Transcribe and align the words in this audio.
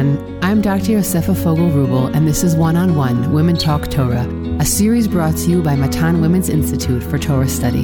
everyone. 0.00 0.44
I'm 0.44 0.62
Dr. 0.62 0.92
Yosefa 0.92 1.36
Fogel 1.36 1.68
Rubel, 1.68 2.14
and 2.14 2.26
this 2.26 2.42
is 2.42 2.56
One 2.56 2.76
on 2.76 2.94
One 2.94 3.32
Women 3.32 3.56
Talk 3.56 3.90
Torah, 3.90 4.26
a 4.58 4.64
series 4.64 5.06
brought 5.06 5.36
to 5.36 5.50
you 5.50 5.62
by 5.62 5.76
Matan 5.76 6.20
Women's 6.20 6.48
Institute 6.48 7.02
for 7.02 7.18
Torah 7.18 7.48
Study. 7.48 7.82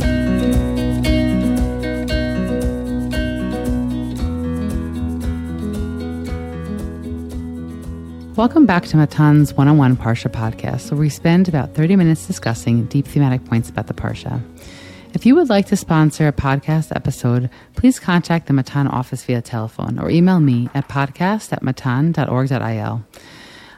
Welcome 8.35 8.67
back 8.67 8.85
to 8.87 8.97
Matan's 8.97 9.55
One 9.55 9.69
on 9.69 9.79
One 9.79 9.97
Parsha 9.97 10.31
podcast, 10.31 10.91
where 10.91 11.01
we 11.01 11.09
spend 11.09 11.49
about 11.49 11.75
30 11.75 11.97
minutes 11.97 12.27
discussing 12.27 12.87
deep 12.87 13.07
thematic 13.07 13.45
points 13.45 13.69
about 13.69 13.87
the 13.89 13.95
Parsha. 13.95 14.43
If 15.17 15.25
you 15.25 15.35
would 15.37 15.49
like 15.49 15.65
to 15.69 15.79
sponsor 15.79 16.29
a 16.29 16.33
podcast 16.33 16.95
episode, 16.95 17.49
please 17.75 17.99
contact 17.99 18.49
the 18.49 18.53
Matan 18.53 18.87
office 18.87 19.25
via 19.25 19.41
telephone 19.41 19.99
or 19.99 20.11
email 20.11 20.41
me 20.41 20.69
at 20.75 20.91
podcast 20.91 21.55
at 21.55 21.63
matan.org.il. 21.63 23.03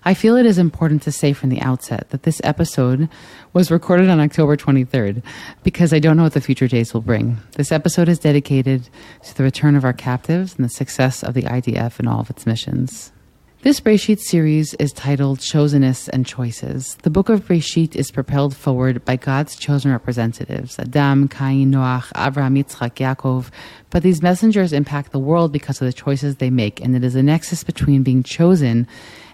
I 0.05 0.15
feel 0.15 0.37
it 0.37 0.46
is 0.46 0.59
important 0.59 1.02
to 1.02 1.12
say 1.12 1.32
from 1.32 1.51
the 1.51 1.60
outset 1.60 2.10
that 2.10 2.24
this 2.24 2.41
episode 2.43 3.09
was 3.52 3.70
recorded 3.70 4.09
on 4.09 4.19
October 4.19 4.56
23rd 4.56 5.23
because 5.62 5.93
I 5.93 6.01
don't 6.01 6.16
know 6.16 6.24
what 6.24 6.32
the 6.32 6.41
future 6.41 6.66
days 6.66 6.93
will 6.93 7.02
bring. 7.02 7.37
This 7.52 7.70
episode 7.70 8.09
is 8.09 8.18
dedicated 8.18 8.88
to 9.23 9.37
the 9.37 9.45
return 9.45 9.77
of 9.77 9.84
our 9.84 9.93
captives 9.93 10.57
and 10.57 10.65
the 10.65 10.68
success 10.68 11.23
of 11.23 11.34
the 11.34 11.43
IDF 11.43 12.01
and 12.01 12.09
all 12.09 12.18
of 12.18 12.30
its 12.30 12.46
missions. 12.46 13.12
This 13.62 13.80
Bereshit 13.80 14.21
series 14.21 14.75
is 14.75 14.93
titled 14.93 15.41
Chosenness 15.41 16.09
and 16.12 16.25
Choices. 16.25 16.97
The 17.03 17.11
book 17.11 17.29
of 17.29 17.49
Bereshit 17.49 17.97
is 17.97 18.12
propelled 18.12 18.55
forward 18.55 19.05
by 19.05 19.16
God's 19.16 19.57
chosen 19.57 19.91
representatives, 19.91 20.79
Adam, 20.79 21.27
Cain, 21.27 21.73
Noach, 21.73 22.13
Abraham, 22.15 22.55
Yitzchak, 22.55 22.95
Yaakov. 22.95 23.51
But 23.91 24.05
these 24.05 24.23
messengers 24.23 24.73
impact 24.73 25.10
the 25.10 25.19
world 25.19 25.51
because 25.51 25.80
of 25.80 25.87
the 25.87 25.93
choices 25.93 26.37
they 26.37 26.51
make, 26.51 26.80
and 26.80 26.95
it 26.95 27.02
is 27.02 27.16
a 27.16 27.23
nexus 27.24 27.65
between 27.65 28.05
being 28.05 28.23
chosen 28.23 28.87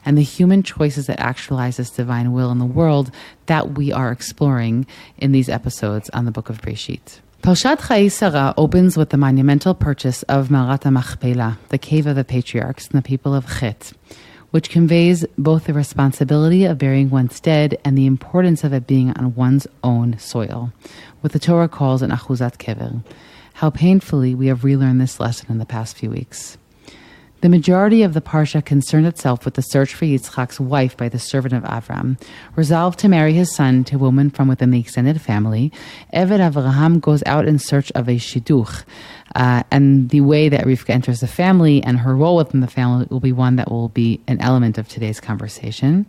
and 0.06 0.16
the 0.16 0.22
human 0.22 0.62
choices 0.62 1.06
that 1.06 1.20
actualize 1.20 1.76
this 1.76 1.90
divine 1.90 2.32
will 2.32 2.50
in 2.50 2.58
the 2.58 2.64
world 2.64 3.10
that 3.44 3.72
we 3.72 3.92
are 3.92 4.10
exploring 4.10 4.86
in 5.18 5.32
these 5.32 5.50
episodes 5.50 6.08
on 6.14 6.24
the 6.24 6.32
book 6.32 6.48
of 6.48 6.62
Bereshit. 6.62 7.20
Parshat 7.44 7.76
Chayei 7.76 8.10
Sarah 8.10 8.54
opens 8.56 8.96
with 8.96 9.10
the 9.10 9.18
monumental 9.18 9.74
purchase 9.74 10.22
of 10.22 10.50
Me'arat 10.50 10.86
Machpelah, 10.90 11.58
the 11.68 11.76
cave 11.76 12.06
of 12.06 12.16
the 12.16 12.24
patriarchs 12.24 12.88
and 12.88 12.96
the 12.96 13.06
people 13.06 13.34
of 13.34 13.58
Chet, 13.58 13.92
which 14.50 14.70
conveys 14.70 15.26
both 15.36 15.64
the 15.64 15.74
responsibility 15.74 16.64
of 16.64 16.78
burying 16.78 17.10
one's 17.10 17.40
dead 17.40 17.76
and 17.84 17.98
the 17.98 18.06
importance 18.06 18.64
of 18.64 18.72
it 18.72 18.86
being 18.86 19.10
on 19.10 19.34
one's 19.34 19.66
own 19.82 20.18
soil, 20.18 20.72
what 21.20 21.34
the 21.34 21.38
Torah 21.38 21.68
calls 21.68 22.00
an 22.00 22.10
achuzat 22.12 22.56
kever. 22.56 23.04
How 23.52 23.68
painfully 23.68 24.34
we 24.34 24.46
have 24.46 24.64
relearned 24.64 25.02
this 25.02 25.20
lesson 25.20 25.48
in 25.50 25.58
the 25.58 25.66
past 25.66 25.98
few 25.98 26.08
weeks. 26.08 26.56
The 27.44 27.50
majority 27.50 28.02
of 28.02 28.14
the 28.14 28.22
Parsha 28.22 28.64
concerned 28.64 29.06
itself 29.06 29.44
with 29.44 29.52
the 29.52 29.60
search 29.60 29.94
for 29.94 30.06
Yitzchak's 30.06 30.58
wife 30.58 30.96
by 30.96 31.10
the 31.10 31.18
servant 31.18 31.52
of 31.52 31.62
Avram. 31.64 32.18
Resolved 32.56 32.98
to 33.00 33.08
marry 33.10 33.34
his 33.34 33.54
son 33.54 33.84
to 33.84 33.96
a 33.96 33.98
woman 33.98 34.30
from 34.30 34.48
within 34.48 34.70
the 34.70 34.80
extended 34.80 35.20
family, 35.20 35.70
Eved 36.14 36.40
Avraham 36.40 37.02
goes 37.02 37.22
out 37.26 37.46
in 37.46 37.58
search 37.58 37.92
of 37.92 38.08
a 38.08 38.16
shidduch, 38.16 38.84
uh, 39.34 39.62
and 39.70 40.10
the 40.10 40.20
way 40.20 40.48
that 40.48 40.64
Rivka 40.64 40.90
enters 40.90 41.20
the 41.20 41.26
family 41.26 41.82
and 41.82 41.98
her 41.98 42.14
role 42.14 42.36
within 42.36 42.60
the 42.60 42.68
family 42.68 43.06
will 43.10 43.20
be 43.20 43.32
one 43.32 43.56
that 43.56 43.70
will 43.70 43.88
be 43.88 44.20
an 44.28 44.40
element 44.40 44.78
of 44.78 44.88
today's 44.88 45.20
conversation. 45.20 46.06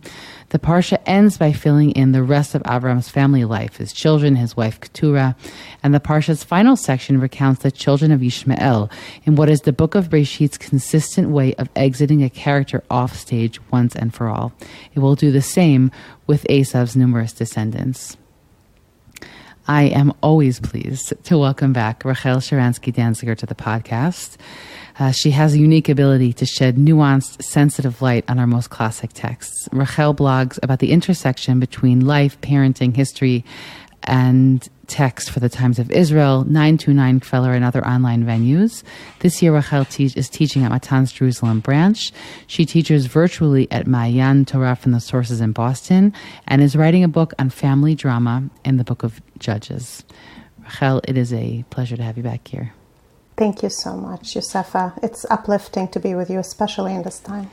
The 0.50 0.60
Parsha 0.60 0.98
ends 1.06 1.36
by 1.36 1.52
filling 1.52 1.90
in 1.92 2.12
the 2.12 2.22
rest 2.22 2.54
of 2.54 2.62
Avram's 2.62 3.08
family 3.08 3.44
life, 3.44 3.76
his 3.76 3.92
children, 3.92 4.36
his 4.36 4.56
wife 4.56 4.80
Keturah, 4.80 5.34
and 5.82 5.92
the 5.92 6.00
Parsha's 6.00 6.44
final 6.44 6.76
section 6.76 7.20
recounts 7.20 7.62
the 7.62 7.72
children 7.72 8.12
of 8.12 8.22
Ishmael 8.22 8.90
in 9.24 9.34
what 9.34 9.50
is 9.50 9.62
the 9.62 9.72
book 9.72 9.96
of 9.96 10.08
Bereshit's 10.08 10.56
consistent 10.56 11.30
way 11.30 11.54
of 11.54 11.68
exiting 11.74 12.22
a 12.22 12.30
character 12.30 12.84
off 12.90 13.16
stage 13.16 13.60
once 13.72 13.96
and 13.96 14.14
for 14.14 14.28
all. 14.28 14.52
It 14.94 15.00
will 15.00 15.16
do 15.16 15.32
the 15.32 15.42
same 15.42 15.90
with 16.28 16.44
Esav's 16.44 16.96
numerous 16.96 17.32
descendants. 17.32 18.16
I 19.68 19.84
am 19.84 20.12
always 20.22 20.60
pleased 20.60 21.12
to 21.24 21.38
welcome 21.38 21.72
back 21.72 22.04
Rachel 22.04 22.36
Sharansky 22.36 22.94
Danziger 22.94 23.36
to 23.36 23.46
the 23.46 23.54
podcast. 23.56 24.36
Uh, 24.98 25.10
she 25.10 25.32
has 25.32 25.54
a 25.54 25.58
unique 25.58 25.88
ability 25.88 26.32
to 26.34 26.46
shed 26.46 26.76
nuanced, 26.76 27.42
sensitive 27.42 28.00
light 28.00 28.24
on 28.28 28.38
our 28.38 28.46
most 28.46 28.70
classic 28.70 29.12
texts. 29.12 29.68
Rachel 29.72 30.14
blogs 30.14 30.60
about 30.62 30.78
the 30.78 30.92
intersection 30.92 31.58
between 31.58 32.06
life, 32.06 32.40
parenting, 32.40 32.94
history, 32.94 33.44
and 34.04 34.68
text 34.86 35.30
for 35.30 35.40
the 35.40 35.48
Times 35.48 35.78
of 35.78 35.90
Israel, 35.90 36.44
929 36.44 37.20
Kveller, 37.20 37.54
and 37.54 37.64
other 37.64 37.86
online 37.86 38.24
venues. 38.24 38.82
This 39.20 39.42
year, 39.42 39.54
Rachel 39.54 39.84
te- 39.84 40.12
is 40.14 40.28
teaching 40.28 40.64
at 40.64 40.70
Matan's 40.70 41.12
Jerusalem 41.12 41.60
branch. 41.60 42.12
She 42.46 42.64
teaches 42.64 43.06
virtually 43.06 43.70
at 43.70 43.86
Mayan 43.86 44.44
Torah 44.44 44.76
from 44.76 44.92
the 44.92 45.00
Sources 45.00 45.40
in 45.40 45.52
Boston 45.52 46.12
and 46.46 46.62
is 46.62 46.76
writing 46.76 47.04
a 47.04 47.08
book 47.08 47.32
on 47.38 47.50
family 47.50 47.94
drama 47.94 48.48
in 48.64 48.76
the 48.76 48.84
Book 48.84 49.02
of 49.02 49.20
Judges. 49.38 50.04
Rachel, 50.62 51.00
it 51.04 51.16
is 51.16 51.32
a 51.32 51.64
pleasure 51.70 51.96
to 51.96 52.02
have 52.02 52.16
you 52.16 52.22
back 52.22 52.48
here. 52.48 52.72
Thank 53.36 53.62
you 53.62 53.68
so 53.68 53.96
much, 53.96 54.34
Yosefa. 54.34 54.98
It's 55.02 55.26
uplifting 55.30 55.88
to 55.88 56.00
be 56.00 56.14
with 56.14 56.30
you, 56.30 56.38
especially 56.38 56.94
in 56.94 57.02
this 57.02 57.20
time. 57.20 57.50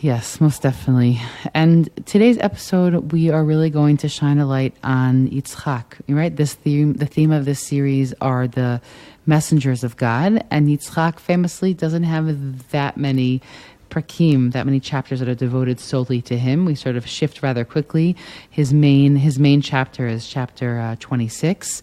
Yes, 0.00 0.40
most 0.40 0.62
definitely. 0.62 1.20
And 1.54 1.88
today's 2.06 2.38
episode, 2.38 3.10
we 3.10 3.30
are 3.30 3.42
really 3.42 3.68
going 3.68 3.96
to 3.96 4.08
shine 4.08 4.38
a 4.38 4.46
light 4.46 4.76
on 4.84 5.28
Yitzchak. 5.28 5.84
Right, 6.08 6.34
this 6.34 6.54
theme, 6.54 6.92
the 6.92 7.06
theme 7.06 7.32
of 7.32 7.46
this 7.46 7.58
series 7.58 8.14
are 8.20 8.46
the 8.46 8.80
messengers 9.26 9.82
of 9.82 9.96
God, 9.96 10.44
and 10.52 10.68
Yitzchak 10.68 11.18
famously 11.18 11.74
doesn't 11.74 12.04
have 12.04 12.68
that 12.70 12.96
many 12.96 13.42
prakim, 13.90 14.52
that 14.52 14.66
many 14.66 14.78
chapters 14.78 15.18
that 15.18 15.28
are 15.28 15.34
devoted 15.34 15.80
solely 15.80 16.22
to 16.22 16.38
him. 16.38 16.64
We 16.64 16.76
sort 16.76 16.94
of 16.94 17.04
shift 17.04 17.42
rather 17.42 17.64
quickly. 17.64 18.14
His 18.48 18.72
main 18.72 19.16
his 19.16 19.40
main 19.40 19.60
chapter 19.60 20.06
is 20.06 20.28
chapter 20.28 20.78
uh, 20.78 20.94
twenty 21.00 21.28
six, 21.28 21.82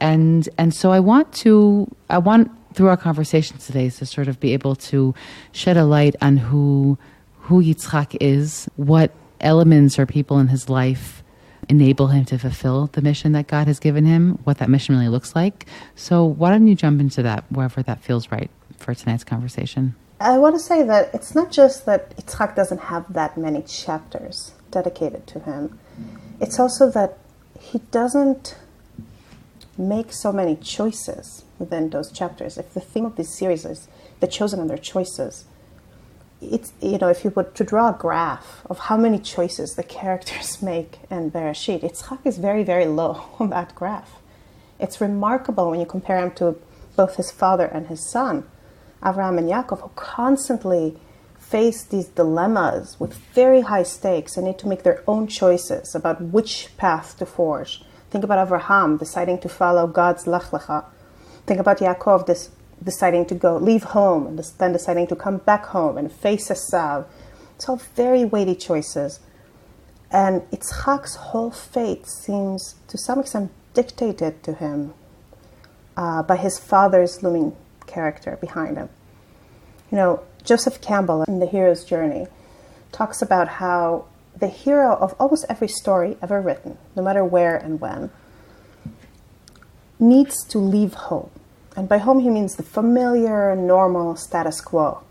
and 0.00 0.46
and 0.58 0.74
so 0.74 0.92
I 0.92 1.00
want 1.00 1.32
to 1.36 1.90
I 2.10 2.18
want 2.18 2.50
through 2.74 2.88
our 2.88 2.96
conversation 2.98 3.56
today 3.56 3.88
to 3.88 4.04
sort 4.04 4.28
of 4.28 4.38
be 4.38 4.52
able 4.52 4.74
to 4.74 5.14
shed 5.52 5.78
a 5.78 5.84
light 5.84 6.14
on 6.20 6.36
who 6.36 6.98
who 7.44 7.62
Yitzchak 7.62 8.16
is, 8.20 8.68
what 8.76 9.12
elements 9.40 9.98
or 9.98 10.06
people 10.06 10.38
in 10.38 10.48
his 10.48 10.68
life 10.70 11.22
enable 11.68 12.08
him 12.08 12.24
to 12.26 12.38
fulfill 12.38 12.88
the 12.92 13.02
mission 13.02 13.32
that 13.32 13.46
God 13.46 13.66
has 13.66 13.78
given 13.78 14.04
him, 14.04 14.38
what 14.44 14.58
that 14.58 14.68
mission 14.70 14.94
really 14.94 15.08
looks 15.08 15.34
like. 15.34 15.66
So, 15.94 16.24
why 16.24 16.50
don't 16.50 16.66
you 16.66 16.74
jump 16.74 17.00
into 17.00 17.22
that 17.22 17.44
wherever 17.50 17.82
that 17.82 18.02
feels 18.02 18.30
right 18.30 18.50
for 18.78 18.94
tonight's 18.94 19.24
conversation? 19.24 19.94
I 20.20 20.38
want 20.38 20.54
to 20.54 20.60
say 20.60 20.82
that 20.84 21.10
it's 21.14 21.34
not 21.34 21.50
just 21.50 21.84
that 21.86 22.16
Yitzchak 22.16 22.54
doesn't 22.56 22.80
have 22.82 23.12
that 23.12 23.36
many 23.36 23.62
chapters 23.62 24.52
dedicated 24.70 25.26
to 25.28 25.40
him, 25.40 25.78
it's 26.40 26.58
also 26.58 26.90
that 26.90 27.18
he 27.60 27.78
doesn't 27.90 28.56
make 29.76 30.12
so 30.12 30.32
many 30.32 30.56
choices 30.56 31.44
within 31.58 31.90
those 31.90 32.10
chapters. 32.10 32.56
If 32.56 32.72
the 32.72 32.80
theme 32.80 33.04
of 33.04 33.16
this 33.16 33.28
series 33.28 33.64
is 33.64 33.88
the 34.20 34.26
chosen 34.26 34.60
and 34.60 34.70
their 34.70 34.78
choices, 34.78 35.44
it's 36.50 36.72
you 36.80 36.98
know 36.98 37.08
if 37.08 37.24
you 37.24 37.30
were 37.30 37.44
to 37.44 37.64
draw 37.64 37.90
a 37.90 37.92
graph 37.92 38.62
of 38.66 38.78
how 38.78 38.96
many 38.96 39.18
choices 39.18 39.74
the 39.74 39.82
characters 39.82 40.62
make 40.70 40.98
in 41.10 41.30
Bereshit, 41.30 41.82
Yitzchak 41.82 42.20
is 42.24 42.38
very 42.38 42.64
very 42.64 42.86
low 42.86 43.26
on 43.38 43.50
that 43.50 43.74
graph. 43.74 44.18
It's 44.78 45.00
remarkable 45.00 45.70
when 45.70 45.80
you 45.80 45.86
compare 45.86 46.18
him 46.18 46.32
to 46.32 46.56
both 46.96 47.16
his 47.16 47.30
father 47.30 47.66
and 47.66 47.86
his 47.86 48.08
son, 48.08 48.44
Avraham 49.02 49.38
and 49.38 49.48
Yaakov, 49.48 49.80
who 49.80 49.90
constantly 49.94 50.96
face 51.38 51.84
these 51.84 52.08
dilemmas 52.08 52.98
with 52.98 53.14
very 53.34 53.60
high 53.60 53.82
stakes 53.82 54.36
and 54.36 54.46
need 54.46 54.58
to 54.58 54.68
make 54.68 54.82
their 54.82 55.02
own 55.06 55.26
choices 55.26 55.94
about 55.94 56.20
which 56.20 56.70
path 56.76 57.16
to 57.18 57.26
forge. 57.26 57.82
Think 58.10 58.24
about 58.24 58.48
Avraham 58.48 58.98
deciding 58.98 59.38
to 59.40 59.48
follow 59.48 59.86
God's 59.86 60.26
Lech 60.26 60.44
Lecha. 60.44 60.84
Think 61.46 61.60
about 61.60 61.78
Yaakov 61.78 62.26
this 62.26 62.50
deciding 62.84 63.26
to 63.26 63.34
go 63.34 63.56
leave 63.56 63.82
home 63.82 64.26
and 64.26 64.38
then 64.58 64.72
deciding 64.72 65.06
to 65.08 65.16
come 65.16 65.38
back 65.38 65.66
home 65.66 65.96
and 65.96 66.12
face 66.12 66.48
Esav. 66.48 67.06
It's 67.56 67.68
all 67.68 67.80
very 67.96 68.24
weighty 68.24 68.54
choices. 68.54 69.20
And 70.10 70.42
Yitzchak's 70.50 71.16
whole 71.16 71.50
fate 71.50 72.06
seems 72.06 72.76
to 72.88 72.98
some 72.98 73.20
extent 73.20 73.50
dictated 73.72 74.42
to 74.44 74.52
him 74.52 74.94
uh, 75.96 76.22
by 76.22 76.36
his 76.36 76.58
father's 76.58 77.22
looming 77.22 77.56
character 77.86 78.38
behind 78.40 78.76
him. 78.76 78.88
You 79.90 79.96
know, 79.96 80.22
Joseph 80.44 80.80
Campbell 80.80 81.22
in 81.24 81.40
The 81.40 81.46
Hero's 81.46 81.84
Journey 81.84 82.26
talks 82.92 83.22
about 83.22 83.48
how 83.48 84.06
the 84.36 84.48
hero 84.48 84.94
of 84.96 85.14
almost 85.18 85.46
every 85.48 85.68
story 85.68 86.16
ever 86.20 86.40
written, 86.40 86.78
no 86.96 87.02
matter 87.02 87.24
where 87.24 87.56
and 87.56 87.80
when, 87.80 88.10
needs 89.98 90.44
to 90.48 90.58
leave 90.58 90.94
home 90.94 91.30
and 91.76 91.88
by 91.88 91.98
home, 91.98 92.20
he 92.20 92.30
means 92.30 92.56
the 92.56 92.62
familiar, 92.62 93.54
normal 93.56 94.16
status 94.16 94.60
quo. 94.60 95.02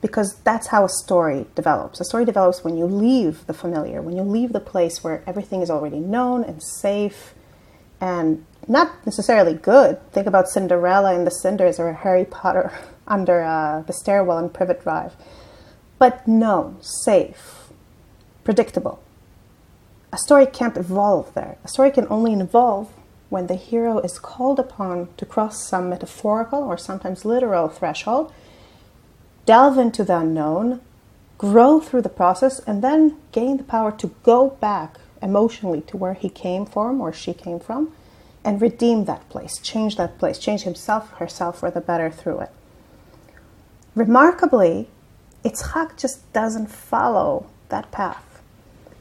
Because 0.00 0.36
that's 0.44 0.68
how 0.68 0.84
a 0.84 0.88
story 0.88 1.46
develops. 1.54 2.00
A 2.00 2.04
story 2.04 2.24
develops 2.24 2.62
when 2.62 2.76
you 2.76 2.86
leave 2.86 3.46
the 3.46 3.54
familiar, 3.54 4.02
when 4.02 4.16
you 4.16 4.22
leave 4.22 4.52
the 4.52 4.60
place 4.60 5.02
where 5.02 5.22
everything 5.26 5.62
is 5.62 5.70
already 5.70 5.98
known 5.98 6.44
and 6.44 6.62
safe 6.62 7.34
and 8.00 8.44
not 8.68 9.06
necessarily 9.06 9.54
good. 9.54 9.98
Think 10.12 10.26
about 10.26 10.48
Cinderella 10.48 11.14
in 11.14 11.24
the 11.24 11.30
cinders 11.30 11.78
or 11.78 11.92
Harry 11.92 12.24
Potter 12.24 12.72
under 13.06 13.42
uh, 13.42 13.82
the 13.82 13.92
stairwell 13.92 14.38
in 14.38 14.50
Privet 14.50 14.82
Drive. 14.82 15.14
but 15.98 16.28
known, 16.28 16.76
safe, 16.82 17.70
predictable. 18.44 19.02
A 20.12 20.18
story 20.18 20.46
can't 20.46 20.76
evolve 20.76 21.32
there. 21.34 21.56
A 21.64 21.68
story 21.68 21.90
can 21.90 22.06
only 22.10 22.34
evolve 22.34 22.92
when 23.28 23.46
the 23.46 23.54
hero 23.54 23.98
is 23.98 24.18
called 24.18 24.58
upon 24.58 25.08
to 25.16 25.26
cross 25.26 25.62
some 25.62 25.88
metaphorical 25.88 26.62
or 26.62 26.78
sometimes 26.78 27.24
literal 27.24 27.68
threshold, 27.68 28.32
delve 29.44 29.78
into 29.78 30.04
the 30.04 30.18
unknown, 30.18 30.80
grow 31.38 31.80
through 31.80 32.02
the 32.02 32.08
process, 32.08 32.60
and 32.60 32.82
then 32.82 33.16
gain 33.32 33.56
the 33.56 33.64
power 33.64 33.92
to 33.92 34.14
go 34.22 34.50
back 34.50 34.98
emotionally 35.22 35.80
to 35.82 35.96
where 35.96 36.14
he 36.14 36.28
came 36.28 36.64
from 36.66 37.00
or 37.00 37.12
she 37.12 37.32
came 37.32 37.58
from 37.58 37.92
and 38.44 38.62
redeem 38.62 39.04
that 39.06 39.28
place, 39.28 39.58
change 39.58 39.96
that 39.96 40.18
place, 40.18 40.38
change 40.38 40.62
himself, 40.62 41.10
herself 41.14 41.58
for 41.58 41.70
the 41.70 41.80
better 41.80 42.10
through 42.10 42.40
it. 42.40 42.50
Remarkably, 43.94 44.88
Itzhak 45.44 45.96
just 45.96 46.32
doesn't 46.32 46.68
follow 46.68 47.46
that 47.70 47.90
path. 47.90 48.25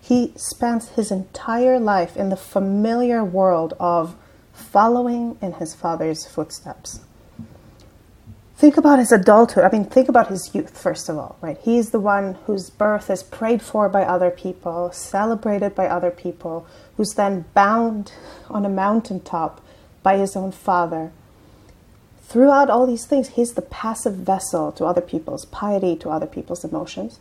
He 0.06 0.34
spends 0.36 0.90
his 0.90 1.10
entire 1.10 1.80
life 1.80 2.16
in 2.16 2.30
the 2.30 2.36
familiar 2.36 3.24
world 3.24 3.74
of 3.80 4.16
following 4.54 5.36
in 5.42 5.54
his 5.54 5.74
father's 5.74 6.28
footsteps. 6.28 7.00
Think 8.56 8.78
about 8.78 9.00
his 9.00 9.12
adulthood. 9.12 9.64
I 9.64 9.72
mean, 9.72 9.86
think 9.86 10.08
about 10.08 10.28
his 10.28 10.54
youth, 10.54 10.78
first 10.78 11.10
of 11.10 11.18
all, 11.18 11.38
right? 11.42 11.58
He's 11.58 11.90
the 11.90 12.00
one 12.00 12.36
whose 12.46 12.70
birth 12.70 13.10
is 13.10 13.24
prayed 13.24 13.64
for 13.64 13.90
by 13.90 14.04
other 14.04 14.30
people, 14.30 14.92
celebrated 14.92 15.74
by 15.74 15.88
other 15.88 16.12
people, 16.12 16.68
who's 16.98 17.16
then 17.16 17.46
bound 17.56 18.14
on 18.48 18.64
a 18.64 18.70
mountaintop 18.70 19.60
by 20.04 20.18
his 20.18 20.36
own 20.36 20.52
father. 20.52 21.14
Throughout 22.22 22.70
all 22.70 22.86
these 22.86 23.08
things, 23.08 23.30
he's 23.30 23.54
the 23.54 23.64
passive 23.64 24.14
vessel 24.14 24.72
to 24.74 24.86
other 24.86 25.02
people's 25.02 25.46
piety, 25.46 25.96
to 25.96 26.12
other 26.12 26.28
people's 26.28 26.64
emotions. 26.64 27.20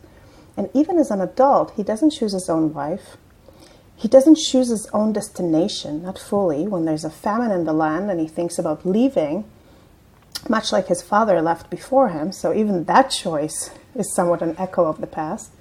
And 0.57 0.69
even 0.73 0.97
as 0.97 1.11
an 1.11 1.21
adult, 1.21 1.73
he 1.75 1.83
doesn't 1.83 2.11
choose 2.11 2.33
his 2.33 2.49
own 2.49 2.73
wife. 2.73 3.17
He 3.95 4.07
doesn't 4.07 4.37
choose 4.37 4.69
his 4.69 4.87
own 4.93 5.13
destination, 5.13 6.03
not 6.03 6.19
fully. 6.19 6.67
When 6.67 6.85
there's 6.85 7.05
a 7.05 7.09
famine 7.09 7.51
in 7.51 7.65
the 7.65 7.73
land 7.73 8.11
and 8.11 8.19
he 8.19 8.27
thinks 8.27 8.59
about 8.59 8.85
leaving, 8.85 9.45
much 10.49 10.71
like 10.71 10.87
his 10.87 11.01
father 11.01 11.41
left 11.41 11.69
before 11.69 12.09
him, 12.09 12.31
so 12.31 12.53
even 12.53 12.83
that 12.85 13.09
choice 13.09 13.71
is 13.95 14.13
somewhat 14.13 14.41
an 14.41 14.55
echo 14.57 14.85
of 14.85 14.99
the 14.99 15.07
past. 15.07 15.51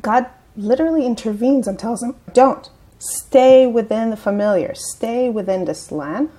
God 0.00 0.26
literally 0.56 1.06
intervenes 1.06 1.66
and 1.66 1.78
tells 1.78 2.02
him, 2.02 2.16
Don't. 2.32 2.68
Stay 2.98 3.66
within 3.66 4.10
the 4.10 4.16
familiar, 4.16 4.74
stay 4.74 5.28
within 5.28 5.64
this 5.64 5.90
land. 5.90 6.30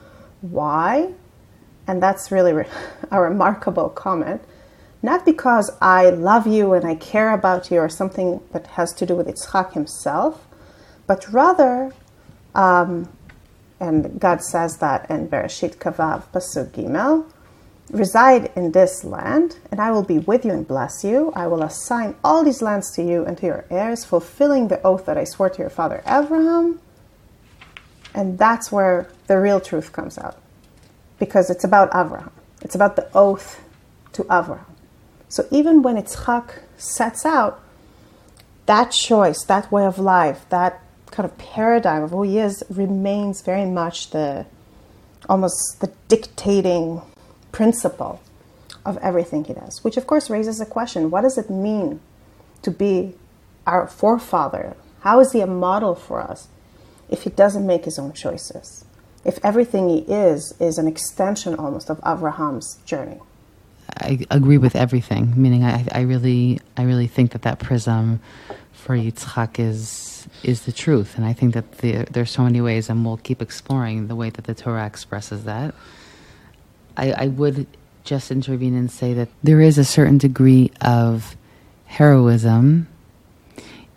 Why? 0.42 1.14
And 1.88 2.02
that's 2.02 2.32
really 2.32 2.66
a 3.12 3.22
remarkable 3.22 3.90
comment. 3.90 4.42
Not 5.04 5.26
because 5.26 5.70
I 5.82 6.10
love 6.10 6.48
you 6.48 6.74
and 6.74 6.88
I 6.88 6.96
care 6.96 7.32
about 7.32 7.70
you 7.70 7.78
or 7.78 7.90
something 7.90 8.42
that 8.54 8.66
has 8.68 8.92
to 8.94 9.06
do 9.06 9.16
with 9.16 9.28
Yitzchak 9.28 9.74
himself, 9.74 10.48
but 11.06 11.32
rather 11.32 11.92
um, 12.56 13.10
and 13.84 14.18
God 14.20 14.42
says 14.42 14.78
that 14.78 15.10
in 15.10 15.28
Bereshit 15.28 15.78
Kaf 15.78 15.98
Vav 15.98 16.24
Pasuk 16.32 16.72
Gimel, 16.72 17.26
reside 17.92 18.50
in 18.56 18.72
this 18.72 19.04
land, 19.04 19.58
and 19.72 19.82
I 19.82 19.92
will 19.92 20.04
be 20.04 20.20
with 20.20 20.46
you 20.46 20.52
and 20.52 20.66
bless 20.66 21.04
you. 21.04 21.34
I 21.36 21.48
will 21.48 21.64
assign 21.64 22.16
all 22.24 22.46
these 22.46 22.62
lands 22.62 22.92
to 22.96 23.04
you 23.04 23.26
and 23.26 23.38
to 23.40 23.46
your 23.46 23.66
heirs, 23.70 24.06
fulfilling 24.06 24.70
the 24.70 24.82
oath 24.84 25.06
that 25.06 25.18
I 25.18 25.26
swore 25.26 25.50
to 25.50 25.60
your 25.60 25.70
father 25.70 26.02
Abraham. 26.08 26.80
And 28.16 28.38
that's 28.38 28.72
where 28.72 29.10
the 29.28 29.38
real 29.40 29.60
truth 29.60 29.92
comes 29.92 30.18
out, 30.18 30.38
because 31.20 31.50
it's 31.50 31.66
about 31.66 31.90
Abraham. 31.94 32.32
It's 32.62 32.76
about 32.76 32.96
the 32.96 33.10
oath 33.14 33.62
to 34.14 34.24
Abraham. 34.24 34.73
So 35.34 35.48
even 35.50 35.82
when 35.82 35.96
Yitzchak 35.96 36.60
sets 36.78 37.26
out, 37.26 37.60
that 38.68 38.92
choice, 38.92 39.44
that 39.46 39.72
way 39.72 39.84
of 39.84 39.98
life, 39.98 40.46
that 40.50 40.80
kind 41.10 41.26
of 41.26 41.36
paradigm 41.40 42.04
of 42.04 42.14
oh, 42.14 42.18
who 42.18 42.24
he 42.24 42.38
is 42.38 42.64
remains 42.70 43.42
very 43.42 43.66
much 43.66 44.12
the 44.12 44.46
almost 45.28 45.80
the 45.82 45.92
dictating 46.08 47.02
principle 47.52 48.22
of 48.86 48.98
everything 48.98 49.44
he 49.44 49.56
does, 49.56 49.84
which 49.84 49.98
of 49.98 50.06
course 50.06 50.30
raises 50.30 50.62
a 50.62 50.68
question 50.68 51.10
what 51.10 51.22
does 51.22 51.40
it 51.40 51.50
mean 51.50 52.00
to 52.62 52.70
be 52.70 53.16
our 53.66 53.88
forefather? 53.88 54.76
How 55.00 55.20
is 55.20 55.32
he 55.32 55.42
a 55.42 55.48
model 55.48 55.96
for 55.96 56.22
us 56.22 56.48
if 57.10 57.24
he 57.24 57.32
doesn't 57.32 57.66
make 57.66 57.86
his 57.86 57.98
own 57.98 58.14
choices? 58.14 58.86
If 59.26 59.40
everything 59.44 59.90
he 59.90 60.02
is 60.02 60.54
is 60.60 60.78
an 60.78 60.88
extension 60.88 61.56
almost 61.56 61.90
of 61.90 62.00
Abraham's 62.06 62.76
journey? 62.86 63.20
I 63.98 64.26
agree 64.32 64.58
with 64.58 64.76
everything. 64.76 65.34
Meaning, 65.36 65.64
I, 65.64 65.86
I 65.92 66.02
really, 66.02 66.60
I 66.78 66.84
really 66.84 67.08
think 67.08 67.32
that 67.32 67.44
that 67.44 67.60
prism 67.60 68.20
for 68.72 68.96
Yitzchak 68.96 69.60
is 69.60 70.28
is 70.44 70.64
the 70.64 70.72
truth. 70.72 71.18
And 71.18 71.26
I 71.26 71.34
think 71.34 71.54
that 71.54 71.80
the, 71.80 72.06
there's 72.12 72.32
so 72.32 72.44
many 72.44 72.62
ways, 72.62 72.90
and 72.90 73.06
we'll 73.06 73.18
keep 73.18 73.42
exploring 73.42 74.08
the 74.08 74.16
way 74.16 74.30
that 74.30 74.46
the 74.46 74.54
Torah 74.54 74.86
expresses 74.86 75.44
that. 75.46 75.76
I, 76.96 77.12
I 77.12 77.28
would 77.28 77.68
just 78.04 78.32
intervene 78.32 78.76
and 78.76 78.92
say 78.92 79.14
that 79.14 79.30
there 79.42 79.62
is 79.62 79.78
a 79.78 79.84
certain 79.84 80.18
degree 80.18 80.72
of 80.82 81.36
heroism 81.86 82.88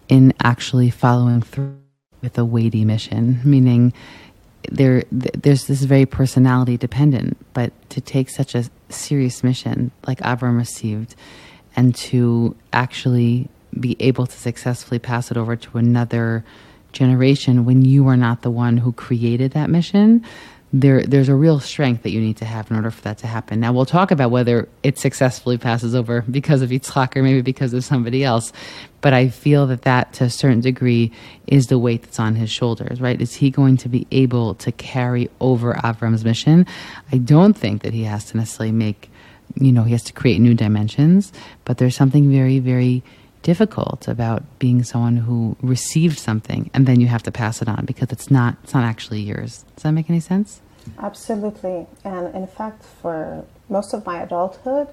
in 0.08 0.32
actually 0.42 0.90
following 0.90 1.42
through 1.42 1.76
with 2.22 2.38
a 2.38 2.44
weighty 2.44 2.84
mission, 2.84 3.40
meaning 3.44 3.92
there 4.70 5.04
there's 5.10 5.66
this 5.66 5.82
very 5.82 6.06
personality 6.06 6.76
dependent, 6.76 7.36
but 7.52 7.72
to 7.90 8.00
take 8.00 8.30
such 8.30 8.54
a 8.54 8.64
serious 8.88 9.42
mission 9.42 9.90
like 10.06 10.20
Avram 10.20 10.56
received 10.56 11.14
and 11.74 11.94
to 11.94 12.56
actually 12.72 13.48
be 13.78 13.96
able 14.00 14.26
to 14.26 14.36
successfully 14.36 14.98
pass 14.98 15.30
it 15.30 15.36
over 15.36 15.56
to 15.56 15.78
another 15.78 16.44
generation 16.92 17.64
when 17.64 17.84
you 17.84 18.08
are 18.08 18.16
not 18.16 18.42
the 18.42 18.50
one 18.50 18.78
who 18.78 18.92
created 18.92 19.52
that 19.52 19.68
mission 19.68 20.24
there 20.80 21.02
there's 21.02 21.30
a 21.30 21.34
real 21.34 21.58
strength 21.58 22.02
that 22.02 22.10
you 22.10 22.20
need 22.20 22.36
to 22.36 22.44
have 22.44 22.70
in 22.70 22.76
order 22.76 22.90
for 22.90 23.00
that 23.02 23.18
to 23.18 23.26
happen. 23.26 23.60
Now 23.60 23.72
we'll 23.72 23.86
talk 23.86 24.10
about 24.10 24.30
whether 24.30 24.68
it 24.82 24.98
successfully 24.98 25.56
passes 25.56 25.94
over 25.94 26.22
because 26.22 26.60
of 26.60 26.68
Yitzchak 26.68 27.16
or 27.16 27.22
maybe 27.22 27.40
because 27.40 27.72
of 27.72 27.82
somebody 27.82 28.22
else. 28.22 28.52
But 29.00 29.14
I 29.14 29.28
feel 29.28 29.66
that 29.68 29.82
that 29.82 30.12
to 30.14 30.24
a 30.24 30.30
certain 30.30 30.60
degree 30.60 31.12
is 31.46 31.68
the 31.68 31.78
weight 31.78 32.02
that's 32.02 32.20
on 32.20 32.34
his 32.34 32.50
shoulders, 32.50 33.00
right? 33.00 33.20
Is 33.20 33.34
he 33.34 33.50
going 33.50 33.78
to 33.78 33.88
be 33.88 34.06
able 34.10 34.54
to 34.56 34.72
carry 34.72 35.30
over 35.40 35.74
Avram's 35.74 36.24
mission? 36.24 36.66
I 37.10 37.18
don't 37.18 37.54
think 37.54 37.82
that 37.82 37.94
he 37.94 38.04
has 38.04 38.26
to 38.26 38.36
necessarily 38.36 38.72
make, 38.72 39.10
you 39.54 39.72
know, 39.72 39.84
he 39.84 39.92
has 39.92 40.02
to 40.04 40.12
create 40.12 40.40
new 40.40 40.54
dimensions, 40.54 41.32
but 41.64 41.78
there's 41.78 41.96
something 41.96 42.30
very, 42.30 42.58
very 42.58 43.02
difficult 43.42 44.08
about 44.08 44.42
being 44.58 44.82
someone 44.82 45.16
who 45.16 45.56
received 45.62 46.18
something 46.18 46.68
and 46.74 46.86
then 46.86 47.00
you 47.00 47.06
have 47.06 47.22
to 47.22 47.30
pass 47.30 47.62
it 47.62 47.68
on 47.68 47.84
because 47.84 48.10
it's 48.10 48.28
not 48.28 48.56
it's 48.64 48.74
not 48.74 48.84
actually 48.84 49.20
yours. 49.20 49.64
Does 49.76 49.84
that 49.84 49.92
make 49.92 50.10
any 50.10 50.18
sense? 50.18 50.60
Absolutely. 50.98 51.86
And 52.04 52.34
in 52.34 52.46
fact, 52.46 52.82
for 52.84 53.44
most 53.68 53.92
of 53.92 54.04
my 54.06 54.22
adulthood, 54.22 54.88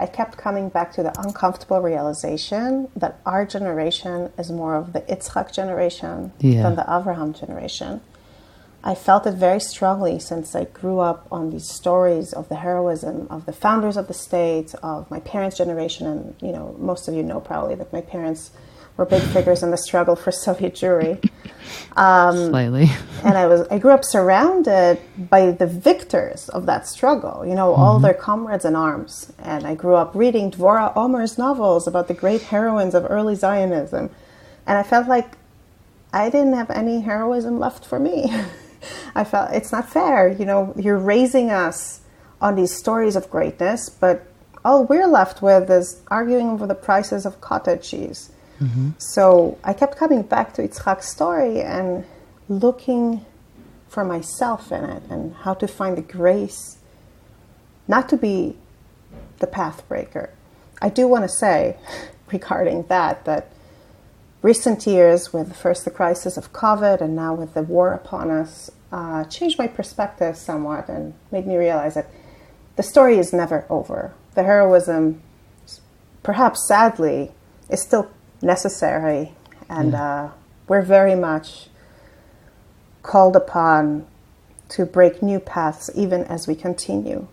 I 0.00 0.06
kept 0.06 0.38
coming 0.38 0.68
back 0.68 0.92
to 0.92 1.02
the 1.02 1.18
uncomfortable 1.20 1.80
realization 1.80 2.88
that 2.94 3.20
our 3.26 3.44
generation 3.44 4.32
is 4.38 4.50
more 4.50 4.76
of 4.76 4.92
the 4.92 5.00
Yitzchak 5.00 5.52
generation 5.52 6.32
yeah. 6.38 6.62
than 6.62 6.76
the 6.76 6.82
Avraham 6.82 7.38
generation. 7.38 8.00
I 8.84 8.94
felt 8.94 9.26
it 9.26 9.34
very 9.34 9.58
strongly 9.58 10.20
since 10.20 10.54
I 10.54 10.64
grew 10.64 11.00
up 11.00 11.26
on 11.32 11.50
these 11.50 11.68
stories 11.68 12.32
of 12.32 12.48
the 12.48 12.54
heroism 12.56 13.26
of 13.28 13.44
the 13.44 13.52
founders 13.52 13.96
of 13.96 14.06
the 14.06 14.14
state, 14.14 14.72
of 14.84 15.10
my 15.10 15.18
parents' 15.18 15.58
generation, 15.58 16.06
and 16.06 16.36
you 16.40 16.52
know, 16.52 16.76
most 16.78 17.08
of 17.08 17.14
you 17.14 17.24
know 17.24 17.40
probably 17.40 17.74
that 17.74 17.92
my 17.92 18.00
parents 18.00 18.52
were 18.98 19.06
big 19.06 19.22
figures 19.22 19.62
in 19.62 19.70
the 19.70 19.78
struggle 19.78 20.16
for 20.16 20.30
Soviet 20.30 20.74
Jewry. 20.74 21.24
Um, 21.96 22.50
Slightly. 22.50 22.90
and 23.24 23.38
I 23.38 23.46
was 23.46 23.66
I 23.68 23.78
grew 23.78 23.92
up 23.92 24.04
surrounded 24.04 25.00
by 25.16 25.52
the 25.52 25.66
victors 25.66 26.48
of 26.50 26.66
that 26.66 26.86
struggle, 26.86 27.46
you 27.46 27.54
know, 27.54 27.72
mm-hmm. 27.72 27.82
all 27.82 27.98
their 27.98 28.14
comrades 28.14 28.64
in 28.64 28.76
arms. 28.76 29.32
And 29.38 29.66
I 29.66 29.74
grew 29.74 29.94
up 29.94 30.14
reading 30.14 30.50
Dvora 30.50 30.94
Omer's 30.96 31.38
novels 31.38 31.86
about 31.86 32.08
the 32.08 32.14
great 32.14 32.42
heroines 32.42 32.94
of 32.94 33.06
early 33.08 33.34
Zionism. 33.34 34.10
And 34.66 34.78
I 34.78 34.82
felt 34.82 35.08
like 35.08 35.36
I 36.12 36.28
didn't 36.30 36.54
have 36.54 36.70
any 36.70 37.00
heroism 37.00 37.58
left 37.58 37.86
for 37.86 37.98
me. 37.98 38.32
I 39.14 39.24
felt 39.24 39.52
it's 39.52 39.72
not 39.72 39.88
fair. 39.88 40.28
You 40.28 40.44
know, 40.44 40.74
you're 40.76 40.98
raising 40.98 41.50
us 41.50 42.00
on 42.40 42.56
these 42.56 42.74
stories 42.74 43.16
of 43.16 43.30
greatness, 43.30 43.88
but 43.88 44.26
all 44.64 44.84
we're 44.84 45.06
left 45.06 45.42
with 45.42 45.70
is 45.70 46.00
arguing 46.08 46.48
over 46.48 46.66
the 46.66 46.74
prices 46.74 47.26
of 47.26 47.40
cottage 47.40 47.88
cheese. 47.88 48.30
So 48.98 49.58
I 49.62 49.72
kept 49.72 49.96
coming 49.96 50.22
back 50.22 50.54
to 50.54 50.62
Yitzchak's 50.62 51.08
story 51.08 51.60
and 51.60 52.04
looking 52.48 53.24
for 53.88 54.04
myself 54.04 54.72
in 54.72 54.84
it 54.84 55.02
and 55.08 55.34
how 55.34 55.54
to 55.54 55.68
find 55.68 55.96
the 55.96 56.02
grace 56.02 56.78
not 57.86 58.08
to 58.10 58.16
be 58.16 58.56
the 59.38 59.46
path 59.46 59.86
breaker. 59.88 60.30
I 60.82 60.88
do 60.88 61.08
want 61.08 61.24
to 61.24 61.28
say 61.28 61.76
regarding 62.32 62.84
that 62.84 63.24
that 63.24 63.50
recent 64.42 64.86
years, 64.86 65.32
with 65.32 65.56
first 65.56 65.84
the 65.84 65.90
crisis 65.90 66.36
of 66.36 66.52
COVID 66.52 67.00
and 67.00 67.16
now 67.16 67.34
with 67.34 67.54
the 67.54 67.62
war 67.62 67.92
upon 67.92 68.30
us, 68.30 68.70
uh, 68.92 69.24
changed 69.24 69.58
my 69.58 69.66
perspective 69.66 70.36
somewhat 70.36 70.88
and 70.88 71.14
made 71.32 71.46
me 71.46 71.56
realize 71.56 71.94
that 71.94 72.10
the 72.76 72.82
story 72.82 73.18
is 73.18 73.32
never 73.32 73.66
over. 73.68 74.14
The 74.34 74.44
heroism 74.44 75.22
perhaps 76.28 76.66
sadly, 76.68 77.32
is 77.70 77.80
still 77.82 78.10
necessary. 78.42 79.32
And 79.68 79.94
uh, 79.94 80.30
we're 80.66 80.82
very 80.82 81.14
much 81.14 81.68
called 83.02 83.36
upon 83.36 84.06
to 84.70 84.84
break 84.84 85.22
new 85.22 85.40
paths 85.40 85.90
even 85.94 86.24
as 86.24 86.46
we 86.46 86.54
continue 86.54 87.26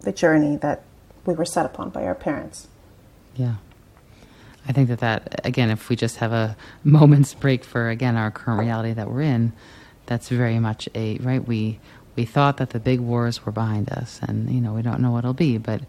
the 0.00 0.12
journey 0.12 0.56
that 0.56 0.82
we 1.24 1.34
were 1.34 1.44
set 1.44 1.64
upon 1.64 1.90
by 1.90 2.04
our 2.04 2.14
parents. 2.14 2.68
Yeah. 3.34 3.54
I 4.68 4.72
think 4.72 4.88
that 4.88 5.00
that 5.00 5.40
again, 5.44 5.70
if 5.70 5.88
we 5.88 5.96
just 5.96 6.16
have 6.16 6.32
a 6.32 6.56
moment's 6.84 7.34
break 7.34 7.64
for 7.64 7.88
again 7.88 8.16
our 8.16 8.30
current 8.30 8.60
reality 8.60 8.92
that 8.92 9.10
we're 9.10 9.22
in, 9.22 9.52
that's 10.06 10.28
very 10.28 10.58
much 10.58 10.88
a 10.94 11.18
right. 11.18 11.46
We 11.46 11.80
we 12.14 12.24
thought 12.24 12.58
that 12.58 12.70
the 12.70 12.80
big 12.80 13.00
wars 13.00 13.44
were 13.44 13.52
behind 13.52 13.90
us, 13.90 14.20
and 14.22 14.50
you 14.50 14.60
know 14.60 14.74
we 14.74 14.82
don't 14.82 15.00
know 15.00 15.10
what 15.10 15.20
it'll 15.20 15.34
be, 15.34 15.58
but 15.58 15.80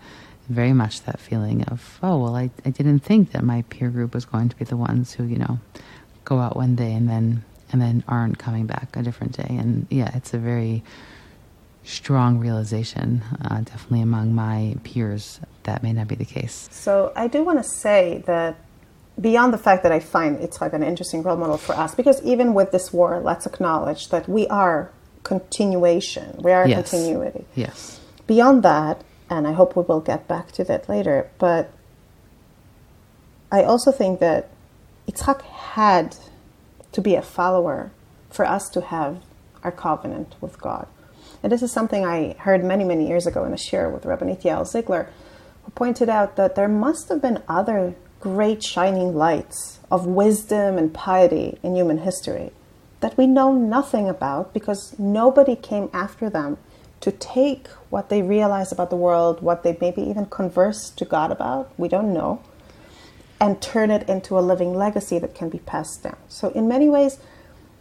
very 0.53 0.73
much 0.73 1.01
that 1.03 1.19
feeling 1.19 1.63
of 1.65 1.99
oh 2.01 2.17
well, 2.21 2.35
I 2.35 2.49
I 2.65 2.69
didn't 2.69 2.99
think 2.99 3.31
that 3.33 3.43
my 3.43 3.63
peer 3.69 3.89
group 3.89 4.13
was 4.13 4.25
going 4.25 4.49
to 4.49 4.55
be 4.55 4.65
the 4.65 4.77
ones 4.77 5.13
who 5.13 5.23
you 5.25 5.37
know 5.37 5.59
go 6.25 6.39
out 6.39 6.55
one 6.55 6.75
day 6.75 6.93
and 6.93 7.09
then 7.09 7.43
and 7.71 7.81
then 7.81 8.03
aren't 8.07 8.37
coming 8.37 8.65
back 8.67 8.95
a 8.95 9.01
different 9.01 9.33
day, 9.35 9.47
and 9.49 9.87
yeah, 9.89 10.11
it's 10.15 10.33
a 10.33 10.37
very 10.37 10.83
strong 11.85 12.39
realization, 12.39 13.21
uh, 13.43 13.59
definitely 13.61 13.99
among 14.01 14.33
my 14.33 14.75
peers, 14.85 15.41
that 15.63 15.83
may 15.83 15.91
not 15.91 16.07
be 16.07 16.15
the 16.15 16.23
case. 16.23 16.69
So 16.71 17.11
I 17.15 17.27
do 17.27 17.43
want 17.43 17.57
to 17.61 17.69
say 17.69 18.23
that 18.25 18.55
beyond 19.19 19.53
the 19.53 19.57
fact 19.57 19.83
that 19.83 19.91
I 19.91 19.99
find 19.99 20.37
it's 20.39 20.61
like 20.61 20.71
an 20.73 20.81
interesting 20.81 21.23
role 21.23 21.35
model 21.35 21.57
for 21.57 21.73
us, 21.75 21.93
because 21.93 22.21
even 22.23 22.53
with 22.53 22.71
this 22.71 22.93
war, 22.93 23.19
let's 23.19 23.45
acknowledge 23.45 24.09
that 24.09 24.29
we 24.29 24.47
are 24.47 24.91
continuation, 25.23 26.39
we 26.41 26.51
are 26.51 26.67
Yes. 26.67 26.89
continuity. 26.91 27.45
Yes. 27.55 27.99
Beyond 28.27 28.63
that, 28.63 29.03
and 29.37 29.47
I 29.47 29.53
hope 29.53 29.75
we 29.75 29.83
will 29.83 29.99
get 29.99 30.27
back 30.27 30.51
to 30.53 30.63
that 30.65 30.87
later, 30.87 31.29
but 31.37 31.71
I 33.51 33.63
also 33.63 33.91
think 33.91 34.19
that 34.19 34.49
Yitzhak 35.07 35.41
had 35.41 36.15
to 36.91 37.01
be 37.01 37.15
a 37.15 37.21
follower 37.21 37.91
for 38.29 38.45
us 38.45 38.69
to 38.69 38.81
have 38.81 39.21
our 39.63 39.71
covenant 39.71 40.35
with 40.41 40.59
God. 40.59 40.87
And 41.41 41.51
this 41.51 41.61
is 41.61 41.71
something 41.71 42.05
I 42.05 42.33
heard 42.39 42.63
many, 42.63 42.83
many 42.83 43.07
years 43.07 43.27
ago 43.27 43.43
in 43.43 43.53
a 43.53 43.57
shiur 43.57 43.91
with 43.91 44.05
Rabbi 44.05 44.25
Yael 44.35 44.65
Ziegler, 44.65 45.09
who 45.63 45.71
pointed 45.71 46.09
out 46.09 46.35
that 46.35 46.55
there 46.55 46.67
must 46.67 47.09
have 47.09 47.21
been 47.21 47.43
other 47.47 47.95
great 48.19 48.63
shining 48.63 49.15
lights 49.15 49.79
of 49.91 50.05
wisdom 50.05 50.77
and 50.77 50.93
piety 50.93 51.59
in 51.61 51.75
human 51.75 51.99
history 51.99 52.51
that 53.03 53.17
we 53.17 53.27
know 53.27 53.51
nothing 53.51 54.07
about 54.07 54.53
because 54.53 54.97
nobody 54.97 55.57
came 55.57 55.89
after 55.91 56.29
them 56.29 56.57
to 57.03 57.11
take 57.11 57.67
what 57.89 58.07
they 58.07 58.21
realize 58.21 58.71
about 58.71 58.89
the 58.89 58.95
world, 58.95 59.41
what 59.41 59.63
they 59.63 59.77
maybe 59.81 60.01
even 60.01 60.25
converse 60.25 60.89
to 60.89 61.03
God 61.03 61.33
about, 61.33 61.69
we 61.77 61.89
don't 61.89 62.13
know, 62.13 62.41
and 63.41 63.61
turn 63.61 63.91
it 63.91 64.07
into 64.07 64.39
a 64.39 64.41
living 64.41 64.73
legacy 64.73 65.19
that 65.19 65.35
can 65.35 65.49
be 65.49 65.59
passed 65.59 66.01
down. 66.01 66.15
So, 66.29 66.47
in 66.51 66.65
many 66.69 66.87
ways, 66.87 67.17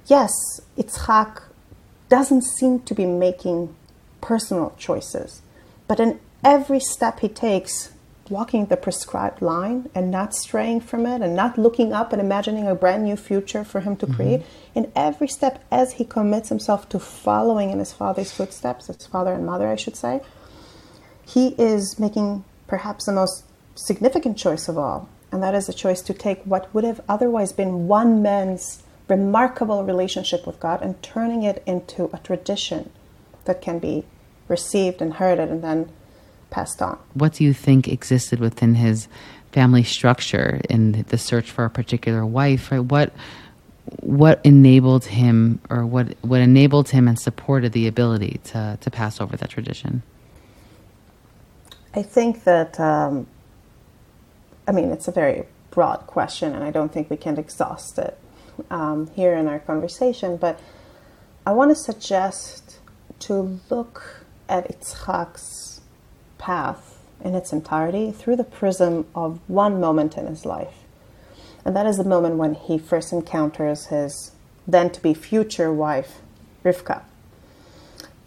yes, 0.06 0.32
Yitzhak 0.76 1.40
doesn't 2.08 2.42
seem 2.42 2.80
to 2.80 2.94
be 2.96 3.06
making 3.06 3.72
personal 4.20 4.74
choices, 4.76 5.40
but 5.86 6.00
in 6.00 6.18
every 6.42 6.80
step 6.80 7.20
he 7.20 7.28
takes, 7.28 7.91
walking 8.32 8.66
the 8.66 8.76
prescribed 8.76 9.42
line 9.42 9.88
and 9.94 10.10
not 10.10 10.34
straying 10.34 10.80
from 10.80 11.06
it 11.06 11.20
and 11.22 11.36
not 11.36 11.58
looking 11.58 11.92
up 11.92 12.12
and 12.12 12.20
imagining 12.20 12.66
a 12.66 12.74
brand 12.74 13.04
new 13.04 13.16
future 13.16 13.62
for 13.62 13.80
him 13.80 13.94
to 13.96 14.06
mm-hmm. 14.06 14.16
create, 14.16 14.42
in 14.74 14.90
every 14.96 15.28
step 15.28 15.62
as 15.70 15.92
he 15.92 16.04
commits 16.04 16.48
himself 16.48 16.88
to 16.88 16.98
following 16.98 17.70
in 17.70 17.78
his 17.78 17.92
father's 17.92 18.32
footsteps, 18.32 18.88
his 18.88 19.06
father 19.06 19.32
and 19.32 19.46
mother, 19.46 19.68
I 19.68 19.76
should 19.76 19.96
say, 19.96 20.22
he 21.24 21.48
is 21.58 21.98
making 22.00 22.44
perhaps 22.66 23.06
the 23.06 23.12
most 23.12 23.44
significant 23.74 24.36
choice 24.36 24.68
of 24.68 24.78
all, 24.78 25.08
and 25.30 25.42
that 25.42 25.54
is 25.54 25.68
a 25.68 25.72
choice 25.74 26.02
to 26.02 26.14
take 26.14 26.42
what 26.42 26.72
would 26.74 26.84
have 26.84 27.00
otherwise 27.08 27.52
been 27.52 27.86
one 27.86 28.22
man's 28.22 28.82
remarkable 29.08 29.84
relationship 29.84 30.46
with 30.46 30.58
God 30.58 30.80
and 30.82 31.00
turning 31.02 31.42
it 31.42 31.62
into 31.66 32.08
a 32.12 32.18
tradition 32.18 32.90
that 33.44 33.60
can 33.60 33.78
be 33.78 34.04
received 34.48 35.02
and 35.02 35.14
heard 35.14 35.38
and 35.38 35.62
then 35.62 35.90
passed 36.52 36.80
on. 36.80 36.96
What 37.14 37.32
do 37.32 37.44
you 37.44 37.52
think 37.52 37.88
existed 37.88 38.38
within 38.38 38.76
his 38.76 39.08
family 39.50 39.82
structure 39.82 40.60
in 40.70 41.04
the 41.08 41.18
search 41.18 41.50
for 41.50 41.64
a 41.64 41.70
particular 41.70 42.24
wife? 42.24 42.70
Right? 42.70 42.78
What 42.78 43.12
what 44.00 44.40
enabled 44.44 45.06
him, 45.06 45.60
or 45.68 45.84
what 45.84 46.14
what 46.22 46.40
enabled 46.40 46.90
him 46.90 47.08
and 47.08 47.18
supported 47.18 47.72
the 47.72 47.88
ability 47.88 48.40
to 48.44 48.78
to 48.80 48.90
pass 48.90 49.20
over 49.20 49.36
that 49.36 49.50
tradition? 49.50 50.02
I 51.94 52.02
think 52.02 52.44
that, 52.44 52.80
um, 52.80 53.26
I 54.66 54.72
mean, 54.72 54.90
it's 54.90 55.08
a 55.08 55.12
very 55.12 55.44
broad 55.70 56.06
question, 56.06 56.54
and 56.54 56.64
I 56.64 56.70
don't 56.70 56.92
think 56.92 57.10
we 57.10 57.16
can 57.16 57.38
exhaust 57.38 57.98
it 57.98 58.16
um, 58.70 59.10
here 59.14 59.34
in 59.34 59.46
our 59.46 59.58
conversation, 59.58 60.36
but 60.36 60.58
I 61.44 61.52
want 61.52 61.70
to 61.70 61.74
suggest 61.74 62.78
to 63.20 63.60
look 63.68 64.24
at 64.48 64.68
Yitzhak's 64.68 65.71
path 66.42 66.98
in 67.24 67.36
its 67.36 67.52
entirety 67.52 68.10
through 68.10 68.34
the 68.36 68.44
prism 68.44 69.06
of 69.14 69.38
one 69.46 69.80
moment 69.80 70.18
in 70.18 70.26
his 70.26 70.44
life. 70.44 70.74
And 71.64 71.76
that 71.76 71.86
is 71.86 71.96
the 71.96 72.04
moment 72.04 72.36
when 72.36 72.54
he 72.54 72.78
first 72.78 73.12
encounters 73.12 73.86
his 73.86 74.32
then 74.66 74.90
to 74.90 75.00
be 75.00 75.14
future 75.14 75.72
wife, 75.72 76.20
Rivka. 76.64 77.02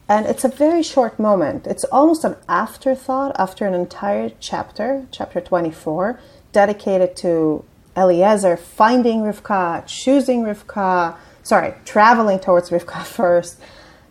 And 0.07 0.25
it's 0.25 0.43
a 0.43 0.49
very 0.49 0.83
short 0.83 1.19
moment. 1.19 1.67
It's 1.67 1.83
almost 1.85 2.23
an 2.23 2.35
afterthought 2.47 3.35
after 3.39 3.65
an 3.65 3.73
entire 3.73 4.31
chapter, 4.39 5.07
chapter 5.11 5.41
24, 5.41 6.19
dedicated 6.51 7.15
to 7.17 7.65
Eliezer 7.97 8.55
finding 8.55 9.21
Rivka, 9.21 9.85
choosing 9.87 10.43
Rivka, 10.43 11.17
sorry, 11.43 11.73
traveling 11.85 12.39
towards 12.39 12.69
Rivka 12.69 13.03
first, 13.17 13.59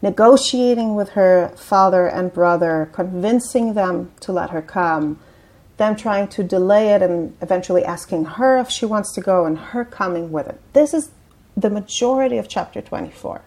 negotiating 0.05 0.95
with 0.95 1.11
her 1.11 1.49
father 1.57 2.07
and 2.07 2.33
brother, 2.33 2.89
convincing 2.93 3.75
them 3.75 4.13
to 4.21 4.31
let 4.31 4.51
her 4.51 4.63
come, 4.63 5.19
them 5.79 5.97
trying 5.97 6.29
to 6.29 6.45
delay 6.45 6.91
it 6.91 7.03
and 7.03 7.37
eventually 7.41 7.85
asking 7.85 8.25
her 8.25 8.59
if 8.59 8.71
she 8.71 8.87
wants 8.87 9.13
to 9.13 9.21
go 9.21 9.45
and 9.45 9.59
her 9.59 9.85
coming 9.85 10.31
with 10.31 10.47
it. 10.47 10.61
This 10.73 10.95
is 10.95 11.11
the 11.57 11.71
majority 11.71 12.39
of 12.39 12.49
chapter 12.49 12.81
24 12.81 13.43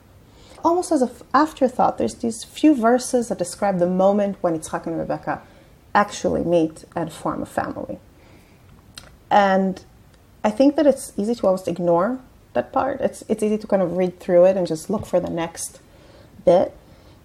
almost 0.68 0.92
as 0.92 1.02
an 1.02 1.10
afterthought, 1.34 1.98
there's 1.98 2.16
these 2.16 2.44
few 2.44 2.76
verses 2.76 3.30
that 3.30 3.38
describe 3.38 3.80
the 3.80 3.88
moment 3.88 4.38
when 4.42 4.58
Yitzhak 4.58 4.86
and 4.86 4.98
Rebecca 4.98 5.42
actually 5.96 6.44
meet 6.44 6.84
and 6.96 7.12
form 7.12 7.42
a 7.42 7.46
family. 7.46 8.00
And 9.32 9.84
I 10.44 10.52
think 10.52 10.76
that 10.76 10.86
it's 10.86 11.14
easy 11.18 11.36
to 11.36 11.48
almost 11.48 11.68
ignore 11.68 12.20
that 12.54 12.72
part. 12.72 13.02
It's, 13.02 13.24
it's 13.30 13.42
easy 13.42 13.58
to 13.58 13.68
kind 13.68 13.82
of 13.82 13.98
read 13.98 14.20
through 14.20 14.46
it 14.46 14.58
and 14.58 14.68
just 14.68 14.90
look 14.90 15.06
for 15.06 15.20
the 15.20 15.30
next 15.30 15.80
bit. 16.48 16.74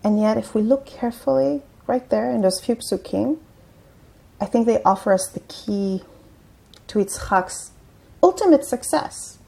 And 0.04 0.20
yet, 0.20 0.36
if 0.36 0.54
we 0.54 0.60
look 0.60 0.84
carefully 0.84 1.62
right 1.86 2.06
there 2.10 2.30
in 2.30 2.42
those 2.42 2.60
few 2.60 2.76
psukim, 2.76 3.38
I 4.40 4.46
think 4.46 4.66
they 4.66 4.82
offer 4.82 5.12
us 5.12 5.28
the 5.28 5.40
key 5.40 6.02
to 6.88 6.98
Yitzchak's 6.98 7.70
ultimate 8.22 8.64
success. 8.64 9.38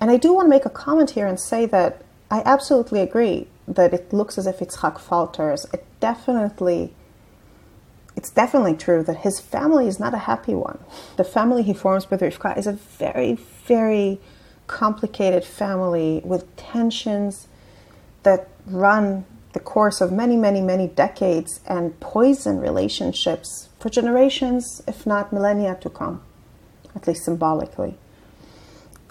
And 0.00 0.10
I 0.10 0.16
do 0.16 0.32
want 0.32 0.46
to 0.46 0.50
make 0.50 0.64
a 0.64 0.70
comment 0.70 1.10
here 1.10 1.26
and 1.26 1.38
say 1.38 1.66
that 1.66 2.02
I 2.30 2.42
absolutely 2.44 3.00
agree 3.00 3.48
that 3.66 3.92
it 3.92 4.12
looks 4.12 4.38
as 4.38 4.46
if 4.46 4.60
Yitzhak 4.60 4.98
falters. 5.00 5.66
It 5.72 5.84
definitely, 5.98 6.94
it's 8.16 8.30
definitely 8.30 8.76
true 8.76 9.02
that 9.02 9.18
his 9.18 9.40
family 9.40 9.88
is 9.88 9.98
not 9.98 10.14
a 10.14 10.18
happy 10.30 10.54
one. 10.54 10.78
The 11.16 11.24
family 11.24 11.64
he 11.64 11.74
forms 11.74 12.08
with 12.08 12.20
Rivka 12.20 12.56
is 12.56 12.68
a 12.68 12.72
very, 12.72 13.34
very 13.66 14.20
complicated 14.68 15.44
family 15.44 16.22
with 16.24 16.44
tensions 16.56 17.48
that 18.22 18.48
run 18.66 19.24
the 19.52 19.60
course 19.60 20.00
of 20.00 20.10
many, 20.10 20.36
many, 20.36 20.60
many 20.60 20.88
decades 20.88 21.60
and 21.66 21.98
poison 22.00 22.58
relationships 22.58 23.68
for 23.78 23.90
generations, 23.90 24.82
if 24.86 25.06
not 25.06 25.32
millennia 25.32 25.76
to 25.80 25.90
come, 25.90 26.22
at 26.94 27.06
least 27.06 27.24
symbolically. 27.24 27.98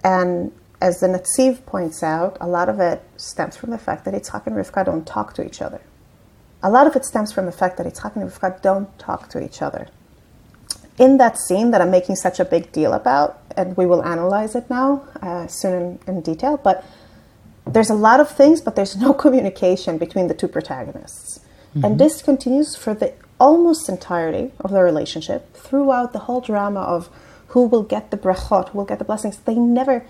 And 0.03 0.51
as 0.81 0.99
the 0.99 1.07
Netziv 1.07 1.65
points 1.65 2.01
out, 2.01 2.37
a 2.41 2.47
lot 2.47 2.69
of 2.69 2.79
it 2.79 3.03
stems 3.17 3.55
from 3.55 3.69
the 3.69 3.77
fact 3.77 4.03
that 4.05 4.15
Yitzhak 4.15 4.47
and 4.47 4.55
Rivka 4.55 4.83
don't 4.83 5.05
talk 5.05 5.33
to 5.35 5.45
each 5.45 5.61
other. 5.61 5.81
A 6.63 6.69
lot 6.71 6.87
of 6.87 6.95
it 6.95 7.05
stems 7.05 7.31
from 7.31 7.45
the 7.45 7.51
fact 7.51 7.77
that 7.77 7.85
Yitzhak 7.85 8.15
and 8.15 8.29
Rivka 8.29 8.61
don't 8.61 8.97
talk 8.97 9.29
to 9.29 9.43
each 9.43 9.61
other. 9.61 9.87
In 10.97 11.17
that 11.17 11.37
scene 11.37 11.71
that 11.71 11.81
I'm 11.81 11.91
making 11.91 12.15
such 12.15 12.39
a 12.39 12.45
big 12.45 12.71
deal 12.71 12.93
about, 12.93 13.41
and 13.55 13.77
we 13.77 13.85
will 13.85 14.03
analyze 14.03 14.55
it 14.55 14.69
now 14.69 15.03
uh, 15.21 15.47
soon 15.47 15.99
in, 16.07 16.15
in 16.15 16.21
detail, 16.21 16.57
but 16.57 16.83
there's 17.65 17.89
a 17.89 17.95
lot 17.95 18.19
of 18.19 18.29
things, 18.29 18.61
but 18.61 18.75
there's 18.75 18.95
no 18.95 19.13
communication 19.23 19.97
between 19.97 20.27
the 20.27 20.33
two 20.33 20.47
protagonists. 20.47 21.39
And 21.73 21.83
mm-hmm. 21.83 21.97
this 21.97 22.21
continues 22.21 22.75
for 22.75 22.93
the 22.93 23.13
almost 23.39 23.87
entirety 23.87 24.51
of 24.59 24.71
the 24.71 24.81
relationship 24.81 25.53
throughout 25.55 26.11
the 26.11 26.19
whole 26.19 26.41
drama 26.41 26.81
of 26.81 27.09
who 27.47 27.65
will 27.65 27.83
get 27.83 28.11
the 28.11 28.17
brachot, 28.17 28.69
who 28.69 28.77
will 28.77 28.85
get 28.85 28.99
the 28.99 29.05
blessings. 29.05 29.37
They 29.37 29.55
never 29.55 30.05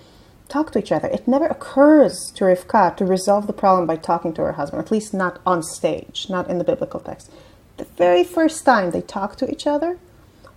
talk 0.50 0.72
to 0.72 0.80
each 0.80 0.92
other. 0.92 1.08
It 1.08 1.28
never 1.28 1.46
occurs 1.46 2.32
to 2.36 2.44
Rivka 2.44 2.98
to 2.98 3.06
resolve 3.06 3.48
the 3.48 3.54
problem 3.54 3.88
by 3.88 3.96
talking 3.96 4.34
to 4.34 4.42
her 4.42 4.54
husband, 4.54 4.84
at 4.84 4.92
least 4.92 5.14
not 5.14 5.40
on 5.46 5.64
stage, 5.64 6.28
not 6.30 6.50
in 6.50 6.58
the 6.58 6.64
biblical 6.64 7.00
text. 7.00 7.32
The 7.78 7.86
very 7.86 8.24
first 8.24 8.66
time 8.66 8.92
they 8.92 9.02
talk 9.02 9.38
to 9.38 9.50
each 9.50 9.66
other, 9.66 9.98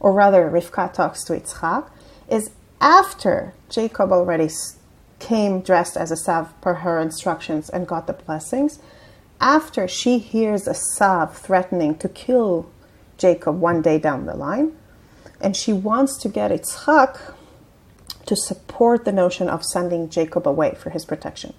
or 0.01 0.13
rather, 0.13 0.51
Rivka 0.51 0.93
talks 0.93 1.23
to 1.25 1.35
Yitzchak, 1.35 1.89
is 2.29 2.51
after 2.81 3.55
Jacob 3.71 4.13
already 4.13 4.49
came 5.25 5.63
dressed 5.63 5.97
as 5.97 6.13
Esav 6.13 6.51
per 6.61 6.75
her 6.75 7.01
instructions 7.01 7.71
and 7.71 7.89
got 7.89 8.07
the 8.07 8.13
blessings. 8.13 8.79
After 9.41 9.89
she 9.89 10.19
hears 10.19 10.69
Esav 10.69 11.33
threatening 11.33 11.97
to 11.97 12.09
kill 12.11 12.71
Jacob 13.17 13.59
one 13.59 13.81
day 13.81 13.99
down 13.99 14.27
the 14.27 14.37
line, 14.37 14.77
and 15.41 15.57
she 15.57 15.73
wants 15.73 16.19
to 16.19 16.29
get 16.29 16.51
Yitzchak 16.51 17.35
to 18.27 18.37
support 18.37 19.05
the 19.05 19.13
notion 19.13 19.49
of 19.49 19.65
sending 19.65 20.11
Jacob 20.11 20.47
away 20.47 20.75
for 20.75 20.91
his 20.91 21.07
protection. 21.07 21.55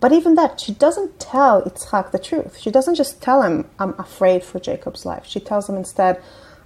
But 0.00 0.12
even 0.12 0.34
that, 0.36 0.58
she 0.60 0.72
doesn't 0.72 1.20
tell 1.20 1.62
Yitzchak 1.62 2.10
the 2.10 2.18
truth. 2.18 2.58
She 2.58 2.70
doesn't 2.70 2.94
just 2.94 3.20
tell 3.20 3.42
him, 3.42 3.68
I'm 3.78 3.94
afraid 3.98 4.42
for 4.44 4.60
Jacob's 4.60 5.04
life. 5.04 5.26
She 5.26 5.40
tells 5.40 5.68
him 5.68 5.76
instead, 5.76 6.22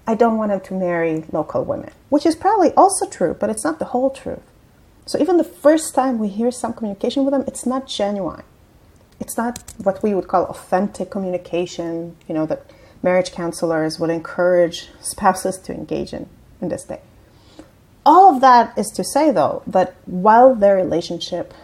I 0.07 0.14
don't 0.14 0.37
want 0.37 0.52
him 0.52 0.61
to 0.61 0.75
marry 0.75 1.25
local 1.33 1.64
women, 1.64 1.93
which 2.11 2.26
is 2.26 2.37
probably 2.37 2.73
also 2.75 3.09
true, 3.09 3.35
but 3.38 3.50
it's 3.50 3.64
not 3.64 3.81
the 3.81 3.87
whole 3.87 4.11
truth. 4.11 4.52
So 5.07 5.19
even 5.21 5.37
the 5.37 5.45
first 5.45 5.95
time 5.95 6.19
we 6.19 6.29
hear 6.29 6.51
some 6.51 6.73
communication 6.73 7.25
with 7.25 7.33
them, 7.33 7.45
it's 7.47 7.67
not 7.67 7.87
genuine. 7.87 8.45
It's 9.21 9.37
not 9.37 9.63
what 9.79 10.03
we 10.03 10.15
would 10.15 10.29
call 10.29 10.45
authentic 10.47 11.11
communication, 11.11 12.17
you 12.29 12.35
know, 12.35 12.47
that 12.47 12.67
marriage 13.03 13.33
counselors 13.33 13.99
would 13.99 14.11
encourage 14.11 14.89
spouses 15.01 15.59
to 15.59 15.75
engage 15.75 16.13
in 16.13 16.29
in 16.61 16.69
this 16.69 16.85
day. 16.85 17.01
All 18.05 18.35
of 18.35 18.41
that 18.41 18.77
is 18.77 18.89
to 18.97 19.05
say, 19.05 19.31
though, 19.31 19.63
that 19.67 19.95
while 20.07 20.55
their 20.55 20.77
relationship 20.77 21.55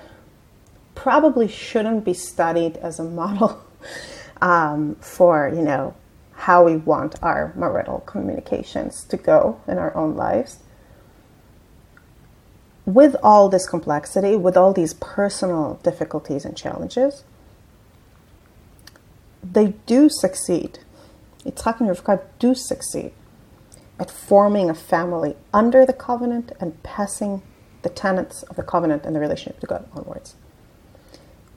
probably 0.94 1.48
shouldn't 1.48 2.04
be 2.04 2.14
studied 2.14 2.76
as 2.76 2.98
a 2.98 3.04
model 3.04 3.60
um, 4.42 4.96
for, 4.96 5.48
you 5.48 5.62
know, 5.62 5.94
how 6.34 6.64
we 6.64 6.76
want 6.76 7.20
our 7.22 7.52
marital 7.56 8.00
communications 8.00 9.04
to 9.04 9.16
go 9.16 9.60
in 9.66 9.78
our 9.78 9.94
own 9.96 10.14
lives, 10.14 10.58
with 12.88 13.14
all 13.22 13.50
this 13.50 13.68
complexity, 13.68 14.34
with 14.34 14.56
all 14.56 14.72
these 14.72 14.94
personal 14.94 15.78
difficulties 15.82 16.46
and 16.46 16.56
challenges, 16.56 17.22
they 19.42 19.74
do 19.84 20.08
succeed. 20.08 20.78
Yitzchak 21.44 21.80
and 21.80 21.90
Rivka 21.90 22.22
do 22.38 22.54
succeed 22.54 23.12
at 24.00 24.10
forming 24.10 24.70
a 24.70 24.74
family 24.74 25.36
under 25.52 25.84
the 25.84 25.92
covenant 25.92 26.52
and 26.60 26.82
passing 26.82 27.42
the 27.82 27.90
tenets 27.90 28.42
of 28.44 28.56
the 28.56 28.62
covenant 28.62 29.04
and 29.04 29.14
the 29.14 29.20
relationship 29.20 29.60
to 29.60 29.66
God 29.66 29.86
onwards. 29.92 30.34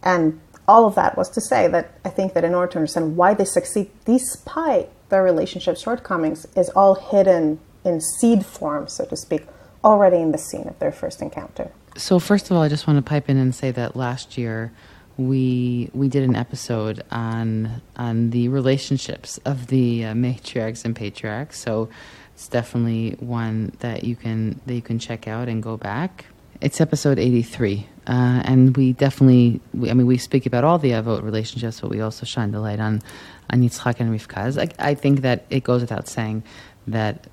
And 0.04 0.42
all 0.68 0.86
of 0.86 0.96
that 0.96 1.18
was 1.18 1.30
to 1.30 1.40
say 1.40 1.66
that 1.70 1.94
I 2.04 2.10
think 2.10 2.34
that 2.34 2.44
in 2.44 2.54
order 2.54 2.74
to 2.74 2.80
understand 2.80 3.16
why 3.16 3.36
they 3.36 3.46
succeed, 3.46 3.90
despite 4.04 4.90
their 5.08 5.24
relationship 5.24 5.78
shortcomings, 5.78 6.46
is 6.58 6.70
all 6.72 6.96
hidden 6.96 7.62
in 7.86 8.02
seed 8.02 8.46
form, 8.46 8.90
so 8.90 9.06
to 9.06 9.16
speak, 9.16 9.46
already 9.84 10.18
in 10.18 10.32
the 10.32 10.38
scene 10.38 10.68
of 10.68 10.78
their 10.80 10.92
first 10.92 11.22
encounter. 11.22 11.72
So 11.98 12.20
first 12.20 12.50
of 12.50 12.58
all, 12.58 12.64
I 12.64 12.70
just 12.70 12.88
want 12.88 12.98
to 12.98 13.10
pipe 13.10 13.30
in 13.30 13.38
and 13.38 13.54
say 13.54 13.72
that 13.72 13.96
last 13.96 14.38
year 14.38 14.72
we 15.18 15.90
we 15.94 16.08
did 16.08 16.24
an 16.24 16.36
episode 16.36 17.04
on 17.12 17.82
on 17.98 18.30
the 18.30 18.48
relationships 18.48 19.40
of 19.46 19.68
the 19.68 20.06
uh, 20.06 20.14
matriarchs 20.14 20.86
and 20.86 20.96
patriarchs. 20.96 21.60
So 21.60 21.90
it's 22.34 22.48
definitely 22.48 23.18
one 23.20 23.74
that 23.80 24.04
you 24.04 24.16
can 24.16 24.60
that 24.66 24.74
you 24.74 24.82
can 24.82 25.00
check 25.00 25.28
out 25.28 25.48
and 25.48 25.62
go 25.62 25.78
back. 25.78 26.26
It's 26.62 26.80
episode 26.80 27.20
eighty 27.20 27.42
three, 27.42 27.88
uh, 28.08 28.42
and 28.46 28.76
we 28.78 28.94
definitely 28.94 29.60
we, 29.74 29.90
I 29.90 29.94
mean 29.94 30.08
we 30.08 30.18
speak 30.18 30.46
about 30.46 30.64
all 30.64 30.78
the 30.80 30.92
avot 30.92 31.24
relationships, 31.24 31.82
but 31.82 31.90
we 31.90 32.02
also 32.02 32.26
shine 32.26 32.52
the 32.52 32.60
light 32.60 32.80
on 32.80 33.02
on 33.50 33.62
Yitzchak 33.62 34.00
and 34.00 34.18
Rivka. 34.18 34.58
I, 34.58 34.92
I 34.92 34.94
think 34.96 35.22
that 35.22 35.46
it 35.50 35.64
goes 35.64 35.82
without 35.82 36.08
saying 36.08 36.44
that 36.88 37.28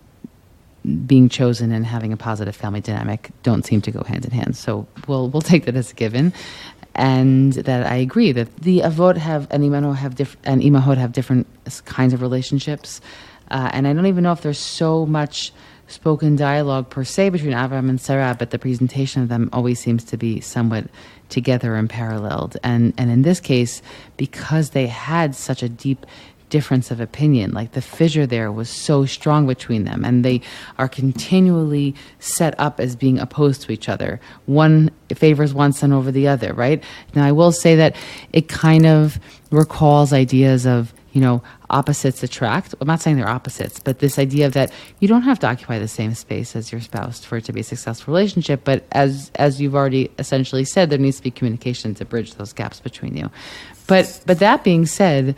being 1.07 1.29
chosen 1.29 1.73
and 1.73 1.87
having 1.87 2.13
a 2.13 2.17
positive 2.17 2.57
family 2.57 2.81
dynamic 2.81 3.31
don't 3.43 3.65
seem 3.65 3.81
to 3.83 3.91
go 3.91 4.03
hand 4.03 4.25
in 4.25 4.31
hand. 4.31 4.57
So 4.57 4.87
we'll 5.07 5.29
we'll 5.29 5.43
take 5.43 5.65
that 5.67 5.77
as 5.77 5.93
a 5.93 5.95
given, 5.95 6.33
and 6.95 7.53
that 7.53 7.87
I 7.87 7.97
agree 7.97 8.33
that 8.33 8.55
the 8.57 8.81
avot 8.81 9.17
have 9.17 9.47
and 9.51 9.63
imano 9.63 9.95
have 9.95 10.15
different 10.15 10.47
and 10.47 10.63
imahot 10.63 10.97
have 10.97 11.13
different 11.13 11.47
kinds 11.85 12.13
of 12.13 12.23
relationships, 12.23 13.01
uh, 13.51 13.71
and 13.73 13.87
I 13.87 13.93
don't 13.93 14.07
even 14.07 14.25
know 14.25 14.33
if 14.33 14.43
there's 14.43 14.59
so 14.59 15.07
much 15.07 15.53
spoken 15.89 16.37
dialogue 16.37 16.91
per 16.91 17.03
se 17.03 17.31
between 17.31 17.55
Avram 17.55 17.89
and 17.89 18.01
Sarah, 18.01 18.37
but 18.39 18.51
the 18.51 18.59
presentation 18.59 19.23
of 19.23 19.29
them 19.29 19.49
always 19.53 19.81
seems 19.81 20.05
to 20.05 20.17
be 20.19 20.39
somewhat 20.41 20.85
together 21.31 21.77
and 21.77 21.89
paralleled. 21.89 22.57
And 22.63 22.93
and 22.99 23.11
in 23.11 23.23
this 23.23 23.41
case, 23.41 23.83
because 24.17 24.71
they 24.71 24.87
had 24.87 25.35
such 25.35 25.63
a 25.63 25.69
deep 25.69 26.07
difference 26.49 26.91
of 26.91 27.01
opinion. 27.01 27.53
Like 27.53 27.73
the 27.73 27.83
fissure 27.83 28.27
there 28.27 28.51
was 28.53 28.69
so 28.69 29.07
strong 29.07 29.47
between 29.47 29.85
them, 29.85 30.05
and 30.05 30.25
they 30.25 30.41
are 30.79 30.89
continually 30.89 31.95
set 32.19 32.59
up 32.59 32.81
as 32.81 32.97
being 32.97 33.19
opposed 33.19 33.63
to 33.63 33.73
each 33.73 33.89
other. 33.89 34.21
One 34.47 34.91
favors 35.15 35.55
one 35.55 35.73
son 35.73 35.93
over 35.93 36.11
the 36.11 36.29
other, 36.29 36.53
right? 36.53 36.83
Now, 37.15 37.25
I 37.25 37.33
will 37.33 37.53
say 37.53 37.77
that 37.77 37.97
it 38.33 38.49
kind 38.49 38.87
of 38.87 39.19
recalls 39.51 40.13
ideas 40.13 40.67
of 40.67 40.93
you 41.13 41.21
know, 41.25 41.43
opposites 41.71 42.23
attract. 42.23 42.75
I'm 42.81 42.87
not 42.87 43.01
saying 43.01 43.17
they're 43.17 43.29
opposites, 43.29 43.81
but 43.81 43.99
this 43.99 44.19
idea 44.19 44.51
that 44.51 44.71
you 45.01 45.09
don't 45.09 45.23
have 45.23 45.39
to 45.41 45.49
occupy 45.49 45.79
the 45.79 45.89
same 45.89 46.15
space 46.15 46.55
as 46.55 46.71
your 46.71 46.81
spouse 46.81 47.25
for 47.25 47.39
it 47.39 47.45
to 47.47 47.53
be 47.53 47.61
a 47.61 47.65
successful 47.65 48.13
relationship. 48.13 48.61
But 48.63 48.85
as 48.93 49.33
as 49.35 49.61
you've 49.61 49.75
already 49.75 50.11
essentially 50.19 50.65
said, 50.65 50.91
there 50.91 50.99
needs 50.99 51.17
to 51.17 51.23
be 51.23 51.31
communication 51.31 51.95
to 51.95 52.05
bridge 52.05 52.35
those 52.35 52.53
gaps 52.53 52.79
between 52.79 53.17
you. 53.17 53.31
But 53.87 54.21
but 54.27 54.39
that 54.39 54.65
being 54.65 54.87
said, 54.87 55.35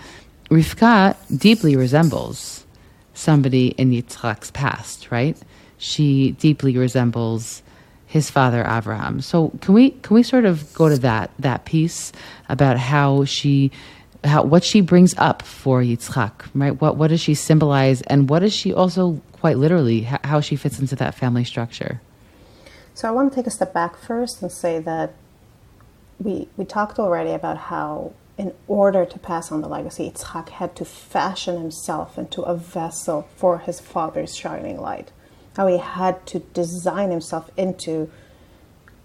Rivka 0.50 1.16
deeply 1.36 1.76
resembles 1.76 2.66
somebody 3.14 3.68
in 3.68 3.90
Yitzchak's 3.90 4.50
past, 4.50 5.10
right? 5.10 5.36
She 5.78 6.32
deeply 6.32 6.76
resembles 6.76 7.62
his 8.06 8.28
father 8.28 8.64
Avraham. 8.64 9.22
So 9.22 9.52
can 9.60 9.74
we 9.74 9.90
can 9.90 10.14
we 10.14 10.24
sort 10.24 10.44
of 10.44 10.74
go 10.74 10.88
to 10.88 10.98
that 10.98 11.30
that 11.38 11.64
piece 11.64 12.12
about 12.48 12.76
how 12.76 13.24
she 13.24 13.70
how 14.24 14.42
what 14.42 14.64
she 14.64 14.80
brings 14.80 15.14
up 15.16 15.42
for 15.42 15.82
Yitzchak, 15.82 16.32
right? 16.54 16.78
What 16.80 16.96
what 16.96 17.08
does 17.08 17.20
she 17.20 17.34
symbolize, 17.34 18.02
and 18.02 18.28
what 18.28 18.40
does 18.40 18.52
she 18.52 18.72
also 18.72 19.20
quite 19.32 19.58
literally 19.58 20.00
how 20.02 20.40
she 20.40 20.56
fits 20.56 20.80
into 20.80 20.96
that 20.96 21.14
family 21.14 21.44
structure? 21.44 22.00
So 22.94 23.06
I 23.06 23.12
want 23.12 23.32
to 23.32 23.36
take 23.36 23.46
a 23.46 23.50
step 23.50 23.72
back 23.72 23.96
first 23.96 24.42
and 24.42 24.50
say 24.50 24.80
that 24.80 25.14
we 26.18 26.48
we 26.56 26.64
talked 26.64 26.98
already 26.98 27.30
about 27.30 27.56
how 27.56 28.12
in 28.40 28.55
order 28.68 29.05
to 29.05 29.18
pass 29.18 29.53
on 29.53 29.61
the 29.61 29.68
legacy, 29.68 30.11
Yitzchak 30.11 30.48
had 30.48 30.74
to 30.76 30.85
fashion 30.87 31.59
himself 31.59 32.16
into 32.16 32.40
a 32.40 32.57
vessel 32.57 33.29
for 33.37 33.59
his 33.59 33.81
father's 33.81 34.35
shining 34.35 34.81
light. 34.81 35.12
How 35.59 35.66
he 35.66 35.76
had 35.76 36.24
to 36.29 36.38
design 36.38 37.11
himself 37.11 37.50
into 37.59 38.11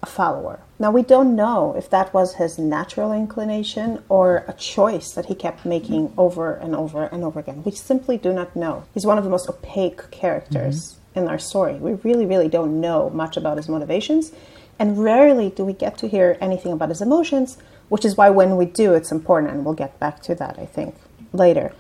a 0.01 0.05
follower. 0.05 0.61
Now, 0.79 0.89
we 0.91 1.01
don't 1.01 1.35
know 1.35 1.75
if 1.75 1.89
that 1.89 2.13
was 2.13 2.35
his 2.35 2.57
natural 2.57 3.11
inclination 3.11 4.01
or 4.07 4.45
a 4.47 4.53
choice 4.53 5.11
that 5.11 5.25
he 5.25 5.35
kept 5.35 5.65
making 5.65 6.13
over 6.17 6.53
and 6.53 6.73
over 6.73 7.03
and 7.03 7.21
over 7.21 7.41
again. 7.41 7.61
We 7.65 7.73
simply 7.73 8.17
do 8.17 8.31
not 8.31 8.55
know. 8.55 8.85
He's 8.93 9.05
one 9.05 9.17
of 9.17 9.25
the 9.25 9.29
most 9.29 9.49
opaque 9.49 10.11
characters 10.11 10.93
mm-hmm. 10.93 11.19
in 11.19 11.27
our 11.27 11.39
story. 11.39 11.73
We 11.73 11.95
really, 11.95 12.25
really 12.25 12.47
don't 12.47 12.79
know 12.79 13.09
much 13.09 13.35
about 13.35 13.57
his 13.57 13.67
motivations, 13.67 14.31
and 14.79 15.03
rarely 15.03 15.49
do 15.49 15.65
we 15.65 15.73
get 15.73 15.97
to 15.97 16.07
hear 16.07 16.37
anything 16.39 16.71
about 16.71 16.87
his 16.87 17.01
emotions 17.01 17.57
which 17.89 18.05
is 18.05 18.17
why 18.17 18.29
when 18.29 18.57
we 18.57 18.65
do, 18.65 18.93
it's 18.93 19.11
important, 19.11 19.53
and 19.53 19.65
we'll 19.65 19.73
get 19.73 19.99
back 19.99 20.21
to 20.23 20.35
that, 20.35 20.57
I 20.59 20.65
think, 20.65 20.95
later. 21.33 21.73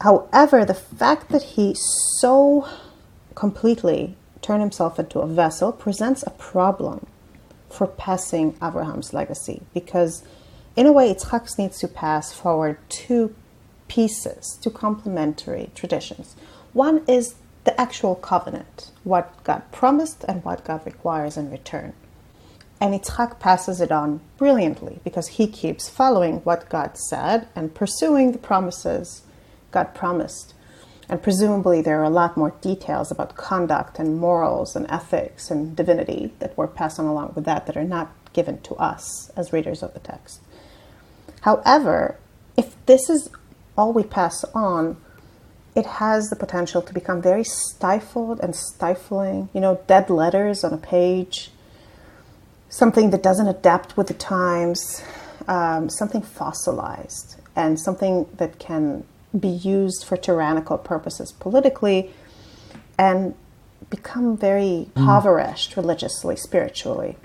However, 0.00 0.64
the 0.64 0.74
fact 0.74 1.30
that 1.30 1.42
he 1.42 1.74
so 2.18 2.68
completely 3.34 4.16
turned 4.42 4.60
himself 4.60 4.98
into 4.98 5.20
a 5.20 5.26
vessel 5.26 5.72
presents 5.72 6.22
a 6.26 6.30
problem 6.30 7.06
for 7.70 7.86
passing 7.86 8.56
Abraham's 8.62 9.12
legacy 9.12 9.62
because, 9.74 10.22
in 10.76 10.86
a 10.86 10.92
way, 10.92 11.12
Yitzchak 11.12 11.58
needs 11.58 11.78
to 11.80 11.88
pass 11.88 12.32
forward 12.32 12.78
two 12.88 13.34
pieces, 13.88 14.58
two 14.62 14.70
complementary 14.70 15.70
traditions. 15.74 16.36
One 16.72 17.04
is 17.08 17.36
the 17.64 17.78
actual 17.80 18.14
covenant, 18.14 18.90
what 19.02 19.32
God 19.44 19.62
promised 19.72 20.24
and 20.28 20.44
what 20.44 20.64
God 20.64 20.84
requires 20.86 21.36
in 21.36 21.50
return. 21.50 21.92
And 22.80 22.92
Yitzchak 22.92 23.38
passes 23.38 23.80
it 23.80 23.90
on 23.90 24.20
brilliantly 24.36 25.00
because 25.02 25.28
he 25.28 25.46
keeps 25.46 25.88
following 25.88 26.36
what 26.38 26.68
God 26.68 26.98
said 26.98 27.48
and 27.56 27.74
pursuing 27.74 28.32
the 28.32 28.38
promises 28.38 29.22
God 29.70 29.94
promised. 29.94 30.52
And 31.08 31.22
presumably, 31.22 31.80
there 31.80 32.00
are 32.00 32.04
a 32.04 32.10
lot 32.10 32.36
more 32.36 32.50
details 32.60 33.10
about 33.10 33.36
conduct 33.36 33.98
and 33.98 34.18
morals 34.18 34.76
and 34.76 34.90
ethics 34.90 35.50
and 35.50 35.74
divinity 35.76 36.32
that 36.40 36.56
were 36.56 36.66
passed 36.66 36.98
on 36.98 37.06
along 37.06 37.32
with 37.34 37.44
that 37.44 37.66
that 37.66 37.76
are 37.76 37.84
not 37.84 38.12
given 38.32 38.60
to 38.62 38.74
us 38.74 39.30
as 39.36 39.52
readers 39.52 39.82
of 39.82 39.94
the 39.94 40.00
text. 40.00 40.40
However, 41.42 42.16
if 42.56 42.74
this 42.86 43.08
is 43.08 43.30
all 43.78 43.92
we 43.92 44.02
pass 44.02 44.44
on, 44.54 44.96
it 45.74 45.86
has 45.86 46.28
the 46.28 46.36
potential 46.36 46.82
to 46.82 46.92
become 46.92 47.22
very 47.22 47.44
stifled 47.44 48.40
and 48.40 48.56
stifling. 48.56 49.48
You 49.54 49.60
know, 49.60 49.80
dead 49.86 50.10
letters 50.10 50.64
on 50.64 50.72
a 50.72 50.78
page 50.78 51.50
something 52.68 53.10
that 53.10 53.22
doesn't 53.22 53.48
adapt 53.48 53.96
with 53.96 54.08
the 54.08 54.14
times, 54.14 55.02
um, 55.48 55.88
something 55.88 56.22
fossilized, 56.22 57.36
and 57.54 57.80
something 57.80 58.26
that 58.36 58.58
can 58.58 59.04
be 59.38 59.48
used 59.48 60.04
for 60.04 60.16
tyrannical 60.16 60.78
purposes 60.78 61.32
politically, 61.32 62.10
and 62.98 63.34
become 63.90 64.36
very 64.36 64.88
impoverished 64.96 65.76
religiously, 65.76 66.36
spiritually. 66.36 67.16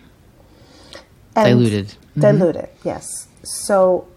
And 1.36 1.60
Diluted. 1.60 1.96
Diluted, 2.18 2.70
yes. 2.84 3.28
So 3.44 4.08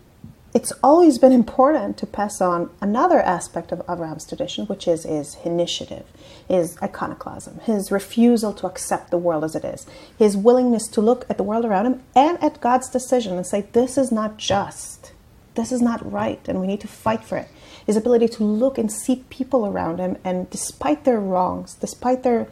it's 0.52 0.72
always 0.82 1.18
been 1.18 1.32
important 1.32 1.96
to 1.98 2.06
pass 2.06 2.40
on 2.40 2.70
another 2.80 3.20
aspect 3.20 3.72
of 3.72 3.80
Abraham's 3.88 4.26
tradition, 4.26 4.66
which 4.66 4.86
is 4.86 5.04
his 5.04 5.36
initiative, 5.44 6.04
his 6.48 6.76
iconoclasm, 6.82 7.60
his 7.60 7.90
refusal 7.90 8.52
to 8.54 8.66
accept 8.66 9.10
the 9.10 9.18
world 9.18 9.44
as 9.44 9.54
it 9.54 9.64
is, 9.64 9.86
his 10.18 10.36
willingness 10.36 10.86
to 10.88 11.00
look 11.00 11.24
at 11.28 11.36
the 11.36 11.42
world 11.42 11.64
around 11.64 11.86
him 11.86 12.02
and 12.14 12.42
at 12.42 12.60
God's 12.60 12.88
decision 12.88 13.36
and 13.36 13.46
say, 13.46 13.62
This 13.72 13.96
is 13.96 14.12
not 14.12 14.36
just, 14.36 15.12
this 15.54 15.72
is 15.72 15.80
not 15.80 16.10
right, 16.10 16.40
and 16.48 16.60
we 16.60 16.66
need 16.66 16.80
to 16.80 16.88
fight 16.88 17.24
for 17.24 17.38
it. 17.38 17.48
His 17.86 17.96
ability 17.96 18.28
to 18.28 18.44
look 18.44 18.78
and 18.78 18.90
see 18.90 19.24
people 19.30 19.66
around 19.66 19.98
him, 19.98 20.16
and 20.24 20.48
despite 20.50 21.04
their 21.04 21.20
wrongs, 21.20 21.74
despite 21.74 22.22
their 22.22 22.48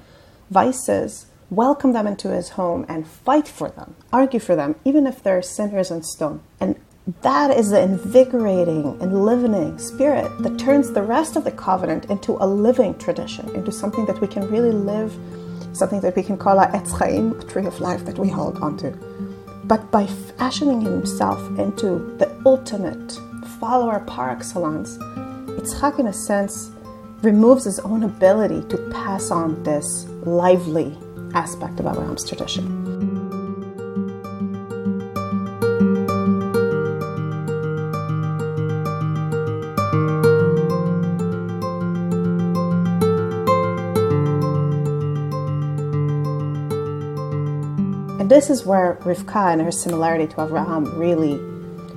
vices, 0.50 1.26
welcome 1.50 1.92
them 1.92 2.07
into 2.07 2.28
his 2.28 2.50
home 2.50 2.85
and 2.88 3.07
fight 3.07 3.48
for 3.48 3.68
them, 3.70 3.94
argue 4.12 4.40
for 4.40 4.57
them, 4.57 4.74
even 4.85 5.07
if 5.07 5.22
they're 5.22 5.42
sinners 5.42 5.90
and 5.90 6.05
stone. 6.05 6.40
And 6.61 6.76
that 7.22 7.50
is 7.50 7.70
the 7.70 7.80
invigorating 7.80 8.96
and 9.00 9.24
living 9.24 9.76
spirit 9.76 10.30
that 10.38 10.56
turns 10.56 10.92
the 10.92 11.02
rest 11.02 11.34
of 11.34 11.42
the 11.42 11.50
covenant 11.50 12.04
into 12.04 12.36
a 12.38 12.46
living 12.46 12.96
tradition, 12.96 13.48
into 13.56 13.72
something 13.72 14.06
that 14.06 14.20
we 14.20 14.28
can 14.28 14.48
really 14.48 14.70
live, 14.70 15.12
something 15.72 16.00
that 16.00 16.14
we 16.14 16.22
can 16.22 16.38
call 16.38 16.60
our 16.60 16.70
Etz 16.70 16.96
Chaim, 16.96 17.32
a 17.40 17.44
tree 17.44 17.66
of 17.66 17.80
life 17.80 18.04
that 18.04 18.18
we 18.18 18.28
hold 18.28 18.56
onto. 18.58 18.92
But 19.64 19.90
by 19.90 20.06
fashioning 20.06 20.82
himself 20.82 21.40
into 21.58 22.16
the 22.18 22.40
ultimate 22.46 23.18
follower 23.58 23.98
par 24.00 24.30
excellence, 24.30 24.96
Yitzchak, 24.98 25.98
in 25.98 26.06
a 26.06 26.12
sense, 26.12 26.70
removes 27.22 27.64
his 27.64 27.80
own 27.80 28.04
ability 28.04 28.68
to 28.68 28.78
pass 28.92 29.32
on 29.32 29.60
this 29.64 30.04
lively 30.24 30.96
aspect 31.34 31.80
of 31.80 31.86
Abraham's 31.86 32.28
tradition. 32.28 32.82
This 48.30 48.50
is 48.50 48.66
where 48.66 48.98
Rivka 49.02 49.52
and 49.52 49.62
her 49.62 49.72
similarity 49.72 50.26
to 50.26 50.37
Avraham 50.37 50.98
really 50.98 51.37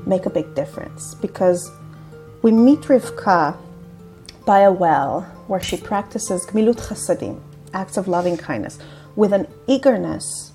make 0.05 0.25
a 0.25 0.29
big 0.29 0.55
difference 0.55 1.15
because 1.15 1.71
we 2.41 2.51
meet 2.51 2.81
Rivka 2.81 3.57
by 4.45 4.59
a 4.59 4.71
well 4.71 5.21
where 5.47 5.61
she 5.61 5.77
practices 5.77 6.45
gmilut 6.45 6.75
chasadim, 6.75 7.41
acts 7.73 7.97
of 7.97 8.07
loving 8.07 8.38
kindness, 8.38 8.77
with 9.15 9.33
an 9.33 9.47
eagerness 9.67 10.51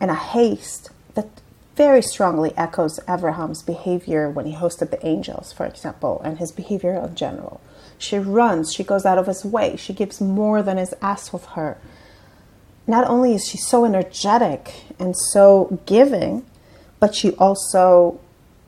and 0.00 0.10
a 0.10 0.14
haste 0.14 0.90
that 1.14 1.28
very 1.76 2.02
strongly 2.02 2.52
echoes 2.56 3.00
Abraham's 3.08 3.62
behavior 3.62 4.28
when 4.28 4.46
he 4.46 4.54
hosted 4.54 4.90
the 4.90 5.06
angels, 5.06 5.52
for 5.52 5.64
example, 5.66 6.20
and 6.24 6.38
his 6.38 6.52
behavior 6.52 6.94
in 6.94 7.14
general. 7.14 7.60
She 7.98 8.18
runs, 8.18 8.72
she 8.72 8.84
goes 8.84 9.06
out 9.06 9.18
of 9.18 9.26
his 9.26 9.44
way, 9.44 9.76
she 9.76 9.92
gives 9.92 10.20
more 10.20 10.62
than 10.62 10.78
is 10.78 10.94
asked 11.00 11.32
of 11.32 11.44
her 11.56 11.78
not 12.86 13.06
only 13.08 13.34
is 13.34 13.46
she 13.46 13.58
so 13.58 13.84
energetic 13.84 14.84
and 14.98 15.16
so 15.16 15.80
giving, 15.86 16.44
but 17.00 17.14
she 17.14 17.32
also 17.32 18.20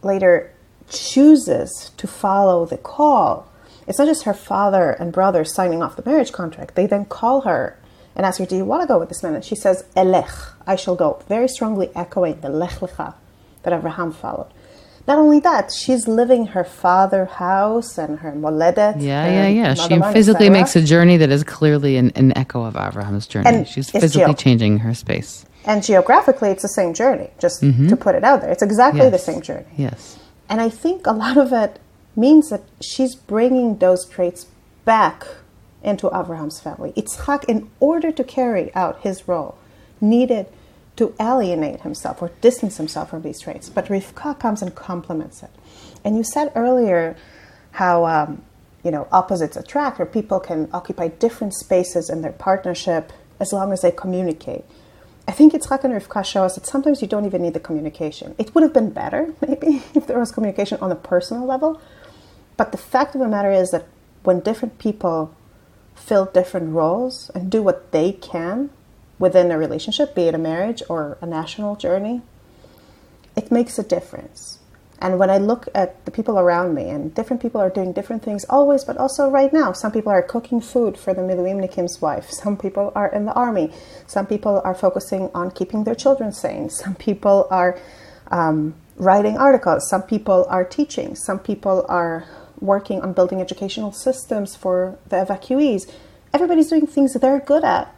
later 0.03 0.53
chooses 0.89 1.91
to 1.97 2.07
follow 2.07 2.67
the 2.67 2.77
call. 2.77 3.51
It's 3.87 3.99
not 3.99 4.07
just 4.07 4.25
her 4.25 4.35
father 4.35 4.91
and 4.93 5.13
brother 5.13 5.45
signing 5.45 5.83
off 5.83 5.97
the 5.97 6.09
marriage 6.09 6.33
contract. 6.33 6.75
They 6.75 6.87
then 6.87 7.05
call 7.05 7.43
her 7.43 7.79
and 8.17 8.25
ask 8.25 8.39
her, 8.39 8.47
Do 8.47 8.57
you 8.57 8.65
want 8.65 8.83
to 8.83 8.89
go 8.89 8.99
with 8.99 9.09
this 9.09 9.23
man? 9.23 9.35
And 9.35 9.45
she 9.45 9.57
says, 9.57 9.85
Elech, 9.97 10.53
I 10.67 10.77
shall 10.77 10.95
go. 10.95 11.23
Very 11.29 11.49
strongly 11.49 11.91
echoing 11.95 12.41
the 12.41 12.49
Lech 12.49 12.79
Lecha 12.81 13.15
that 13.63 13.73
Abraham 13.73 14.13
followed. 14.13 14.51
Not 15.07 15.19
only 15.19 15.39
that, 15.41 15.71
she's 15.71 16.09
living 16.09 16.47
her 16.47 16.65
father 16.65 17.27
house 17.27 17.99
and 17.99 18.21
her 18.21 18.33
moledet. 18.33 19.03
Yeah, 19.03 19.27
yeah, 19.27 19.49
yeah. 19.49 19.75
She 19.75 20.01
physically 20.13 20.49
makes 20.49 20.75
a 20.77 20.83
journey 20.83 21.19
that 21.19 21.31
is 21.31 21.45
clearly 21.45 21.99
an, 21.99 22.11
an 22.15 22.37
echo 22.39 22.65
of 22.65 22.75
Abraham's 22.75 23.27
journey. 23.27 23.49
And 23.49 23.69
she's 23.69 23.91
physically 23.91 24.33
geo- 24.33 24.35
changing 24.35 24.79
her 24.79 24.95
space. 24.95 25.45
And 25.67 25.83
geographically, 25.83 26.51
it's 26.51 26.63
the 26.63 26.69
same 26.69 26.95
journey, 26.95 27.31
just 27.39 27.63
mm-hmm. 27.63 27.89
to 27.89 27.97
put 27.97 28.15
it 28.15 28.25
out 28.25 28.41
there. 28.41 28.51
It's 28.51 28.63
exactly 28.63 29.03
yes. 29.03 29.13
the 29.13 29.19
same 29.19 29.43
journey. 29.43 29.67
Yes. 29.77 30.19
And 30.49 30.61
I 30.61 30.71
think 30.71 31.07
a 31.07 31.13
lot 31.13 31.37
of 31.37 31.53
it 31.53 31.79
means 32.17 32.49
that 32.49 32.63
she's 32.81 33.15
bringing 33.15 33.77
those 33.79 34.07
traits 34.07 34.47
back 34.87 35.27
into 35.83 36.07
Abraham's 36.09 36.61
family. 36.61 36.93
Yitzchak, 36.93 37.45
in 37.45 37.71
order 37.79 38.11
to 38.11 38.25
carry 38.25 38.75
out 38.75 39.03
his 39.03 39.29
role, 39.29 39.59
needed– 40.01 40.47
to 40.97 41.15
alienate 41.21 41.81
himself 41.81 42.23
or 42.23 42.31
distance 42.41 42.77
himself 42.77 43.11
from 43.11 43.23
these 43.23 43.41
traits. 43.41 43.69
But 43.69 43.87
Rivka 43.87 44.39
comes 44.39 44.63
and 44.63 44.75
complements 44.75 45.43
it. 45.43 45.51
And 46.05 46.17
you 46.17 46.23
said 46.23 46.53
earlier 46.55 47.17
how 47.73 48.07
um, 48.07 48.43
you 48.85 48.91
know 48.91 49.09
opposites 49.11 49.57
attract, 49.57 49.99
or 49.99 50.07
people 50.07 50.41
can 50.41 50.69
occupy 50.73 51.09
different 51.09 51.55
spaces 51.55 52.09
in 52.11 52.23
their 52.23 52.33
partnership 52.33 53.13
as 53.41 53.53
long 53.53 53.73
as 53.73 53.83
they 53.83 53.91
communicate. 53.91 54.65
I 55.27 55.33
think 55.33 55.55
Yitzchak 55.55 55.85
and 55.85 55.95
Rivka 55.95 56.25
show 56.25 56.45
us 56.45 56.55
that 56.55 56.67
sometimes 56.67 57.01
you 57.01 57.09
don't 57.09 57.25
even 57.25 57.43
need 57.43 57.55
the 57.55 57.61
communication. 57.61 58.35
It 58.39 58.55
would 58.55 58.63
have 58.63 58.75
been 58.75 58.91
better, 58.91 59.35
maybe, 59.47 59.83
if 59.95 60.07
there 60.07 60.19
was 60.19 60.31
communication 60.31 60.79
on 60.81 60.93
a 60.93 60.97
personal 60.97 61.47
level. 61.47 61.81
But 62.57 62.73
the 62.73 62.79
fact 62.79 63.15
of 63.15 63.21
the 63.21 63.29
matter 63.29 63.51
is 63.51 63.71
that 63.71 63.87
when 64.23 64.41
different 64.41 64.79
people 64.79 65.35
fill 65.95 66.27
different 66.27 66.73
roles 66.73 67.31
and 67.35 67.51
do 67.51 67.63
what 67.63 67.91
they 67.91 68.13
can 68.13 68.71
within 69.19 69.51
a 69.51 69.59
relationship, 69.59 70.15
be 70.15 70.23
it 70.23 70.35
a 70.35 70.39
marriage 70.39 70.83
or 70.89 71.19
a 71.21 71.27
national 71.27 71.77
journey, 71.77 72.23
it 73.37 73.51
makes 73.51 73.79
a 73.79 73.83
difference. 73.83 74.59
And 75.01 75.19
when 75.19 75.29
I 75.29 75.39
look 75.39 75.69
at 75.75 76.05
the 76.05 76.11
people 76.11 76.39
around 76.39 76.75
me, 76.75 76.89
and 76.89 77.15
different 77.15 77.43
people 77.43 77.61
are 77.61 77.69
doing 77.69 77.93
different 77.93 78.23
things 78.23 78.45
always, 78.49 78.85
but 78.85 78.97
also 78.97 79.29
right 79.29 79.53
now, 79.53 79.73
some 79.73 79.93
people 79.93 80.11
are 80.11 80.23
cooking 80.23 80.61
food 80.61 80.97
for 80.97 81.13
the 81.13 81.21
Miluimnikim's 81.21 82.01
wife. 82.01 82.31
Some 82.43 82.57
people 82.57 82.93
are 82.95 83.09
in 83.09 83.27
the 83.27 83.35
army. 83.35 83.73
Some 84.07 84.27
people 84.27 84.63
are 84.65 84.75
focusing 84.75 85.31
on 85.35 85.51
keeping 85.51 85.85
their 85.85 85.95
children 85.95 86.33
sane. 86.33 86.71
Some 86.83 86.95
people 86.95 87.47
are 87.51 87.79
um, 88.31 88.75
writing 88.97 89.37
articles. 89.37 89.91
Some 89.91 90.03
people 90.03 90.47
are 90.49 90.65
teaching. 90.65 91.17
Some 91.17 91.39
people 91.39 91.85
are 91.89 92.25
working 92.61 93.03
on 93.03 93.13
building 93.13 93.41
educational 93.41 93.93
systems 93.93 94.57
for 94.57 94.99
the 95.09 95.17
evacuees. 95.17 95.91
Everybody's 96.33 96.71
doing 96.71 96.87
things 96.87 97.13
that 97.13 97.19
they're 97.19 97.41
good 97.41 97.65
at. 97.65 97.95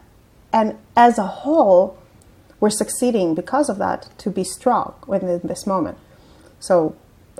And 0.53 0.77
as 0.95 1.17
a 1.17 1.27
whole, 1.27 1.97
we're 2.59 2.69
succeeding 2.69 3.35
because 3.35 3.69
of 3.69 3.77
that 3.77 4.09
to 4.19 4.29
be 4.29 4.43
strong 4.43 4.95
within 5.05 5.41
this 5.43 5.67
moment. 5.67 5.97
So 6.59 6.95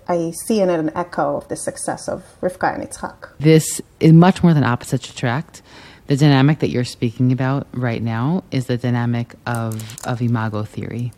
I 0.07 0.31
see 0.45 0.61
in 0.61 0.69
it 0.69 0.79
an 0.79 0.91
echo 0.95 1.37
of 1.37 1.47
the 1.47 1.55
success 1.55 2.07
of 2.07 2.23
Rivka 2.41 2.75
and 2.75 2.83
Yitzhak. 2.83 3.29
This 3.39 3.81
is 3.99 4.13
much 4.13 4.43
more 4.43 4.53
than 4.53 4.63
opposites 4.63 5.09
attract. 5.09 5.61
The 6.07 6.15
dynamic 6.15 6.59
that 6.59 6.69
you're 6.69 6.85
speaking 6.85 7.31
about 7.31 7.67
right 7.73 8.01
now 8.01 8.43
is 8.51 8.67
the 8.67 8.77
dynamic 8.77 9.35
of, 9.45 9.97
of 10.05 10.21
imago 10.21 10.63
theory. 10.63 11.11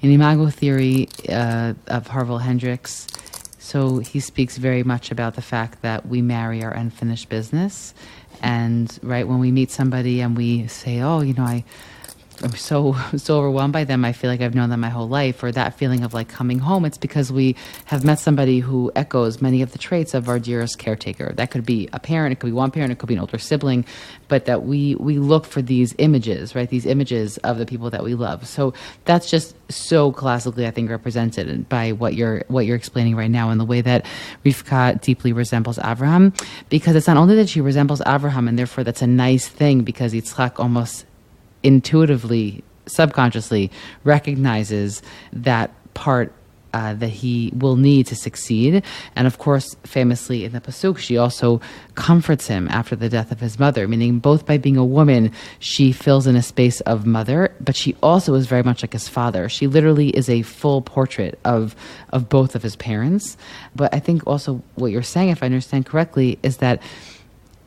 In 0.00 0.10
imago 0.10 0.48
theory 0.48 1.08
uh, 1.28 1.74
of 1.88 2.06
Harville 2.06 2.38
Hendrix, 2.38 3.06
so 3.58 3.98
he 3.98 4.18
speaks 4.18 4.56
very 4.56 4.82
much 4.82 5.10
about 5.10 5.34
the 5.34 5.42
fact 5.42 5.82
that 5.82 6.06
we 6.06 6.22
marry 6.22 6.64
our 6.64 6.72
unfinished 6.72 7.28
business 7.28 7.92
and 8.40 8.98
right 9.02 9.26
when 9.26 9.38
we 9.38 9.50
meet 9.52 9.70
somebody 9.70 10.20
and 10.20 10.36
we 10.36 10.66
say, 10.66 11.00
"Oh, 11.00 11.20
you 11.20 11.34
know, 11.34 11.44
I." 11.44 11.64
I'm 12.42 12.56
so 12.56 12.96
so 13.16 13.38
overwhelmed 13.38 13.74
by 13.74 13.84
them. 13.84 14.02
I 14.02 14.12
feel 14.12 14.30
like 14.30 14.40
I've 14.40 14.54
known 14.54 14.70
them 14.70 14.80
my 14.80 14.88
whole 14.88 15.08
life, 15.08 15.42
or 15.42 15.52
that 15.52 15.74
feeling 15.74 16.04
of 16.04 16.14
like 16.14 16.28
coming 16.28 16.58
home. 16.58 16.86
It's 16.86 16.96
because 16.96 17.30
we 17.30 17.54
have 17.84 18.02
met 18.02 18.18
somebody 18.18 18.60
who 18.60 18.90
echoes 18.96 19.42
many 19.42 19.60
of 19.60 19.72
the 19.72 19.78
traits 19.78 20.14
of 20.14 20.28
our 20.28 20.38
dearest 20.38 20.78
caretaker. 20.78 21.34
That 21.34 21.50
could 21.50 21.66
be 21.66 21.90
a 21.92 22.00
parent, 22.00 22.32
it 22.32 22.40
could 22.40 22.46
be 22.46 22.52
one 22.52 22.70
parent, 22.70 22.92
it 22.92 22.98
could 22.98 23.08
be 23.08 23.14
an 23.14 23.20
older 23.20 23.38
sibling, 23.38 23.84
but 24.28 24.46
that 24.46 24.64
we 24.64 24.94
we 24.94 25.18
look 25.18 25.44
for 25.44 25.60
these 25.60 25.94
images, 25.98 26.54
right? 26.54 26.68
These 26.68 26.86
images 26.86 27.36
of 27.38 27.58
the 27.58 27.66
people 27.66 27.90
that 27.90 28.02
we 28.02 28.14
love. 28.14 28.46
So 28.46 28.72
that's 29.04 29.30
just 29.30 29.54
so 29.70 30.10
classically, 30.10 30.66
I 30.66 30.70
think, 30.70 30.88
represented 30.88 31.68
by 31.68 31.92
what 31.92 32.14
you're 32.14 32.44
what 32.48 32.64
you're 32.64 32.76
explaining 32.76 33.16
right 33.16 33.30
now, 33.30 33.50
and 33.50 33.60
the 33.60 33.66
way 33.66 33.82
that 33.82 34.06
Rivka 34.46 34.98
deeply 35.02 35.34
resembles 35.34 35.78
Abraham, 35.78 36.32
because 36.70 36.96
it's 36.96 37.06
not 37.06 37.18
only 37.18 37.36
that 37.36 37.50
she 37.50 37.60
resembles 37.60 38.00
Abraham, 38.06 38.48
and 38.48 38.58
therefore 38.58 38.82
that's 38.82 39.02
a 39.02 39.06
nice 39.06 39.46
thing 39.46 39.82
because 39.82 40.14
Yitzchak 40.14 40.58
almost 40.58 41.04
intuitively, 41.62 42.62
subconsciously 42.86 43.70
recognizes 44.04 45.02
that 45.32 45.70
part 45.94 46.32
uh, 46.72 46.94
that 46.94 47.08
he 47.08 47.52
will 47.56 47.76
need 47.76 48.06
to 48.06 48.14
succeed. 48.14 48.82
And 49.16 49.26
of 49.26 49.38
course, 49.38 49.74
famously 49.84 50.44
in 50.44 50.52
the 50.52 50.60
Pasuk, 50.60 50.98
she 50.98 51.16
also 51.16 51.60
comforts 51.94 52.46
him 52.46 52.68
after 52.70 52.94
the 52.94 53.08
death 53.08 53.32
of 53.32 53.40
his 53.40 53.58
mother, 53.58 53.88
meaning 53.88 54.18
both 54.18 54.46
by 54.46 54.58
being 54.58 54.76
a 54.76 54.84
woman, 54.84 55.32
she 55.58 55.92
fills 55.92 56.26
in 56.26 56.36
a 56.36 56.42
space 56.42 56.80
of 56.82 57.06
mother, 57.06 57.52
but 57.60 57.76
she 57.76 57.96
also 58.02 58.34
is 58.34 58.46
very 58.46 58.62
much 58.62 58.82
like 58.82 58.92
his 58.92 59.08
father. 59.08 59.48
She 59.48 59.66
literally 59.66 60.10
is 60.10 60.28
a 60.28 60.42
full 60.42 60.82
portrait 60.82 61.38
of, 61.44 61.74
of 62.10 62.28
both 62.28 62.54
of 62.54 62.62
his 62.62 62.76
parents. 62.76 63.36
But 63.74 63.92
I 63.94 63.98
think 63.98 64.26
also 64.26 64.62
what 64.76 64.92
you're 64.92 65.02
saying, 65.02 65.30
if 65.30 65.42
I 65.42 65.46
understand 65.46 65.86
correctly, 65.86 66.38
is 66.42 66.58
that 66.58 66.80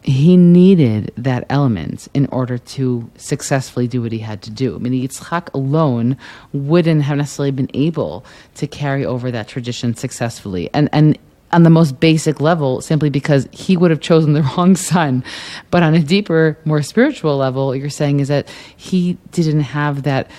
he 0.03 0.35
needed 0.35 1.13
that 1.17 1.45
element 1.49 2.07
in 2.13 2.25
order 2.27 2.57
to 2.57 3.09
successfully 3.15 3.87
do 3.87 4.01
what 4.01 4.11
he 4.11 4.19
had 4.19 4.41
to 4.43 4.51
do. 4.51 4.75
I 4.75 4.77
mean, 4.79 4.93
Yitzchak 4.93 5.53
alone 5.53 6.17
wouldn't 6.51 7.03
have 7.03 7.17
necessarily 7.17 7.51
been 7.51 7.71
able 7.73 8.25
to 8.55 8.67
carry 8.67 9.05
over 9.05 9.31
that 9.31 9.47
tradition 9.47 9.95
successfully. 9.95 10.69
And, 10.73 10.89
and 10.91 11.17
on 11.53 11.63
the 11.63 11.69
most 11.69 11.99
basic 11.99 12.41
level, 12.41 12.81
simply 12.81 13.09
because 13.09 13.47
he 13.51 13.77
would 13.77 13.91
have 13.91 14.01
chosen 14.01 14.33
the 14.33 14.41
wrong 14.57 14.75
son. 14.75 15.23
But 15.71 15.83
on 15.83 15.93
a 15.93 16.01
deeper, 16.01 16.57
more 16.65 16.81
spiritual 16.81 17.37
level, 17.37 17.73
you're 17.75 17.89
saying 17.89 18.19
is 18.19 18.27
that 18.27 18.49
he 18.75 19.17
didn't 19.31 19.61
have 19.61 20.03
that 20.03 20.29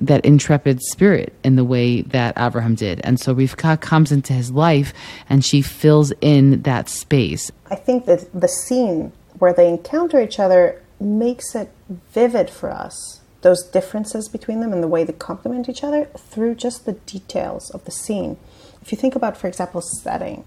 that 0.00 0.24
intrepid 0.24 0.82
spirit 0.82 1.32
in 1.44 1.56
the 1.56 1.64
way 1.64 2.02
that 2.02 2.34
Abraham 2.36 2.74
did. 2.74 3.00
And 3.04 3.20
so 3.20 3.34
Rivka 3.34 3.80
comes 3.80 4.10
into 4.10 4.32
his 4.32 4.50
life 4.50 4.92
and 5.28 5.44
she 5.44 5.62
fills 5.62 6.12
in 6.20 6.62
that 6.62 6.88
space. 6.88 7.52
I 7.70 7.76
think 7.76 8.06
that 8.06 8.28
the 8.38 8.48
scene 8.48 9.12
where 9.38 9.52
they 9.52 9.68
encounter 9.68 10.20
each 10.20 10.38
other 10.38 10.82
makes 11.00 11.54
it 11.54 11.70
vivid 12.12 12.50
for 12.50 12.70
us, 12.70 13.20
those 13.42 13.62
differences 13.62 14.28
between 14.28 14.60
them 14.60 14.72
and 14.72 14.82
the 14.82 14.88
way 14.88 15.04
they 15.04 15.12
complement 15.12 15.68
each 15.68 15.84
other 15.84 16.06
through 16.16 16.54
just 16.54 16.86
the 16.86 16.92
details 16.92 17.70
of 17.70 17.84
the 17.84 17.90
scene. 17.90 18.36
If 18.82 18.92
you 18.92 18.98
think 18.98 19.14
about, 19.14 19.36
for 19.36 19.48
example, 19.48 19.80
setting, 19.80 20.44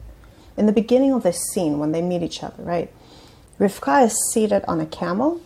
in 0.58 0.66
the 0.66 0.72
beginning 0.72 1.14
of 1.14 1.24
this 1.24 1.40
scene 1.54 1.80
when 1.80 1.92
they 1.92 2.02
meet 2.02 2.24
each 2.24 2.44
other, 2.44 2.64
right? 2.64 2.92
Rivka 3.60 4.06
is 4.06 4.16
seated 4.34 4.64
on 4.68 4.82
a 4.82 4.86
camel 4.86 5.42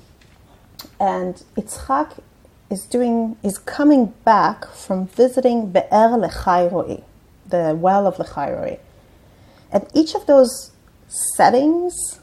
and 0.99 1.43
Yitzchak 1.55 2.19
is 2.71 2.85
doing 2.85 3.37
is 3.43 3.57
coming 3.57 4.13
back 4.23 4.65
from 4.67 5.07
visiting 5.07 5.71
Be'er 5.71 6.17
Lechairoi, 6.17 7.03
the 7.47 7.75
well 7.79 8.07
of 8.07 8.15
Lechairoi. 8.17 8.79
And 9.71 9.87
each 9.93 10.15
of 10.15 10.25
those 10.25 10.71
settings 11.07 12.19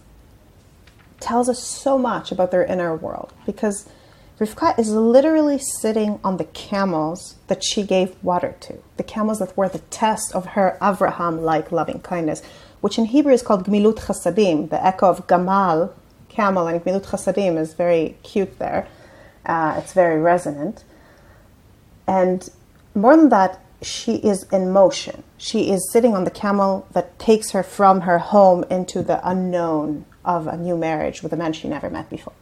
tells 1.20 1.48
us 1.48 1.62
so 1.62 1.98
much 1.98 2.30
about 2.32 2.50
their 2.50 2.64
inner 2.64 2.94
world 2.94 3.32
because 3.44 3.88
Rivka 4.38 4.78
is 4.78 4.90
literally 4.90 5.58
sitting 5.58 6.20
on 6.22 6.36
the 6.36 6.44
camels 6.44 7.34
that 7.48 7.64
she 7.64 7.82
gave 7.82 8.14
water 8.22 8.54
to, 8.60 8.78
the 8.96 9.02
camels 9.02 9.40
that 9.40 9.56
were 9.56 9.68
the 9.68 9.80
test 9.90 10.32
of 10.32 10.46
her 10.46 10.78
Avraham 10.80 11.42
like 11.42 11.72
loving 11.72 12.00
kindness, 12.00 12.40
which 12.80 12.98
in 12.98 13.06
Hebrew 13.06 13.32
is 13.32 13.42
called 13.42 13.64
Gmilut 13.66 13.96
Chasadim. 13.96 14.70
The 14.70 14.84
echo 14.84 15.08
of 15.08 15.26
Gamal, 15.26 15.92
camel, 16.28 16.68
and 16.68 16.80
Gmilut 16.84 17.06
Chasadim 17.06 17.58
is 17.58 17.74
very 17.74 18.16
cute 18.22 18.60
there. 18.60 18.86
Uh, 19.48 19.76
it's 19.78 19.94
very 19.94 20.20
resonant. 20.20 20.84
And 22.06 22.48
more 22.94 23.16
than 23.16 23.30
that, 23.30 23.60
she 23.80 24.16
is 24.16 24.44
in 24.52 24.72
motion. 24.72 25.22
She 25.36 25.70
is 25.70 25.90
sitting 25.90 26.14
on 26.14 26.24
the 26.24 26.30
camel 26.30 26.86
that 26.92 27.18
takes 27.18 27.52
her 27.52 27.62
from 27.62 28.02
her 28.02 28.18
home 28.18 28.64
into 28.70 29.02
the 29.02 29.26
unknown 29.28 30.04
of 30.24 30.46
a 30.46 30.56
new 30.56 30.76
marriage 30.76 31.22
with 31.22 31.32
a 31.32 31.36
man 31.36 31.52
she 31.52 31.68
never 31.68 31.88
met 31.88 32.10
before. 32.10 32.34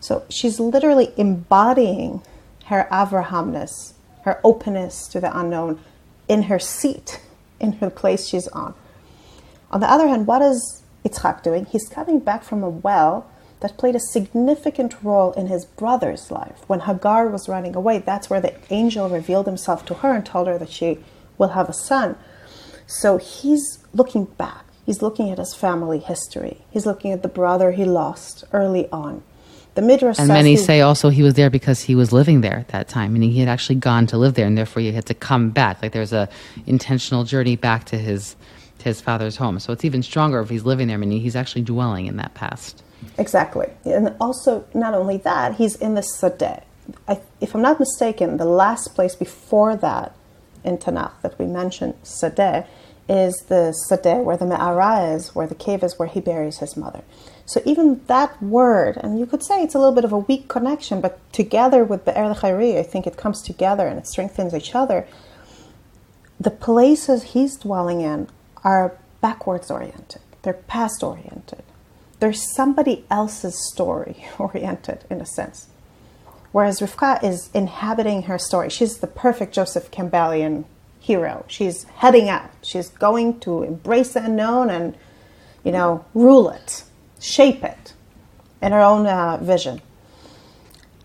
So 0.00 0.24
she's 0.28 0.60
literally 0.60 1.12
embodying 1.16 2.22
her 2.66 2.86
Avrahamness, 2.90 3.94
her 4.22 4.40
openness 4.44 5.08
to 5.08 5.20
the 5.20 5.36
unknown 5.36 5.80
in 6.28 6.44
her 6.44 6.58
seat, 6.58 7.20
in 7.58 7.72
her 7.72 7.90
place 7.90 8.26
she's 8.26 8.48
on. 8.48 8.74
On 9.70 9.80
the 9.80 9.90
other 9.90 10.06
hand, 10.06 10.26
what 10.26 10.42
is 10.42 10.82
Yitzchak 11.04 11.42
doing? 11.42 11.64
He's 11.66 11.88
coming 11.88 12.20
back 12.20 12.44
from 12.44 12.62
a 12.62 12.68
well 12.68 13.30
that 13.64 13.78
played 13.78 13.96
a 13.96 14.00
significant 14.00 14.94
role 15.02 15.32
in 15.32 15.46
his 15.46 15.64
brother's 15.64 16.30
life. 16.30 16.60
When 16.66 16.80
Hagar 16.80 17.28
was 17.28 17.48
running 17.48 17.74
away, 17.74 17.96
that's 17.96 18.28
where 18.28 18.38
the 18.38 18.52
angel 18.68 19.08
revealed 19.08 19.46
himself 19.46 19.86
to 19.86 19.94
her 19.94 20.12
and 20.12 20.26
told 20.26 20.48
her 20.48 20.58
that 20.58 20.70
she 20.70 20.98
will 21.38 21.48
have 21.48 21.70
a 21.70 21.72
son. 21.72 22.14
So 22.86 23.16
he's 23.16 23.78
looking 23.94 24.26
back. 24.26 24.66
He's 24.84 25.00
looking 25.00 25.30
at 25.30 25.38
his 25.38 25.54
family 25.54 25.98
history. 25.98 26.58
He's 26.72 26.84
looking 26.84 27.10
at 27.10 27.22
the 27.22 27.28
brother 27.28 27.72
he 27.72 27.86
lost 27.86 28.44
early 28.52 28.86
on. 28.90 29.22
The 29.76 29.80
Midrash 29.80 30.18
and 30.18 30.28
many 30.28 30.56
say 30.56 30.82
also 30.82 31.08
he 31.08 31.22
was 31.22 31.32
there 31.32 31.48
because 31.48 31.80
he 31.80 31.94
was 31.94 32.12
living 32.12 32.42
there 32.42 32.58
at 32.58 32.68
that 32.68 32.88
time, 32.88 33.14
meaning 33.14 33.30
he 33.30 33.40
had 33.40 33.48
actually 33.48 33.76
gone 33.76 34.06
to 34.08 34.18
live 34.18 34.34
there, 34.34 34.46
and 34.46 34.58
therefore 34.58 34.82
he 34.82 34.92
had 34.92 35.06
to 35.06 35.14
come 35.14 35.48
back. 35.48 35.80
Like 35.80 35.92
there's 35.92 36.12
a 36.12 36.28
intentional 36.66 37.24
journey 37.24 37.56
back 37.56 37.84
to 37.86 37.96
his 37.96 38.36
to 38.80 38.84
his 38.84 39.00
father's 39.00 39.36
home. 39.36 39.58
So 39.58 39.72
it's 39.72 39.86
even 39.86 40.02
stronger 40.02 40.38
if 40.40 40.50
he's 40.50 40.64
living 40.64 40.86
there, 40.88 40.98
meaning 40.98 41.22
he's 41.22 41.34
actually 41.34 41.62
dwelling 41.62 42.06
in 42.06 42.18
that 42.18 42.34
past. 42.34 42.83
Exactly. 43.18 43.70
And 43.84 44.14
also, 44.20 44.66
not 44.74 44.94
only 44.94 45.18
that, 45.18 45.56
he's 45.56 45.76
in 45.76 45.94
the 45.94 46.00
Sadeh. 46.00 46.62
I, 47.08 47.20
if 47.40 47.54
I'm 47.54 47.62
not 47.62 47.80
mistaken, 47.80 48.36
the 48.36 48.44
last 48.44 48.94
place 48.94 49.14
before 49.14 49.76
that 49.76 50.14
in 50.64 50.78
Tanakh 50.78 51.12
that 51.22 51.38
we 51.38 51.46
mentioned, 51.46 51.94
Sadeh, 52.02 52.66
is 53.08 53.34
the 53.48 53.74
Sadeh 53.88 54.22
where 54.22 54.36
the 54.36 54.46
Me'ara 54.46 55.14
is, 55.14 55.34
where 55.34 55.46
the 55.46 55.54
cave 55.54 55.82
is 55.82 55.98
where 55.98 56.08
he 56.08 56.20
buries 56.20 56.58
his 56.58 56.76
mother. 56.76 57.02
So 57.46 57.60
even 57.66 58.02
that 58.06 58.42
word, 58.42 58.96
and 58.96 59.18
you 59.18 59.26
could 59.26 59.42
say 59.42 59.62
it's 59.62 59.74
a 59.74 59.78
little 59.78 59.94
bit 59.94 60.04
of 60.04 60.12
a 60.12 60.18
weak 60.18 60.48
connection, 60.48 61.00
but 61.02 61.20
together 61.32 61.84
with 61.84 62.04
Be'er 62.04 62.30
L'Chayri, 62.30 62.78
I 62.78 62.82
think 62.82 63.06
it 63.06 63.18
comes 63.18 63.42
together 63.42 63.86
and 63.86 63.98
it 63.98 64.06
strengthens 64.06 64.54
each 64.54 64.74
other. 64.74 65.06
The 66.40 66.50
places 66.50 67.34
he's 67.34 67.56
dwelling 67.56 68.00
in 68.00 68.28
are 68.64 68.96
backwards 69.20 69.70
oriented. 69.70 70.22
They're 70.42 70.54
past 70.54 71.02
oriented 71.02 71.62
there's 72.20 72.54
somebody 72.54 73.04
else's 73.10 73.70
story 73.72 74.24
oriented 74.38 75.04
in 75.10 75.20
a 75.20 75.26
sense. 75.26 75.68
Whereas 76.52 76.80
Rivka 76.80 77.22
is 77.24 77.50
inhabiting 77.52 78.22
her 78.22 78.38
story. 78.38 78.70
She's 78.70 78.98
the 78.98 79.08
perfect 79.08 79.52
Joseph 79.52 79.90
Campbellian 79.90 80.64
hero. 81.00 81.44
She's 81.48 81.84
heading 81.96 82.28
out. 82.28 82.48
She's 82.62 82.88
going 82.90 83.40
to 83.40 83.62
embrace 83.62 84.12
the 84.12 84.24
unknown 84.24 84.70
and, 84.70 84.96
you 85.64 85.72
know, 85.72 86.04
rule 86.14 86.50
it, 86.50 86.84
shape 87.20 87.64
it 87.64 87.92
in 88.62 88.72
her 88.72 88.80
own 88.80 89.06
uh, 89.06 89.38
vision. 89.38 89.82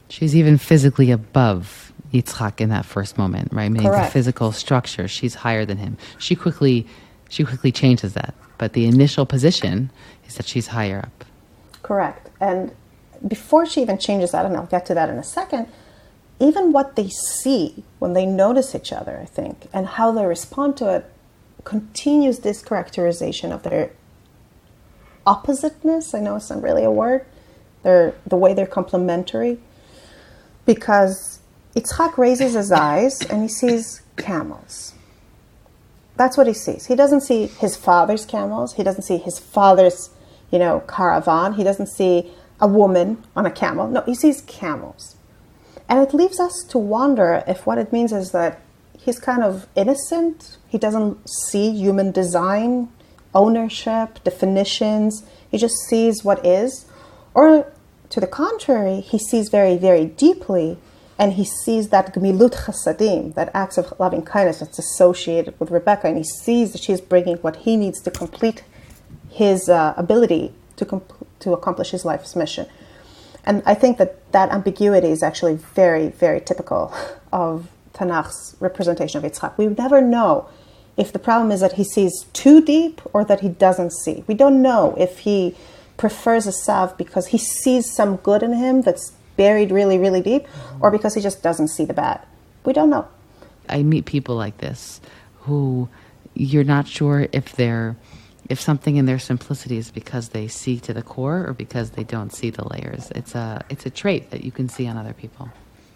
She's 0.07 0.35
even 0.35 0.57
physically 0.57 1.09
above 1.09 1.91
Yitzchak 2.13 2.61
in 2.61 2.69
that 2.69 2.85
first 2.85 3.17
moment, 3.17 3.51
right? 3.51 3.69
Meaning 3.69 3.89
Correct. 3.89 4.07
the 4.07 4.11
physical 4.11 4.51
structure. 4.51 5.07
She's 5.07 5.35
higher 5.35 5.65
than 5.65 5.77
him. 5.77 5.97
She 6.17 6.35
quickly, 6.35 6.87
she 7.29 7.43
quickly 7.43 7.71
changes 7.71 8.13
that. 8.13 8.33
But 8.59 8.73
the 8.73 8.85
initial 8.85 9.25
position 9.25 9.89
is 10.27 10.35
that 10.35 10.45
she's 10.45 10.67
higher 10.67 10.99
up. 10.99 11.25
Correct. 11.81 12.29
And 12.39 12.75
before 13.27 13.65
she 13.65 13.81
even 13.81 13.97
changes 13.97 14.31
that, 14.31 14.45
and 14.45 14.55
I'll 14.55 14.67
get 14.67 14.85
to 14.87 14.93
that 14.93 15.09
in 15.09 15.17
a 15.17 15.23
second, 15.23 15.67
even 16.39 16.71
what 16.71 16.95
they 16.95 17.09
see 17.09 17.83
when 17.97 18.13
they 18.13 18.25
notice 18.25 18.75
each 18.75 18.93
other, 18.93 19.17
I 19.19 19.25
think, 19.25 19.67
and 19.73 19.87
how 19.87 20.11
they 20.11 20.25
respond 20.25 20.77
to 20.77 20.93
it 20.93 21.05
continues 21.63 22.39
this 22.39 22.61
characterization 22.61 23.51
of 23.51 23.63
their 23.63 23.91
oppositeness. 25.25 26.13
I 26.13 26.19
know 26.19 26.35
it's 26.35 26.49
not 26.49 26.61
really 26.61 26.83
a 26.83 26.91
word. 26.91 27.25
They're, 27.83 28.13
the 28.25 28.37
way 28.37 28.53
they're 28.53 28.67
complementary. 28.67 29.59
Because 30.65 31.39
Yitzchak 31.75 32.17
raises 32.17 32.53
his 32.53 32.71
eyes 32.71 33.21
and 33.21 33.41
he 33.41 33.47
sees 33.47 34.01
camels. 34.17 34.93
That's 36.19 36.35
what 36.35 36.47
he 36.47 36.53
sees. 36.53 36.87
He 36.87 36.95
doesn't 36.95 37.21
see 37.21 37.47
his 37.47 37.77
father's 37.77 38.25
camels. 38.25 38.73
He 38.73 38.83
doesn't 38.83 39.03
see 39.03 39.19
his 39.19 39.39
father's, 39.39 40.09
you 40.51 40.59
know, 40.59 40.81
caravan. 40.81 41.53
He 41.53 41.63
doesn't 41.63 41.87
see 41.87 42.29
a 42.59 42.67
woman 42.67 43.23
on 43.37 43.45
a 43.45 43.51
camel. 43.51 43.87
No, 43.87 44.01
he 44.01 44.13
sees 44.13 44.41
camels. 44.41 45.15
And 45.87 46.05
it 46.05 46.13
leaves 46.13 46.37
us 46.37 46.65
to 46.71 46.77
wonder 46.77 47.41
if 47.47 47.65
what 47.65 47.77
it 47.77 47.93
means 47.93 48.11
is 48.11 48.31
that 48.31 48.59
he's 48.97 49.17
kind 49.17 49.41
of 49.41 49.69
innocent. 49.77 50.57
He 50.67 50.77
doesn't 50.77 51.17
see 51.29 51.71
human 51.71 52.11
design, 52.11 52.89
ownership, 53.33 54.21
definitions. 54.25 55.23
He 55.49 55.57
just 55.57 55.77
sees 55.87 56.25
what 56.25 56.45
is. 56.45 56.85
Or 57.33 57.71
to 58.09 58.19
the 58.19 58.27
contrary, 58.27 58.99
he 58.99 59.19
sees 59.19 59.47
very, 59.47 59.77
very 59.77 60.03
deeply 60.03 60.79
and 61.19 61.33
he 61.33 61.43
sees 61.43 61.89
that 61.89 62.15
gmilut 62.15 62.55
chasadim, 62.65 63.35
that 63.35 63.51
acts 63.53 63.77
of 63.77 63.93
loving 63.99 64.23
kindness 64.23 64.59
that's 64.59 64.79
associated 64.79 65.53
with 65.59 65.69
Rebecca, 65.69 66.07
and 66.07 66.17
he 66.17 66.23
sees 66.23 66.71
that 66.71 66.81
she's 66.81 67.01
bringing 67.01 67.35
what 67.37 67.57
he 67.57 67.75
needs 67.75 68.01
to 68.03 68.09
complete 68.09 68.63
his 69.29 69.67
uh, 69.69 69.93
ability 69.97 70.53
to 70.77 71.01
to 71.39 71.53
accomplish 71.53 71.91
his 71.91 72.05
life's 72.05 72.35
mission. 72.35 72.65
And 73.45 73.61
I 73.65 73.73
think 73.73 73.97
that 73.97 74.31
that 74.31 74.51
ambiguity 74.51 75.09
is 75.09 75.21
actually 75.21 75.55
very, 75.55 76.09
very 76.09 76.41
typical 76.41 76.93
of 77.33 77.69
Tanakh's 77.93 78.55
representation 78.59 79.23
of 79.23 79.29
Yitzchak. 79.29 79.57
We 79.57 79.67
never 79.67 80.01
know 80.01 80.49
if 80.97 81.11
the 81.11 81.19
problem 81.19 81.51
is 81.51 81.59
that 81.61 81.73
he 81.73 81.83
sees 81.83 82.25
too 82.33 82.61
deep 82.61 83.01
or 83.13 83.23
that 83.25 83.39
he 83.41 83.49
doesn't 83.49 83.91
see. 83.91 84.23
We 84.27 84.35
don't 84.35 84.61
know 84.61 84.95
if 84.97 85.19
he 85.19 85.55
prefers 85.97 86.45
Esav 86.45 86.97
because 86.97 87.27
he 87.27 87.37
sees 87.37 87.93
some 87.93 88.17
good 88.17 88.43
in 88.43 88.53
him 88.53 88.81
that's 88.81 89.13
buried 89.39 89.71
really, 89.71 89.97
really 89.97 90.21
deep, 90.21 90.47
or 90.81 90.91
because 90.91 91.15
he 91.15 91.21
just 91.21 91.41
doesn't 91.41 91.69
see 91.69 91.85
the 91.85 91.93
bad. 91.93 92.19
We 92.65 92.73
don't 92.73 92.89
know. 92.89 93.07
I 93.69 93.83
meet 93.83 94.05
people 94.05 94.35
like 94.35 94.57
this 94.57 94.99
who 95.47 95.87
you're 96.35 96.65
not 96.65 96.87
sure 96.87 97.27
if 97.31 97.55
they're 97.55 97.95
if 98.49 98.59
something 98.59 98.97
in 98.97 99.05
their 99.05 99.19
simplicity 99.19 99.77
is 99.77 99.91
because 99.91 100.29
they 100.29 100.47
see 100.47 100.79
to 100.79 100.93
the 100.93 101.03
core 101.03 101.45
or 101.47 101.53
because 101.53 101.91
they 101.91 102.03
don't 102.03 102.33
see 102.33 102.49
the 102.49 102.67
layers. 102.67 103.11
It's 103.15 103.33
a 103.33 103.63
it's 103.69 103.85
a 103.85 103.89
trait 103.89 104.31
that 104.31 104.43
you 104.43 104.51
can 104.51 104.67
see 104.67 104.87
on 104.87 104.97
other 104.97 105.13
people. 105.13 105.49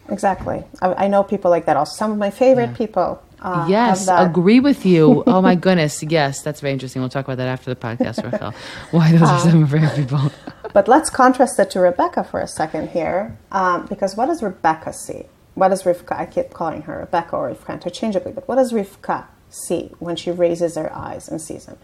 Exactly. 0.09 0.63
I, 0.81 1.05
I 1.05 1.07
know 1.07 1.23
people 1.23 1.51
like 1.51 1.65
that. 1.65 1.77
Also, 1.77 1.95
some 1.97 2.11
of 2.11 2.17
my 2.17 2.29
favorite 2.29 2.71
Yeah. 2.71 2.77
people. 2.77 3.23
Uh, 3.41 3.65
yes, 3.69 4.07
agree 4.09 4.61
with 4.61 4.85
you. 4.85 5.21
Oh 5.27 5.41
my 5.41 5.55
goodness. 5.55 6.01
Yes, 6.01 6.41
that's 6.41 6.61
very 6.61 6.71
interesting. 6.73 7.01
We'll 7.01 7.09
talk 7.09 7.25
about 7.25 7.37
that 7.37 7.47
after 7.49 7.73
the 7.73 7.79
podcast, 7.79 8.23
Rachel. 8.31 8.53
Why 8.91 9.11
those 9.11 9.21
are 9.21 9.39
some 9.39 9.63
of 9.63 9.73
our 9.73 9.79
favorite 9.79 9.95
people. 10.07 10.31
But 10.73 10.87
let's 10.87 11.09
contrast 11.09 11.59
it 11.59 11.69
to 11.71 11.79
Rebecca 11.81 12.23
for 12.23 12.39
a 12.39 12.47
second 12.47 12.89
here, 12.89 13.37
um, 13.51 13.85
because 13.87 14.15
what 14.15 14.27
does 14.27 14.41
Rebecca 14.41 14.93
see? 14.93 15.23
What 15.55 15.67
does 15.69 15.83
Rivka? 15.83 16.13
I 16.17 16.25
keep 16.25 16.51
calling 16.51 16.83
her 16.83 16.99
Rebecca 16.99 17.35
or 17.35 17.49
Rivka 17.51 17.73
interchangeably, 17.73 18.31
but 18.31 18.47
what 18.47 18.55
does 18.55 18.71
Rivka 18.71 19.25
see 19.49 19.91
when 19.99 20.15
she 20.15 20.31
raises 20.31 20.75
her 20.77 20.91
eyes 20.95 21.27
and 21.27 21.39
sees 21.41 21.65
him? 21.67 21.77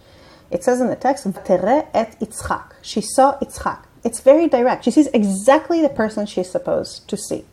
It 0.50 0.64
says 0.64 0.80
in 0.82 0.88
the 0.88 0.96
text, 0.96 1.28
"V'tere 1.30 1.86
et 1.94 2.18
Yitzchak." 2.20 2.72
She 2.82 3.02
saw 3.02 3.38
Yitzchak. 3.40 3.80
It's 4.04 4.22
very 4.22 4.48
direct. 4.48 4.86
She 4.86 4.92
sees 4.92 5.08
exactly 5.08 5.82
the 5.82 5.90
person 5.90 6.26
she's 6.26 6.50
supposed 6.50 7.08
to 7.10 7.18
see. 7.18 7.44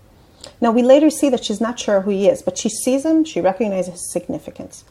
Now 0.61 0.71
we 0.71 0.83
later 0.83 1.11
see 1.11 1.29
that 1.31 1.45
she's 1.45 1.61
not 1.61 1.79
sure 1.79 2.01
who 2.03 2.11
he 2.11 2.29
is, 2.29 2.43
but 2.43 2.59
she 2.59 2.69
sees 2.69 3.05
him. 3.05 3.25
She 3.25 3.41
recognizes 3.41 3.93
his 3.93 4.13
significance. 4.13 4.85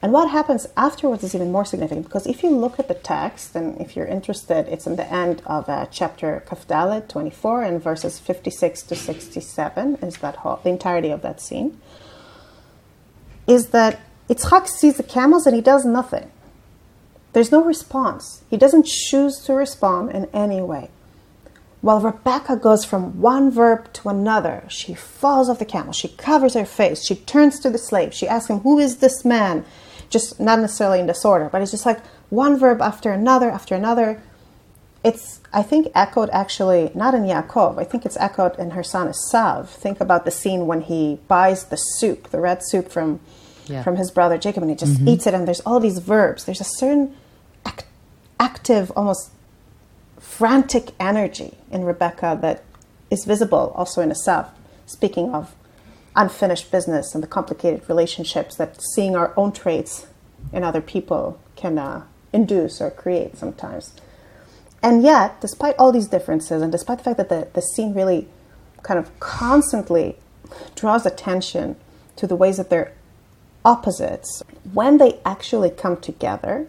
And 0.00 0.12
what 0.12 0.30
happens 0.30 0.68
afterwards 0.76 1.24
is 1.24 1.34
even 1.34 1.50
more 1.50 1.64
significant 1.64 2.06
because 2.06 2.26
if 2.26 2.44
you 2.44 2.50
look 2.50 2.78
at 2.78 2.86
the 2.86 2.94
text, 2.94 3.56
and 3.56 3.80
if 3.80 3.96
you're 3.96 4.06
interested, 4.06 4.68
it's 4.68 4.86
in 4.86 4.94
the 4.94 5.12
end 5.12 5.42
of 5.44 5.68
uh, 5.68 5.86
chapter 5.90 6.44
Kaf 6.48 6.68
Dalet 6.68 7.08
24 7.08 7.64
and 7.64 7.82
verses 7.82 8.18
56 8.18 8.82
to 8.82 8.94
67 8.94 9.96
is 9.96 10.18
that 10.18 10.36
whole, 10.36 10.60
the 10.62 10.70
entirety 10.70 11.10
of 11.10 11.22
that 11.22 11.40
scene. 11.40 11.80
Is 13.48 13.68
that 13.68 14.00
Yitzchak 14.28 14.68
sees 14.68 14.98
the 14.98 15.02
camels 15.02 15.46
and 15.46 15.56
he 15.56 15.62
does 15.62 15.84
nothing. 15.84 16.30
There's 17.32 17.50
no 17.50 17.64
response. 17.64 18.42
He 18.50 18.56
doesn't 18.56 18.86
choose 18.86 19.38
to 19.46 19.54
respond 19.54 20.12
in 20.12 20.26
any 20.32 20.60
way. 20.60 20.90
While 21.80 22.00
Rebecca 22.00 22.56
goes 22.56 22.84
from 22.84 23.20
one 23.20 23.50
verb 23.50 23.92
to 23.94 24.08
another, 24.08 24.64
she 24.68 24.94
falls 24.94 25.48
off 25.48 25.60
the 25.60 25.64
camel, 25.64 25.92
she 25.92 26.08
covers 26.08 26.54
her 26.54 26.64
face, 26.64 27.04
she 27.04 27.14
turns 27.14 27.60
to 27.60 27.70
the 27.70 27.78
slave, 27.78 28.12
she 28.12 28.26
asks 28.26 28.50
him, 28.50 28.60
Who 28.60 28.78
is 28.78 28.96
this 28.96 29.24
man? 29.24 29.64
Just 30.10 30.40
not 30.40 30.58
necessarily 30.58 30.98
in 30.98 31.06
disorder, 31.06 31.48
but 31.52 31.62
it's 31.62 31.70
just 31.70 31.86
like 31.86 32.00
one 32.30 32.58
verb 32.58 32.80
after 32.82 33.12
another 33.12 33.50
after 33.50 33.74
another. 33.74 34.20
It's, 35.04 35.40
I 35.52 35.62
think, 35.62 35.86
echoed 35.94 36.28
actually, 36.30 36.90
not 36.94 37.14
in 37.14 37.22
Yaakov, 37.22 37.78
I 37.78 37.84
think 37.84 38.04
it's 38.04 38.16
echoed 38.16 38.58
in 38.58 38.72
her 38.72 38.82
son 38.82 39.06
Esav. 39.08 39.68
Think 39.68 40.00
about 40.00 40.24
the 40.24 40.32
scene 40.32 40.66
when 40.66 40.80
he 40.80 41.20
buys 41.28 41.66
the 41.66 41.76
soup, 41.76 42.30
the 42.30 42.40
red 42.40 42.64
soup 42.64 42.90
from, 42.90 43.20
Yeah. 43.66 43.84
from 43.84 43.94
his 43.96 44.10
brother 44.10 44.36
Jacob, 44.36 44.64
and 44.64 44.70
he 44.70 44.76
just 44.76 44.94
mm-hmm. 44.94 45.08
eats 45.08 45.28
it, 45.28 45.34
and 45.34 45.46
there's 45.46 45.60
all 45.60 45.78
these 45.78 45.98
verbs. 45.98 46.44
There's 46.44 46.60
a 46.60 46.64
certain 46.64 47.14
ac- 47.64 47.86
active, 48.40 48.90
almost 48.96 49.30
frantic 50.18 50.92
energy 50.98 51.58
in 51.70 51.84
Rebecca 51.84 52.38
that 52.42 52.64
is 53.10 53.24
visible 53.24 53.72
also 53.74 54.00
in 54.00 54.10
Esav, 54.10 54.48
speaking 54.86 55.34
of 55.34 55.54
unfinished 56.16 56.70
business 56.70 57.14
and 57.14 57.22
the 57.22 57.28
complicated 57.28 57.88
relationships 57.88 58.56
that 58.56 58.82
seeing 58.94 59.14
our 59.14 59.32
own 59.36 59.52
traits 59.52 60.06
in 60.52 60.64
other 60.64 60.80
people 60.80 61.38
can 61.56 61.78
uh, 61.78 62.02
induce 62.32 62.80
or 62.80 62.90
create 62.90 63.36
sometimes. 63.36 63.94
And 64.82 65.02
yet, 65.02 65.40
despite 65.40 65.76
all 65.78 65.92
these 65.92 66.08
differences, 66.08 66.62
and 66.62 66.70
despite 66.70 66.98
the 66.98 67.04
fact 67.04 67.16
that 67.16 67.28
the, 67.28 67.48
the 67.52 67.62
scene 67.62 67.94
really 67.94 68.28
kind 68.82 68.98
of 68.98 69.18
constantly 69.20 70.16
draws 70.74 71.04
attention 71.04 71.76
to 72.16 72.26
the 72.26 72.36
ways 72.36 72.56
that 72.56 72.70
they're 72.70 72.92
opposites, 73.64 74.42
when 74.72 74.98
they 74.98 75.18
actually 75.24 75.70
come 75.70 75.96
together, 75.96 76.66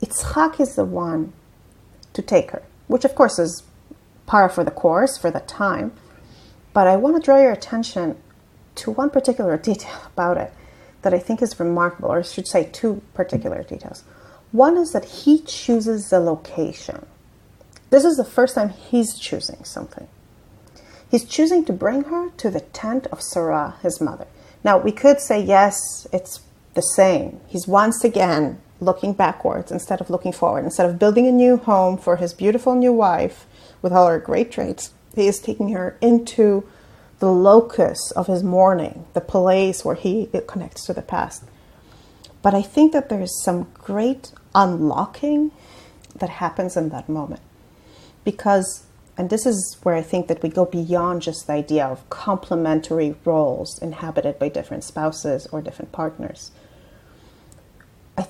Yitzchak 0.00 0.60
is 0.60 0.76
the 0.76 0.84
one 0.84 1.32
to 2.14 2.22
take 2.22 2.50
her, 2.52 2.62
which 2.86 3.04
of 3.04 3.14
course 3.14 3.38
is 3.38 3.62
par 4.26 4.48
for 4.48 4.64
the 4.64 4.70
course 4.70 5.18
for 5.18 5.30
the 5.30 5.40
time. 5.40 5.92
But 6.72 6.86
I 6.86 6.96
want 6.96 7.16
to 7.16 7.22
draw 7.22 7.38
your 7.38 7.52
attention 7.52 8.16
to 8.76 8.90
one 8.90 9.10
particular 9.10 9.56
detail 9.70 10.00
about 10.12 10.38
it 10.38 10.52
that 11.02 11.12
I 11.12 11.18
think 11.18 11.42
is 11.42 11.60
remarkable, 11.60 12.08
or 12.08 12.20
I 12.20 12.22
should 12.22 12.48
say 12.48 12.64
two 12.72 13.02
particular 13.12 13.62
details. 13.62 14.04
One 14.52 14.78
is 14.78 14.92
that 14.92 15.04
he 15.04 15.40
chooses 15.40 16.08
the 16.08 16.18
location. 16.18 17.04
This 17.90 18.04
is 18.04 18.16
the 18.16 18.24
first 18.24 18.54
time 18.54 18.70
he's 18.70 19.18
choosing 19.18 19.64
something. 19.64 20.08
He's 21.10 21.24
choosing 21.24 21.64
to 21.66 21.72
bring 21.72 22.04
her 22.04 22.30
to 22.30 22.50
the 22.50 22.60
tent 22.60 23.06
of 23.08 23.22
Sarah, 23.22 23.76
his 23.82 24.00
mother. 24.00 24.26
Now, 24.64 24.78
we 24.78 24.92
could 24.92 25.20
say, 25.20 25.40
yes, 25.40 26.06
it's 26.12 26.40
the 26.72 26.80
same. 26.80 27.40
He's 27.46 27.68
once 27.68 28.02
again 28.02 28.60
looking 28.80 29.12
backwards 29.12 29.70
instead 29.70 30.00
of 30.00 30.10
looking 30.10 30.32
forward. 30.32 30.64
Instead 30.64 30.88
of 30.88 30.98
building 30.98 31.26
a 31.26 31.32
new 31.32 31.56
home 31.56 31.96
for 31.96 32.16
his 32.16 32.32
beautiful 32.32 32.74
new 32.74 32.92
wife 32.92 33.46
with 33.82 33.92
all 33.92 34.08
her 34.08 34.18
great 34.18 34.50
traits, 34.50 34.92
he 35.14 35.26
is 35.26 35.38
taking 35.38 35.70
her 35.70 35.96
into 36.00 36.66
the 37.18 37.30
locus 37.30 38.10
of 38.12 38.26
his 38.26 38.42
mourning, 38.42 39.06
the 39.14 39.20
place 39.20 39.84
where 39.84 39.94
he 39.94 40.28
it 40.32 40.46
connects 40.46 40.84
to 40.86 40.92
the 40.92 41.02
past. 41.02 41.44
But 42.42 42.54
I 42.54 42.62
think 42.62 42.92
that 42.92 43.08
there 43.08 43.22
is 43.22 43.42
some 43.42 43.68
great 43.74 44.32
unlocking 44.54 45.50
that 46.16 46.28
happens 46.28 46.76
in 46.76 46.90
that 46.90 47.08
moment. 47.08 47.40
Because, 48.24 48.84
and 49.16 49.30
this 49.30 49.46
is 49.46 49.76
where 49.82 49.94
I 49.94 50.02
think 50.02 50.28
that 50.28 50.42
we 50.42 50.48
go 50.48 50.64
beyond 50.64 51.22
just 51.22 51.46
the 51.46 51.54
idea 51.54 51.86
of 51.86 52.08
complementary 52.10 53.14
roles 53.24 53.78
inhabited 53.80 54.38
by 54.38 54.48
different 54.48 54.84
spouses 54.84 55.46
or 55.52 55.62
different 55.62 55.92
partners. 55.92 56.50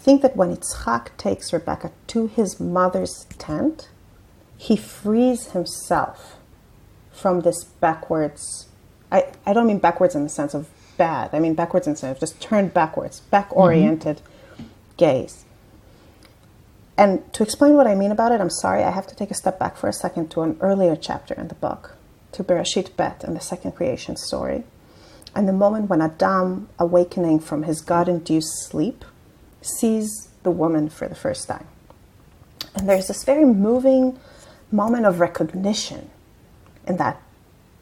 I 0.05 0.13
think 0.13 0.21
that 0.21 0.37
when 0.37 0.55
Yitzchak 0.55 1.17
takes 1.17 1.51
Rebecca 1.51 1.91
to 2.09 2.27
his 2.27 2.61
mother's 2.61 3.25
tent, 3.39 3.89
he 4.59 4.77
frees 4.77 5.53
himself 5.53 6.37
from 7.11 7.41
this 7.41 7.65
backwards. 7.65 8.69
I, 9.11 9.33
I 9.47 9.55
don't 9.55 9.67
mean 9.67 9.79
backwards 9.79 10.15
in 10.15 10.23
the 10.23 10.29
sense 10.29 10.53
of 10.53 10.69
bad. 10.99 11.31
I 11.33 11.39
mean 11.39 11.55
backwards 11.55 11.87
in 11.87 11.95
the 11.95 11.99
sense 11.99 12.17
of 12.17 12.21
just 12.21 12.39
turned 12.39 12.75
backwards, 12.75 13.21
back 13.21 13.49
oriented 13.57 14.21
mm-hmm. 14.53 14.65
gaze. 14.99 15.47
And 16.99 17.33
to 17.33 17.43
explain 17.43 17.73
what 17.73 17.87
I 17.87 17.95
mean 17.95 18.13
about 18.13 18.31
it, 18.31 18.43
I'm 18.43 18.51
sorry, 18.51 18.83
I 18.83 18.91
have 18.91 19.07
to 19.07 19.17
take 19.17 19.31
a 19.31 19.35
step 19.35 19.59
back 19.59 19.75
for 19.75 19.89
a 19.89 19.93
second 19.95 20.31
to 20.33 20.43
an 20.43 20.59
earlier 20.61 20.97
chapter 20.97 21.33
in 21.33 21.49
the 21.49 21.55
book, 21.55 21.97
to 22.33 22.45
Bereshit 22.45 22.95
Bet 22.95 23.25
and 23.25 23.35
the 23.35 23.41
second 23.41 23.73
creation 23.73 24.17
story, 24.17 24.65
and 25.35 25.49
the 25.49 25.55
moment 25.55 25.89
when 25.89 26.03
Adam, 26.03 26.69
awakening 26.79 27.41
from 27.41 27.63
his 27.63 27.81
God 27.81 28.07
induced 28.07 28.69
sleep, 28.69 29.03
sees 29.65 30.29
the 30.43 30.51
woman 30.51 30.89
for 30.89 31.09
the 31.09 31.15
first 31.15 31.49
time. 31.49 31.67
And 32.75 32.89
there's 32.89 33.09
this 33.09 33.25
very 33.25 33.45
moving 33.45 34.19
moment 34.71 35.07
of 35.07 35.21
recognition 35.21 36.11
in 36.87 36.97
that 36.99 37.21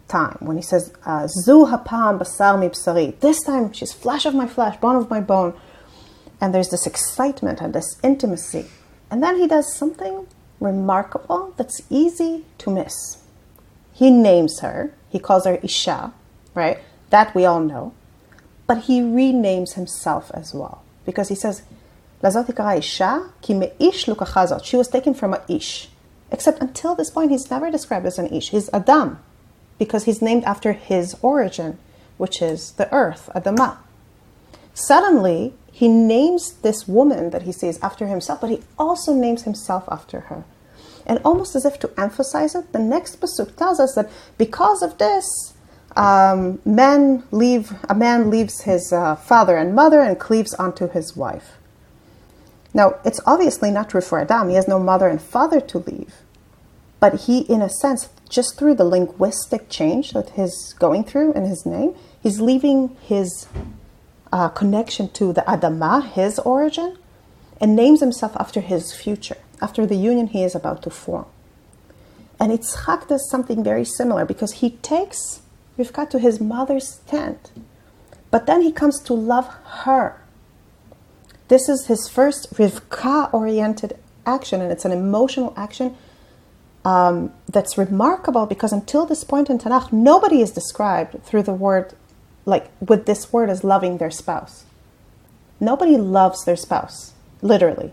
time 0.09 0.37
when 0.41 0.57
he 0.57 0.63
says, 0.63 0.93
uh, 1.07 1.27
Zu 1.27 1.67
hapam 1.67 2.19
basar 2.19 2.59
mibsari. 2.59 3.19
This 3.21 3.43
time 3.43 3.73
she's 3.73 3.93
flesh 3.93 4.27
of 4.27 4.35
my 4.35 4.47
flesh, 4.47 4.77
bone 4.79 4.97
of 4.97 5.11
my 5.11 5.21
bone. 5.21 5.55
And 6.41 6.55
there's 6.55 6.69
this 6.69 6.87
excitement 6.87 7.61
and 7.61 7.73
this 7.73 7.99
intimacy. 8.03 8.67
And 9.11 9.23
then 9.23 9.39
he 9.39 9.47
does 9.47 9.75
something 9.75 10.27
remarkable 10.61 11.55
that's 11.57 11.81
easy 11.91 12.45
to 12.59 12.71
miss. 12.71 13.23
He 13.93 14.11
names 14.11 14.61
her, 14.61 14.95
he 15.09 15.19
calls 15.19 15.45
her 15.45 15.59
Isha, 15.63 16.13
right? 16.55 16.79
That 17.11 17.35
we 17.35 17.45
all 17.45 17.61
know. 17.61 17.95
But 18.67 18.85
he 18.85 19.01
renames 19.01 19.75
himself 19.75 20.31
as 20.35 20.55
well 20.55 20.83
because 21.05 21.29
he 21.29 21.35
says, 21.35 21.63
"Lazot 22.23 22.47
ikara 22.47 22.79
Isha 22.79 23.31
ki 23.41 23.55
me'ish 23.55 24.07
zot." 24.07 24.65
She 24.65 24.77
was 24.77 24.89
taken 24.89 25.15
from 25.15 25.35
a 25.35 25.43
ish. 25.49 25.91
Except 26.31 26.63
until 26.63 26.95
this 26.95 27.11
point, 27.11 27.31
he's 27.31 27.51
never 27.51 27.71
described 27.71 28.07
as 28.07 28.19
an 28.19 28.33
ish. 28.33 28.51
He's 28.51 28.71
Adam 28.73 29.19
because 29.79 30.05
he's 30.05 30.23
named 30.23 30.45
after 30.45 30.73
his 30.73 31.17
origin, 31.23 31.79
which 32.17 32.41
is 32.41 32.73
the 32.73 32.93
earth, 32.95 33.29
Adamah. 33.35 33.77
Suddenly, 34.75 35.55
he 35.71 35.89
names 35.89 36.53
this 36.63 36.87
woman 36.87 37.31
that 37.31 37.43
he 37.43 37.53
sees 37.53 37.79
after 37.83 38.07
himself, 38.07 38.41
but 38.41 38.51
he 38.51 38.63
also 38.79 39.13
names 39.13 39.43
himself 39.43 39.85
after 39.91 40.21
her. 40.21 40.45
And 41.07 41.19
almost 41.25 41.57
as 41.57 41.65
if 41.65 41.79
to 41.81 41.91
emphasize 41.99 42.55
it, 42.55 42.73
the 42.73 42.79
next 42.79 43.21
pasuk 43.21 43.57
tells 43.57 43.81
us 43.81 43.95
that 43.95 44.11
because 44.39 44.83
of 44.83 44.99
this, 44.99 45.52
um, 45.97 46.61
men 46.65 47.23
leave, 47.31 47.73
a 47.89 47.95
man 47.95 48.31
leaves 48.31 48.63
his 48.63 48.93
uh, 48.93 49.17
father 49.17 49.57
and 49.57 49.75
mother 49.75 50.01
and 50.01 50.19
cleaves 50.19 50.55
onto 50.55 50.89
his 50.89 51.17
wife. 51.17 51.53
Now, 52.75 52.99
it's 53.05 53.21
obviously 53.27 53.71
not 53.71 53.91
true 53.91 54.01
for 54.01 54.19
Adam. 54.19 54.49
He 54.49 54.55
has 54.55 54.67
no 54.67 54.79
mother 54.79 55.09
and 55.09 55.21
father 55.21 55.61
to 55.61 55.79
leave. 55.79 56.15
But 57.01 57.23
he, 57.23 57.41
in 57.41 57.61
a 57.61 57.69
sense, 57.69 58.09
just 58.29 58.59
through 58.59 58.77
the 58.77 58.85
linguistic 58.85 59.69
change 59.69 60.13
that 60.13 60.31
he's 60.31 60.73
going 60.75 61.05
through 61.05 61.35
in 61.35 61.45
his 61.45 61.67
name, 61.67 61.95
he's 62.23 62.41
leaving 62.41 62.97
his 63.03 63.47
uh, 64.33 64.49
connection 64.49 65.11
to 65.11 65.33
the 65.33 65.43
Adamah, 65.43 66.11
his 66.13 66.39
origin, 66.39 66.97
and 67.61 67.77
names 67.77 68.01
himself 68.01 68.35
after 68.37 68.61
his 68.61 68.95
future, 68.95 69.37
after 69.61 69.85
the 69.85 69.97
union 69.97 70.29
he 70.29 70.43
is 70.43 70.55
about 70.55 70.83
to 70.85 70.91
form. 70.91 71.27
And 72.41 72.51
Yitzchak 72.51 73.09
does 73.09 73.29
something 73.31 73.63
very 73.63 73.85
similar 73.85 74.25
because 74.25 74.55
he 74.55 74.71
takes 74.71 75.42
Rivka 75.79 76.09
to 76.11 76.19
his 76.19 76.41
mother's 76.41 77.01
tent, 77.07 77.51
but 78.31 78.47
then 78.47 78.63
he 78.63 78.73
comes 78.73 79.01
to 79.01 79.15
love 79.15 79.47
her. 79.83 80.21
This 81.49 81.69
is 81.69 81.87
his 81.87 82.09
first 82.09 82.55
Rivka 82.55 83.33
oriented 83.33 83.99
action, 84.27 84.61
and 84.61 84.71
it's 84.71 84.85
an 84.85 84.93
emotional 84.93 85.53
action 85.57 85.97
um, 86.85 87.33
that's 87.49 87.79
remarkable 87.79 88.47
because 88.47 88.73
until 88.73 89.07
this 89.07 89.25
point 89.25 89.49
in 89.51 89.59
Tanakh, 89.59 89.93
nobody 89.93 90.41
is 90.41 90.51
described 90.51 91.23
through 91.25 91.43
the 91.45 91.53
word, 91.53 91.93
like 92.47 92.71
with 92.81 93.07
this 93.07 93.33
word 93.33 93.51
as 93.51 93.63
loving 93.65 93.99
their 93.99 94.11
spouse. 94.11 94.65
Nobody 95.61 95.97
loves 95.97 96.45
their 96.45 96.57
spouse, 96.57 97.13
literally, 97.41 97.93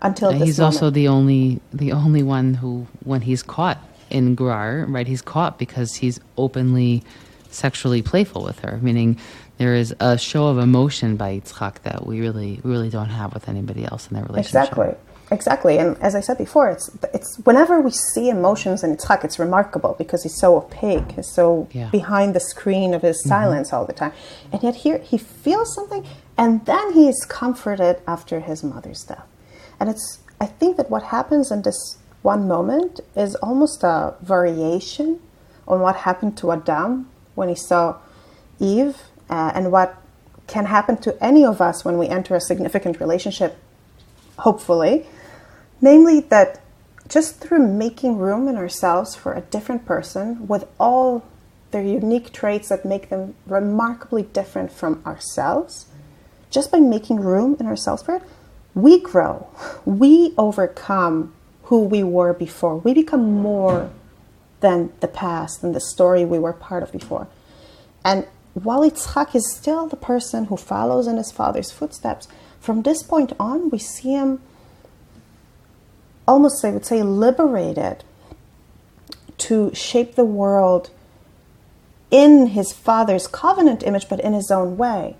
until 0.00 0.30
And 0.30 0.40
this 0.40 0.48
he's 0.48 0.58
moment. 0.58 0.74
also 0.76 0.90
the 0.90 1.08
only 1.08 1.60
the 1.72 1.90
only 1.92 2.22
one 2.22 2.54
who, 2.54 2.86
when 3.02 3.22
he's 3.22 3.42
caught 3.42 3.78
in 4.10 4.36
Gerar, 4.36 4.86
right? 4.88 5.06
He's 5.06 5.22
caught 5.22 5.58
because 5.58 5.94
he's 5.96 6.20
openly 6.36 7.02
sexually 7.50 8.02
playful 8.02 8.42
with 8.42 8.58
her, 8.60 8.78
meaning 8.82 9.18
there 9.58 9.74
is 9.74 9.94
a 10.00 10.18
show 10.18 10.48
of 10.48 10.58
emotion 10.58 11.16
by 11.16 11.38
Yitzchak 11.38 11.82
that 11.82 12.06
we 12.06 12.20
really 12.20 12.60
we 12.64 12.70
really 12.70 12.90
don't 12.90 13.10
have 13.10 13.32
with 13.34 13.48
anybody 13.48 13.84
else 13.84 14.08
in 14.08 14.14
their 14.14 14.24
relationship. 14.24 14.70
Exactly. 14.70 14.94
Exactly. 15.30 15.78
And 15.78 15.96
as 16.02 16.14
I 16.14 16.20
said 16.20 16.36
before, 16.36 16.68
it's 16.68 16.90
it's 17.14 17.38
whenever 17.44 17.80
we 17.80 17.90
see 17.90 18.28
emotions 18.28 18.84
in 18.84 18.94
Yitzhak, 18.96 19.24
it's 19.24 19.38
remarkable 19.38 19.94
because 19.96 20.22
he's 20.22 20.38
so 20.38 20.56
opaque, 20.56 21.12
he's 21.12 21.32
so 21.32 21.68
Yeah. 21.72 21.88
behind 21.90 22.34
the 22.34 22.40
screen 22.40 22.92
of 22.94 23.02
his 23.02 23.18
mm-hmm. 23.20 23.30
silence 23.30 23.72
all 23.72 23.86
the 23.86 23.92
time. 23.92 24.12
And 24.52 24.62
yet 24.62 24.76
here 24.76 24.98
he 24.98 25.16
feels 25.18 25.74
something 25.74 26.06
and 26.36 26.66
then 26.66 26.92
he 26.92 27.08
is 27.08 27.24
comforted 27.28 28.00
after 28.06 28.40
his 28.40 28.62
mother's 28.62 29.04
death. 29.04 29.26
And 29.80 29.88
it's 29.88 30.18
I 30.40 30.46
think 30.46 30.76
that 30.76 30.90
what 30.90 31.04
happens 31.04 31.50
in 31.50 31.62
this 31.62 31.98
one 32.24 32.48
moment 32.48 33.00
is 33.14 33.34
almost 33.36 33.82
a 33.82 34.14
variation 34.22 35.20
on 35.68 35.80
what 35.80 35.94
happened 35.94 36.38
to 36.38 36.50
Adam 36.52 37.06
when 37.34 37.50
he 37.50 37.54
saw 37.54 37.96
Eve 38.58 38.96
uh, 39.28 39.52
and 39.54 39.70
what 39.70 40.00
can 40.46 40.64
happen 40.64 40.96
to 40.96 41.22
any 41.22 41.44
of 41.44 41.60
us 41.60 41.84
when 41.84 41.98
we 41.98 42.08
enter 42.08 42.34
a 42.34 42.40
significant 42.40 42.98
relationship 42.98 43.58
hopefully, 44.38 45.04
namely 45.82 46.20
that 46.20 46.62
just 47.08 47.40
through 47.40 47.58
making 47.58 48.16
room 48.16 48.48
in 48.48 48.56
ourselves 48.56 49.14
for 49.14 49.34
a 49.34 49.42
different 49.42 49.84
person 49.84 50.48
with 50.48 50.66
all 50.80 51.22
their 51.72 51.82
unique 51.84 52.32
traits 52.32 52.70
that 52.70 52.86
make 52.86 53.10
them 53.10 53.34
remarkably 53.46 54.22
different 54.22 54.72
from 54.72 55.02
ourselves, 55.04 55.88
just 56.50 56.72
by 56.72 56.78
making 56.80 57.20
room 57.20 57.54
in 57.60 57.66
ourselves 57.66 58.02
for 58.02 58.16
it, 58.16 58.22
we 58.74 58.98
grow. 58.98 59.46
We 59.84 60.32
overcome 60.38 61.34
who 61.64 61.84
we 61.84 62.02
were 62.02 62.32
before. 62.32 62.76
We 62.76 62.94
become 62.94 63.42
more 63.42 63.90
than 64.60 64.92
the 65.00 65.08
past 65.08 65.62
and 65.62 65.74
the 65.74 65.80
story 65.80 66.24
we 66.24 66.38
were 66.38 66.52
part 66.52 66.82
of 66.82 66.92
before. 66.92 67.28
And 68.04 68.26
while 68.54 68.82
Yitzchak 68.82 69.34
is 69.34 69.54
still 69.54 69.86
the 69.88 69.96
person 69.96 70.46
who 70.46 70.56
follows 70.56 71.06
in 71.06 71.16
his 71.16 71.32
father's 71.32 71.70
footsteps, 71.70 72.28
from 72.60 72.82
this 72.82 73.02
point 73.02 73.32
on, 73.38 73.70
we 73.70 73.78
see 73.78 74.12
him 74.12 74.40
almost, 76.26 76.64
I 76.64 76.70
would 76.70 76.86
say, 76.86 77.02
liberated 77.02 78.04
to 79.38 79.74
shape 79.74 80.14
the 80.14 80.24
world 80.24 80.90
in 82.10 82.48
his 82.48 82.72
father's 82.72 83.26
covenant 83.26 83.82
image, 83.82 84.08
but 84.08 84.20
in 84.20 84.32
his 84.32 84.50
own 84.50 84.76
way. 84.76 85.16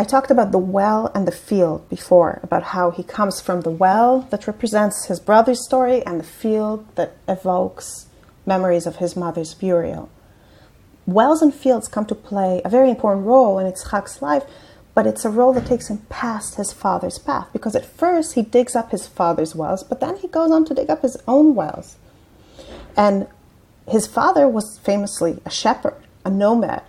I 0.00 0.04
talked 0.04 0.30
about 0.30 0.50
the 0.50 0.56
well 0.56 1.12
and 1.14 1.28
the 1.28 1.30
field 1.30 1.86
before, 1.90 2.40
about 2.42 2.62
how 2.72 2.90
he 2.90 3.02
comes 3.02 3.38
from 3.42 3.60
the 3.60 3.70
well 3.70 4.26
that 4.30 4.46
represents 4.46 5.04
his 5.08 5.20
brother's 5.20 5.62
story 5.62 6.02
and 6.06 6.18
the 6.18 6.24
field 6.24 6.86
that 6.94 7.18
evokes 7.28 8.06
memories 8.46 8.86
of 8.86 8.96
his 8.96 9.14
mother's 9.14 9.52
burial. 9.52 10.08
Wells 11.04 11.42
and 11.42 11.54
fields 11.54 11.86
come 11.86 12.06
to 12.06 12.14
play 12.14 12.62
a 12.64 12.70
very 12.70 12.88
important 12.88 13.26
role 13.26 13.58
in 13.58 13.70
Yitzchak's 13.70 14.22
life, 14.22 14.44
but 14.94 15.06
it's 15.06 15.26
a 15.26 15.28
role 15.28 15.52
that 15.52 15.66
takes 15.66 15.88
him 15.90 15.98
past 16.08 16.54
his 16.54 16.72
father's 16.72 17.18
path 17.18 17.48
because 17.52 17.76
at 17.76 17.84
first 17.84 18.36
he 18.36 18.42
digs 18.42 18.74
up 18.74 18.92
his 18.92 19.06
father's 19.06 19.54
wells, 19.54 19.82
but 19.82 20.00
then 20.00 20.16
he 20.16 20.28
goes 20.28 20.50
on 20.50 20.64
to 20.64 20.72
dig 20.72 20.88
up 20.88 21.02
his 21.02 21.18
own 21.28 21.54
wells. 21.54 21.96
And 22.96 23.26
his 23.86 24.06
father 24.06 24.48
was 24.48 24.78
famously 24.78 25.42
a 25.44 25.50
shepherd, 25.50 26.02
a 26.24 26.30
nomad. 26.30 26.84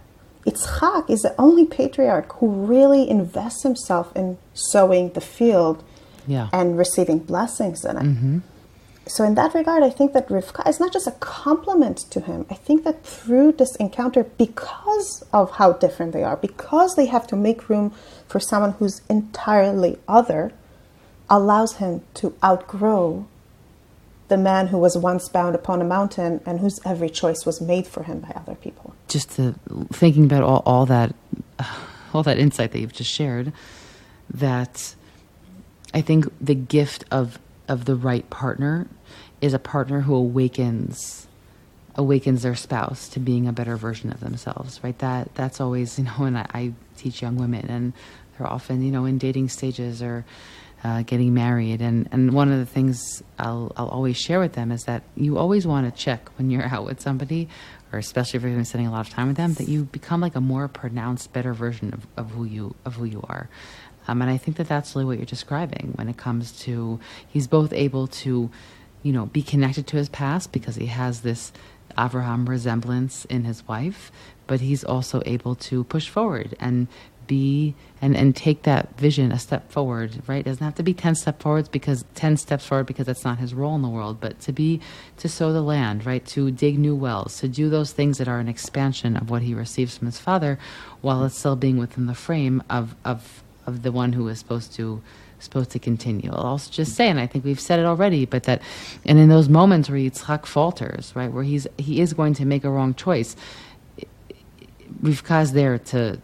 Yitzchak 0.45 1.09
is 1.09 1.21
the 1.21 1.35
only 1.39 1.65
patriarch 1.65 2.31
who 2.33 2.47
really 2.49 3.09
invests 3.09 3.63
himself 3.63 4.15
in 4.15 4.37
sowing 4.53 5.09
the 5.13 5.21
field 5.21 5.83
Yeah. 6.27 6.49
and 6.51 6.77
receiving 6.77 7.19
blessings 7.19 7.85
in 7.85 7.97
it. 7.97 8.03
Mm-hmm. 8.03 8.37
So, 9.07 9.23
in 9.23 9.35
that 9.35 9.53
regard, 9.55 9.81
I 9.83 9.89
think 9.89 10.13
that 10.13 10.29
Rivka 10.29 10.67
is 10.69 10.79
not 10.79 10.93
just 10.93 11.07
a 11.07 11.11
compliment 11.19 11.97
to 12.11 12.19
him. 12.21 12.45
I 12.49 12.53
think 12.53 12.83
that 12.83 13.03
through 13.03 13.53
this 13.53 13.75
encounter, 13.77 14.23
because 14.23 15.23
of 15.33 15.51
how 15.51 15.73
different 15.73 16.13
they 16.13 16.23
are, 16.23 16.37
because 16.37 16.95
they 16.95 17.07
have 17.07 17.25
to 17.27 17.35
make 17.35 17.67
room 17.67 17.93
for 18.27 18.39
someone 18.39 18.73
who's 18.73 19.01
entirely 19.09 19.97
other, 20.07 20.53
allows 21.29 21.77
him 21.77 22.01
to 22.15 22.35
outgrow 22.43 23.25
the 24.32 24.38
man 24.38 24.67
who 24.67 24.77
was 24.77 24.97
once 24.97 25.27
bound 25.27 25.55
upon 25.55 25.82
a 25.82 25.84
mountain 25.84 26.39
and 26.45 26.61
whose 26.61 26.79
every 26.86 27.09
choice 27.09 27.45
was 27.45 27.59
made 27.59 27.86
for 27.86 28.03
him 28.03 28.21
by 28.21 28.29
other 28.29 28.55
people. 28.55 28.95
just 29.09 29.32
to 29.32 29.53
thinking 29.91 30.23
about 30.23 30.41
all, 30.41 30.63
all 30.65 30.86
that 30.86 31.13
all 32.13 32.23
that 32.23 32.39
insight 32.39 32.71
that 32.71 32.79
you've 32.79 32.93
just 32.93 33.11
shared 33.11 33.51
that 34.34 34.95
i 35.93 35.99
think 35.99 36.25
the 36.39 36.55
gift 36.55 37.03
of 37.11 37.38
of 37.67 37.84
the 37.84 37.95
right 37.95 38.29
partner 38.29 38.88
is 39.41 39.53
a 39.53 39.59
partner 39.59 39.99
who 40.01 40.15
awakens 40.15 41.27
awakens 41.95 42.41
their 42.43 42.55
spouse 42.55 43.09
to 43.09 43.19
being 43.19 43.49
a 43.49 43.51
better 43.51 43.75
version 43.75 44.13
of 44.13 44.21
themselves 44.21 44.79
right 44.82 44.99
that 44.99 45.36
that's 45.36 45.59
always 45.59 45.97
you 45.99 46.05
know 46.05 46.11
when 46.11 46.38
i, 46.38 46.45
I 46.53 46.73
teach 46.95 47.21
young 47.21 47.36
women 47.36 47.65
and 47.67 47.91
they're 48.38 48.47
often 48.47 48.82
you 48.82 48.91
know 48.91 49.03
in 49.03 49.17
dating 49.17 49.49
stages 49.49 50.01
or 50.01 50.23
uh, 50.84 51.03
getting 51.03 51.34
married. 51.34 51.82
And 51.82 52.07
and 52.11 52.34
one 52.34 52.51
of 52.51 52.59
the 52.59 52.65
things 52.65 53.21
I'll 53.38 53.71
I'll 53.77 53.89
always 53.89 54.17
share 54.17 54.39
with 54.39 54.53
them 54.53 54.71
is 54.71 54.84
that 54.86 55.03
you 55.15 55.38
always 55.38 55.67
want 55.67 55.93
to 55.93 56.03
check 56.03 56.29
when 56.38 56.49
you're 56.49 56.63
out 56.63 56.86
with 56.86 57.01
somebody 57.01 57.47
or 57.91 57.99
especially 57.99 58.38
if 58.38 58.43
you're 58.43 58.51
going 58.51 58.63
to 58.63 58.67
be 58.67 58.69
spending 58.69 58.88
a 58.88 58.91
lot 58.91 59.05
of 59.05 59.13
time 59.13 59.27
with 59.27 59.38
them 59.38 59.53
that 59.55 59.67
you 59.67 59.84
become 59.84 60.21
like 60.21 60.36
a 60.36 60.41
more 60.41 60.67
pronounced 60.67 61.34
better 61.34 61.53
version 61.53 61.93
of, 61.93 62.07
of 62.17 62.32
who 62.32 62.45
you 62.45 62.75
of 62.86 62.95
who 62.95 63.05
you 63.05 63.23
are. 63.27 63.49
Um, 64.07 64.21
and 64.21 64.32
I 64.32 64.38
think 64.38 64.57
that 64.57 64.67
that's 64.67 64.95
really 64.95 65.05
what 65.05 65.17
you're 65.17 65.25
describing 65.25 65.93
when 65.95 66.09
it 66.09 66.17
comes 66.17 66.51
to 66.63 66.99
he's 67.27 67.47
both 67.47 67.73
able 67.73 68.07
to 68.07 68.49
you 69.03 69.13
know 69.13 69.27
be 69.27 69.41
connected 69.41 69.88
to 69.88 69.97
his 69.97 70.09
past 70.09 70.51
because 70.51 70.75
he 70.75 70.88
has 70.88 71.21
this 71.21 71.51
Abraham 71.99 72.47
resemblance 72.47 73.25
in 73.25 73.43
his 73.43 73.67
wife 73.67 74.11
but 74.47 74.61
he's 74.61 74.84
also 74.84 75.21
able 75.25 75.55
to 75.55 75.84
push 75.84 76.09
forward 76.09 76.55
and 76.59 76.88
be 77.32 77.73
and 78.01 78.17
and 78.17 78.36
take 78.36 78.63
that 78.63 78.99
vision 78.99 79.32
a 79.32 79.39
step 79.39 79.71
forward 79.71 80.11
right 80.27 80.41
it 80.41 80.49
doesn't 80.49 80.65
have 80.65 80.75
to 80.75 80.84
be 80.84 80.93
10 80.93 81.15
step 81.15 81.41
forwards 81.41 81.69
because 81.69 82.03
10 82.15 82.36
steps 82.36 82.65
forward 82.65 82.86
because 82.86 83.05
that's 83.05 83.23
not 83.23 83.38
his 83.38 83.53
role 83.53 83.73
in 83.73 83.82
the 83.82 83.88
world 83.88 84.19
but 84.19 84.38
to 84.41 84.51
be 84.51 84.82
to 85.15 85.29
sow 85.29 85.53
the 85.53 85.61
land 85.61 86.05
right 86.05 86.25
to 86.25 86.51
dig 86.51 86.77
new 86.77 86.93
wells 86.93 87.39
to 87.39 87.47
do 87.47 87.69
those 87.69 87.93
things 87.93 88.17
that 88.17 88.27
are 88.27 88.39
an 88.39 88.49
expansion 88.49 89.15
of 89.15 89.29
what 89.29 89.43
he 89.43 89.53
receives 89.53 89.97
from 89.97 90.07
his 90.07 90.19
father 90.19 90.59
while 90.99 91.23
it's 91.23 91.39
still 91.39 91.55
being 91.55 91.77
within 91.77 92.05
the 92.05 92.13
frame 92.27 92.61
of 92.69 92.95
of 93.05 93.41
of 93.65 93.82
the 93.84 93.93
one 93.93 94.11
who 94.11 94.27
is 94.27 94.38
supposed 94.38 94.73
to 94.73 95.01
supposed 95.39 95.71
to 95.71 95.79
continue. 95.79 96.29
I'll 96.32 96.51
also 96.53 96.69
just 96.71 96.95
say, 96.95 97.09
and 97.09 97.19
I 97.19 97.25
think 97.25 97.43
we've 97.43 97.59
said 97.59 97.79
it 97.79 97.86
already, 97.86 98.25
but 98.25 98.43
that, 98.43 98.61
and 99.05 99.17
in 99.17 99.29
those 99.29 99.49
moments 99.49 99.89
where 99.89 99.97
Yitzchak 99.97 100.45
falters, 100.45 101.13
right, 101.15 101.32
where 101.32 101.43
he's 101.43 101.65
he 101.79 101.99
is 101.99 102.13
going 102.13 102.36
to 102.36 102.45
make 102.45 102.63
a 102.63 102.69
wrong 102.69 102.93
choice, 102.93 103.36
Rivka 105.01 105.41
is 105.41 105.53
there 105.53 105.79
to 105.79 106.19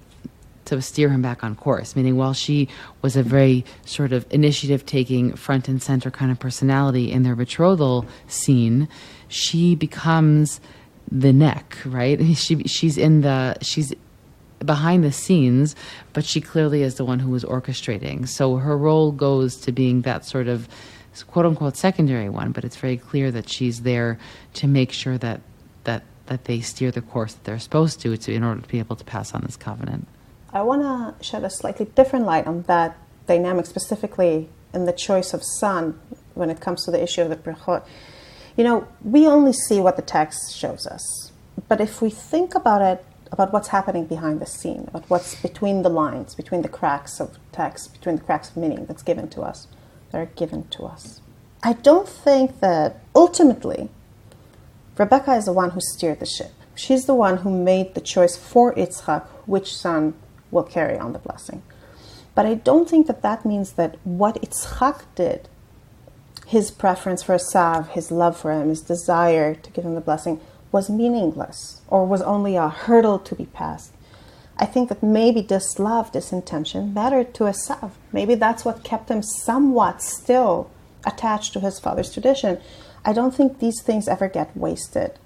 to 0.67 0.81
steer 0.81 1.09
him 1.09 1.21
back 1.21 1.43
on 1.43 1.55
course. 1.55 1.95
Meaning, 1.95 2.15
while 2.15 2.33
she 2.33 2.69
was 3.01 3.15
a 3.15 3.23
very 3.23 3.65
sort 3.85 4.13
of 4.13 4.25
initiative 4.29 4.85
taking, 4.85 5.33
front 5.35 5.67
and 5.67 5.81
center 5.81 6.11
kind 6.11 6.31
of 6.31 6.39
personality 6.39 7.11
in 7.11 7.23
their 7.23 7.35
betrothal 7.35 8.05
scene, 8.27 8.87
she 9.27 9.75
becomes 9.75 10.61
the 11.11 11.33
neck, 11.33 11.77
right? 11.85 12.19
She 12.35 12.63
she's 12.63 12.97
in 12.97 13.21
the 13.21 13.57
she's 13.61 13.93
behind 14.59 15.03
the 15.03 15.11
scenes, 15.11 15.75
but 16.13 16.25
she 16.25 16.41
clearly 16.41 16.83
is 16.83 16.95
the 16.95 17.05
one 17.05 17.19
who 17.19 17.29
was 17.29 17.43
orchestrating. 17.43 18.27
So 18.27 18.57
her 18.57 18.77
role 18.77 19.11
goes 19.11 19.57
to 19.61 19.71
being 19.71 20.01
that 20.01 20.25
sort 20.25 20.47
of 20.47 20.67
quote 21.27 21.45
unquote 21.45 21.75
secondary 21.77 22.29
one, 22.29 22.51
but 22.51 22.63
it's 22.63 22.75
very 22.75 22.97
clear 22.97 23.31
that 23.31 23.49
she's 23.49 23.81
there 23.81 24.19
to 24.55 24.67
make 24.67 24.91
sure 24.91 25.17
that 25.17 25.41
that 25.83 26.03
that 26.27 26.45
they 26.45 26.59
steer 26.59 26.91
the 26.91 27.01
course 27.01 27.33
that 27.33 27.43
they're 27.43 27.59
supposed 27.59 28.01
to 28.01 28.15
to 28.17 28.33
in 28.33 28.43
order 28.43 28.61
to 28.61 28.67
be 28.67 28.79
able 28.79 28.95
to 28.95 29.05
pass 29.05 29.33
on 29.33 29.41
this 29.41 29.55
covenant. 29.55 30.07
I 30.53 30.61
want 30.61 30.81
to 30.81 31.23
shed 31.23 31.43
a 31.43 31.49
slightly 31.49 31.85
different 31.85 32.25
light 32.25 32.47
on 32.47 32.63
that 32.63 32.97
dynamic, 33.25 33.65
specifically 33.65 34.49
in 34.73 34.85
the 34.85 34.93
choice 34.93 35.33
of 35.33 35.43
son 35.43 35.99
when 36.35 36.49
it 36.49 36.61
comes 36.61 36.85
to 36.85 36.91
the 36.91 37.01
issue 37.01 37.21
of 37.21 37.29
the 37.29 37.35
brachot. 37.35 37.83
You 38.55 38.63
know, 38.63 38.87
we 39.03 39.27
only 39.27 39.53
see 39.53 39.79
what 39.79 39.97
the 39.97 40.01
text 40.01 40.55
shows 40.55 40.87
us, 40.87 41.31
but 41.67 41.81
if 41.81 42.01
we 42.01 42.09
think 42.09 42.55
about 42.55 42.81
it, 42.81 43.05
about 43.31 43.51
what's 43.51 43.67
happening 43.69 44.05
behind 44.05 44.39
the 44.39 44.45
scene, 44.45 44.85
about 44.87 45.09
what's 45.09 45.35
between 45.41 45.81
the 45.81 45.89
lines, 45.89 46.33
between 46.33 46.61
the 46.61 46.69
cracks 46.69 47.19
of 47.19 47.37
text, 47.51 47.93
between 47.93 48.15
the 48.15 48.23
cracks 48.23 48.49
of 48.49 48.57
meaning 48.57 48.85
that's 48.85 49.03
given 49.03 49.27
to 49.29 49.41
us, 49.41 49.67
that 50.11 50.17
are 50.19 50.25
given 50.37 50.67
to 50.69 50.83
us. 50.83 51.21
I 51.61 51.73
don't 51.73 52.07
think 52.07 52.61
that 52.61 53.01
ultimately 53.15 53.89
Rebecca 54.97 55.35
is 55.35 55.45
the 55.45 55.53
one 55.53 55.71
who 55.71 55.81
steered 55.81 56.19
the 56.19 56.25
ship. 56.25 56.51
She's 56.73 57.05
the 57.05 57.15
one 57.15 57.37
who 57.37 57.51
made 57.51 57.93
the 57.93 58.01
choice 58.01 58.37
for 58.37 58.73
Yitzchak 58.73 59.25
which 59.45 59.75
son 59.75 60.13
will 60.51 60.63
carry 60.63 60.97
on 60.97 61.13
the 61.13 61.19
blessing. 61.19 61.61
But 62.35 62.45
I 62.45 62.53
don't 62.53 62.89
think 62.89 63.07
that 63.07 63.23
that 63.23 63.45
means 63.45 63.73
that 63.73 63.97
what 64.03 64.41
Yitzchak 64.41 65.03
did 65.15 65.49
his 66.47 66.71
preference 66.71 67.23
for 67.23 67.35
Esav, 67.35 67.89
his 67.89 68.09
love 68.09 68.37
for 68.37 68.53
him, 68.53 68.69
his 68.69 68.81
desire 68.81 69.53
to 69.53 69.71
give 69.71 69.83
him 69.83 69.95
the 69.95 70.01
blessing 70.01 70.39
was 70.71 70.89
meaningless 70.89 71.81
or 71.89 72.05
was 72.05 72.21
only 72.21 72.55
a 72.55 72.69
hurdle 72.69 73.19
to 73.19 73.35
be 73.35 73.47
passed. 73.47 73.91
I 74.55 74.65
think 74.65 74.87
that 74.87 75.03
maybe 75.03 75.41
this 75.41 75.77
love, 75.77 76.11
this 76.13 76.31
intention 76.31 76.93
mattered 76.93 77.33
to 77.35 77.43
Esav. 77.43 77.91
Maybe 78.13 78.33
that's 78.33 78.63
what 78.63 78.85
kept 78.85 79.09
him 79.09 79.21
somewhat 79.21 80.01
still 80.01 80.71
attached 81.05 81.53
to 81.53 81.59
his 81.59 81.79
father's 81.79 82.13
tradition. 82.13 82.59
I 83.03 83.11
don't 83.11 83.35
think 83.35 83.59
these 83.59 83.81
things 83.81 84.07
ever 84.07 84.29
get 84.29 84.55
wasted. 84.55 85.19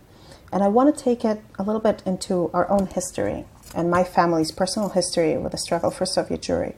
And 0.52 0.64
I 0.64 0.68
want 0.70 0.96
to 0.96 1.04
take 1.04 1.24
it 1.24 1.42
a 1.60 1.64
little 1.64 1.82
bit 1.82 2.02
into 2.06 2.50
our 2.52 2.70
own 2.70 2.88
history 2.88 3.46
and 3.76 3.90
my 3.90 4.04
family's 4.04 4.52
personal 4.52 4.90
history 4.90 5.38
with 5.38 5.52
the 5.52 5.58
struggle 5.58 5.92
for 5.92 6.06
Soviet 6.06 6.42
Jewry 6.42 6.76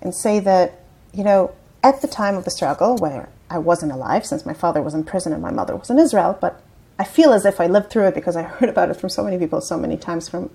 and 0.00 0.14
say 0.14 0.40
that, 0.40 0.80
you 1.12 1.24
know, 1.24 1.52
at 1.82 2.02
the 2.02 2.08
time 2.08 2.36
of 2.36 2.44
the 2.44 2.50
struggle, 2.50 2.96
where 2.96 3.28
I 3.48 3.58
wasn't 3.58 3.92
alive 3.92 4.26
since 4.26 4.44
my 4.44 4.54
father 4.54 4.82
was 4.82 4.94
in 4.94 5.04
prison 5.04 5.32
and 5.32 5.42
my 5.42 5.50
mother 5.50 5.74
was 5.74 5.90
in 5.90 5.98
Israel, 5.98 6.36
but 6.40 6.62
I 6.98 7.04
feel 7.04 7.32
as 7.32 7.46
if 7.46 7.60
I 7.60 7.66
lived 7.66 7.90
through 7.90 8.08
it 8.08 8.14
because 8.14 8.36
I 8.36 8.42
heard 8.58 8.68
about 8.68 8.90
it 8.90 8.94
from 8.94 9.10
so 9.10 9.24
many 9.24 9.38
people 9.38 9.60
so 9.60 9.78
many 9.78 9.96
times 9.96 10.28
from 10.28 10.50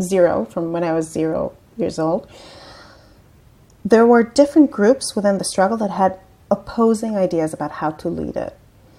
zero, 0.00 0.44
from 0.44 0.72
when 0.72 0.84
I 0.84 0.92
was 0.92 1.08
zero 1.08 1.56
years 1.76 1.98
old. 1.98 2.30
There 3.84 4.06
were 4.06 4.22
different 4.22 4.70
groups 4.70 5.16
within 5.16 5.38
the 5.38 5.44
struggle 5.44 5.76
that 5.78 5.90
had 5.90 6.20
opposing 6.50 7.16
ideas 7.16 7.52
about 7.52 7.72
how 7.72 7.90
to 7.90 8.08
lead 8.08 8.36
it. 8.36 8.56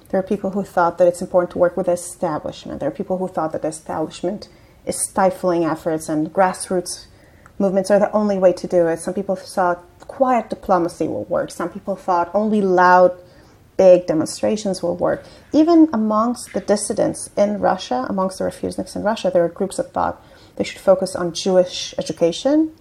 There 0.09 0.19
are 0.19 0.23
people 0.23 0.51
who 0.51 0.63
thought 0.63 0.97
that 0.97 1.07
it's 1.07 1.21
important 1.21 1.51
to 1.51 1.57
work 1.57 1.77
with 1.77 1.85
the 1.85 1.93
establishment. 1.93 2.79
There 2.79 2.89
are 2.89 2.91
people 2.91 3.17
who 3.17 3.27
thought 3.27 3.51
that 3.53 3.61
the 3.61 3.69
establishment 3.69 4.49
is 4.85 5.01
stifling 5.09 5.65
efforts 5.65 6.09
and 6.09 6.33
grassroots 6.33 7.07
movements 7.59 7.91
are 7.91 7.99
the 7.99 8.11
only 8.11 8.37
way 8.37 8.53
to 8.53 8.67
do 8.67 8.87
it. 8.87 8.99
Some 8.99 9.13
people 9.13 9.35
thought 9.35 9.83
quiet 9.99 10.49
diplomacy 10.49 11.07
will 11.07 11.25
work. 11.25 11.51
Some 11.51 11.69
people 11.69 11.95
thought 11.95 12.29
only 12.33 12.61
loud, 12.61 13.17
big 13.77 14.07
demonstrations 14.07 14.83
will 14.83 14.95
work. 14.95 15.23
Even 15.51 15.89
amongst 15.93 16.53
the 16.53 16.59
dissidents 16.59 17.29
in 17.37 17.59
Russia, 17.59 18.05
amongst 18.09 18.39
the 18.39 18.45
refuseniks 18.45 18.95
in 18.95 19.03
Russia, 19.03 19.31
there 19.31 19.43
were 19.43 19.49
groups 19.49 19.77
that 19.77 19.93
thought 19.93 20.23
they 20.55 20.63
should 20.63 20.79
focus 20.79 21.15
on 21.15 21.33
Jewish 21.33 21.93
education 21.97 22.73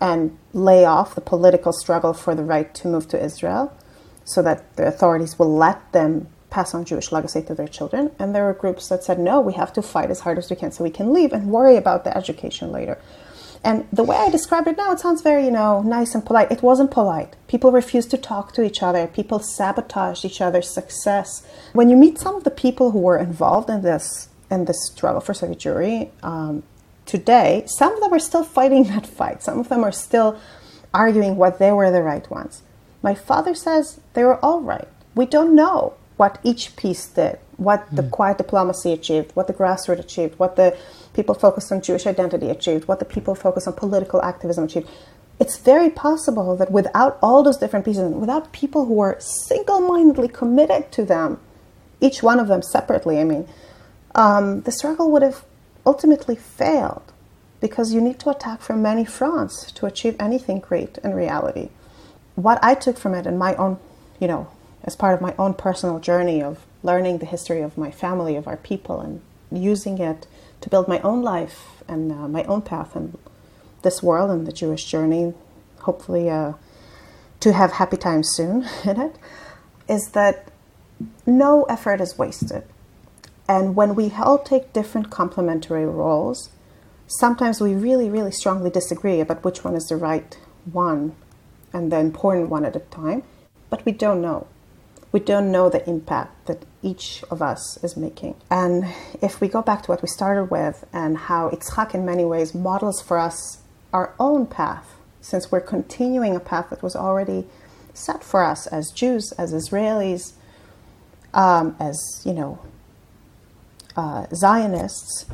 and 0.00 0.36
lay 0.52 0.84
off 0.84 1.14
the 1.14 1.20
political 1.20 1.72
struggle 1.72 2.12
for 2.12 2.34
the 2.34 2.42
right 2.42 2.74
to 2.74 2.88
move 2.88 3.08
to 3.08 3.22
Israel 3.22 3.76
so 4.24 4.42
that 4.42 4.76
the 4.76 4.86
authorities 4.86 5.38
will 5.38 5.54
let 5.54 5.92
them 5.92 6.28
pass 6.56 6.72
on 6.72 6.86
Jewish 6.86 7.12
legacy 7.12 7.42
to 7.42 7.54
their 7.54 7.68
children. 7.68 8.12
And 8.18 8.34
there 8.34 8.44
were 8.44 8.54
groups 8.54 8.88
that 8.88 9.04
said, 9.04 9.18
no, 9.18 9.42
we 9.42 9.52
have 9.52 9.74
to 9.74 9.82
fight 9.82 10.10
as 10.10 10.20
hard 10.20 10.38
as 10.38 10.48
we 10.48 10.56
can 10.56 10.72
so 10.72 10.82
we 10.82 10.98
can 10.98 11.12
leave 11.12 11.34
and 11.34 11.52
worry 11.56 11.76
about 11.76 12.04
the 12.04 12.16
education 12.16 12.72
later. 12.72 12.96
And 13.62 13.86
the 13.92 14.04
way 14.04 14.16
I 14.16 14.30
describe 14.30 14.66
it 14.66 14.78
now, 14.78 14.92
it 14.92 15.00
sounds 15.00 15.20
very, 15.20 15.44
you 15.44 15.50
know, 15.50 15.82
nice 15.82 16.14
and 16.14 16.24
polite. 16.24 16.50
It 16.50 16.62
wasn't 16.62 16.90
polite. 16.90 17.36
People 17.46 17.72
refused 17.72 18.10
to 18.12 18.16
talk 18.16 18.52
to 18.54 18.62
each 18.62 18.82
other. 18.82 19.06
People 19.06 19.38
sabotaged 19.38 20.24
each 20.24 20.40
other's 20.40 20.70
success. 20.70 21.46
When 21.74 21.90
you 21.90 21.96
meet 21.96 22.18
some 22.18 22.36
of 22.36 22.44
the 22.44 22.58
people 22.64 22.92
who 22.92 23.00
were 23.00 23.18
involved 23.18 23.68
in 23.68 23.82
this 23.82 24.30
in 24.50 24.64
this 24.64 24.80
struggle 24.86 25.20
for 25.20 25.34
Soviet 25.34 25.58
Jewry, 25.58 26.10
um, 26.22 26.62
today, 27.04 27.64
some 27.66 27.92
of 27.92 28.00
them 28.00 28.14
are 28.14 28.28
still 28.30 28.44
fighting 28.44 28.84
that 28.92 29.06
fight. 29.06 29.42
Some 29.42 29.58
of 29.58 29.68
them 29.68 29.84
are 29.84 29.92
still 29.92 30.38
arguing 30.94 31.36
what 31.36 31.58
they 31.58 31.72
were 31.72 31.90
the 31.90 32.02
right 32.02 32.30
ones. 32.30 32.62
My 33.02 33.14
father 33.14 33.54
says 33.54 34.00
they 34.14 34.24
were 34.24 34.42
all 34.42 34.62
right. 34.62 34.88
We 35.14 35.26
don't 35.26 35.54
know 35.54 35.96
what 36.16 36.38
each 36.42 36.76
piece 36.76 37.06
did, 37.06 37.38
what 37.56 37.86
the 37.94 38.02
mm. 38.02 38.10
quiet 38.10 38.38
diplomacy 38.38 38.92
achieved, 38.92 39.32
what 39.34 39.46
the 39.46 39.52
grassroots 39.52 40.00
achieved, 40.00 40.38
what 40.38 40.56
the 40.56 40.76
people 41.14 41.34
focused 41.34 41.70
on 41.72 41.82
Jewish 41.82 42.06
identity 42.06 42.48
achieved, 42.48 42.88
what 42.88 42.98
the 42.98 43.04
people 43.04 43.34
focused 43.34 43.66
on 43.66 43.74
political 43.74 44.22
activism 44.22 44.64
achieved. 44.64 44.88
It's 45.38 45.58
very 45.58 45.90
possible 45.90 46.56
that 46.56 46.70
without 46.70 47.18
all 47.22 47.42
those 47.42 47.58
different 47.58 47.84
pieces, 47.84 48.10
without 48.14 48.52
people 48.52 48.86
who 48.86 49.00
are 49.00 49.16
single 49.20 49.80
mindedly 49.80 50.28
committed 50.28 50.90
to 50.92 51.04
them, 51.04 51.38
each 52.00 52.22
one 52.22 52.40
of 52.40 52.48
them 52.48 52.62
separately, 52.62 53.20
I 53.20 53.24
mean, 53.24 53.46
um, 54.14 54.62
the 54.62 54.72
struggle 54.72 55.10
would 55.12 55.22
have 55.22 55.44
ultimately 55.84 56.36
failed 56.36 57.12
because 57.60 57.92
you 57.92 58.00
need 58.00 58.18
to 58.20 58.30
attack 58.30 58.60
from 58.60 58.82
many 58.82 59.04
fronts 59.04 59.70
to 59.72 59.86
achieve 59.86 60.16
anything 60.18 60.60
great 60.60 60.98
in 60.98 61.14
reality. 61.14 61.68
What 62.34 62.58
I 62.62 62.74
took 62.74 62.98
from 62.98 63.14
it 63.14 63.26
in 63.26 63.38
my 63.38 63.54
own, 63.56 63.78
you 64.20 64.28
know, 64.28 64.48
as 64.86 64.96
part 64.96 65.14
of 65.14 65.20
my 65.20 65.34
own 65.38 65.52
personal 65.54 65.98
journey 65.98 66.42
of 66.42 66.64
learning 66.82 67.18
the 67.18 67.26
history 67.26 67.60
of 67.60 67.76
my 67.76 67.90
family, 67.90 68.36
of 68.36 68.46
our 68.46 68.56
people, 68.56 69.00
and 69.00 69.20
using 69.50 69.98
it 69.98 70.26
to 70.60 70.70
build 70.70 70.88
my 70.88 71.00
own 71.00 71.22
life 71.22 71.82
and 71.88 72.12
uh, 72.12 72.28
my 72.28 72.44
own 72.44 72.62
path 72.62 72.96
in 72.96 73.16
this 73.82 74.02
world 74.02 74.30
and 74.30 74.46
the 74.46 74.52
Jewish 74.52 74.84
journey, 74.84 75.34
hopefully 75.80 76.30
uh, 76.30 76.52
to 77.40 77.52
have 77.52 77.72
happy 77.72 77.96
times 77.96 78.28
soon 78.34 78.66
in 78.84 79.00
it, 79.00 79.18
is 79.88 80.10
that 80.10 80.50
no 81.26 81.64
effort 81.64 82.00
is 82.00 82.16
wasted. 82.16 82.64
And 83.48 83.76
when 83.76 83.94
we 83.94 84.12
all 84.12 84.38
take 84.38 84.72
different 84.72 85.10
complementary 85.10 85.86
roles, 85.86 86.50
sometimes 87.06 87.60
we 87.60 87.74
really, 87.74 88.10
really 88.10 88.32
strongly 88.32 88.70
disagree 88.70 89.20
about 89.20 89.44
which 89.44 89.62
one 89.62 89.74
is 89.74 89.86
the 89.86 89.96
right 89.96 90.36
one 90.72 91.14
and 91.72 91.92
the 91.92 91.98
important 91.98 92.48
one 92.48 92.64
at 92.64 92.74
a 92.74 92.80
time, 92.80 93.22
but 93.70 93.84
we 93.84 93.92
don't 93.92 94.20
know. 94.20 94.46
We 95.12 95.20
don't 95.20 95.50
know 95.50 95.70
the 95.70 95.88
impact 95.88 96.46
that 96.46 96.64
each 96.82 97.24
of 97.30 97.40
us 97.40 97.82
is 97.82 97.96
making. 97.96 98.36
And 98.50 98.84
if 99.22 99.40
we 99.40 99.48
go 99.48 99.62
back 99.62 99.82
to 99.84 99.90
what 99.90 100.02
we 100.02 100.08
started 100.08 100.50
with 100.50 100.84
and 100.92 101.16
how 101.16 101.50
Itzhak 101.50 101.94
in 101.94 102.04
many 102.04 102.24
ways 102.24 102.54
models 102.54 103.00
for 103.00 103.18
us 103.18 103.62
our 103.92 104.14
own 104.18 104.46
path, 104.46 104.96
since 105.20 105.50
we're 105.50 105.60
continuing 105.60 106.36
a 106.36 106.40
path 106.40 106.70
that 106.70 106.82
was 106.82 106.94
already 106.94 107.46
set 107.94 108.22
for 108.22 108.44
us 108.44 108.66
as 108.66 108.90
Jews, 108.90 109.32
as 109.38 109.52
Israelis, 109.52 110.34
um, 111.32 111.76
as, 111.80 112.22
you 112.24 112.32
know, 112.32 112.58
uh, 113.96 114.26
Zionists, 114.34 115.26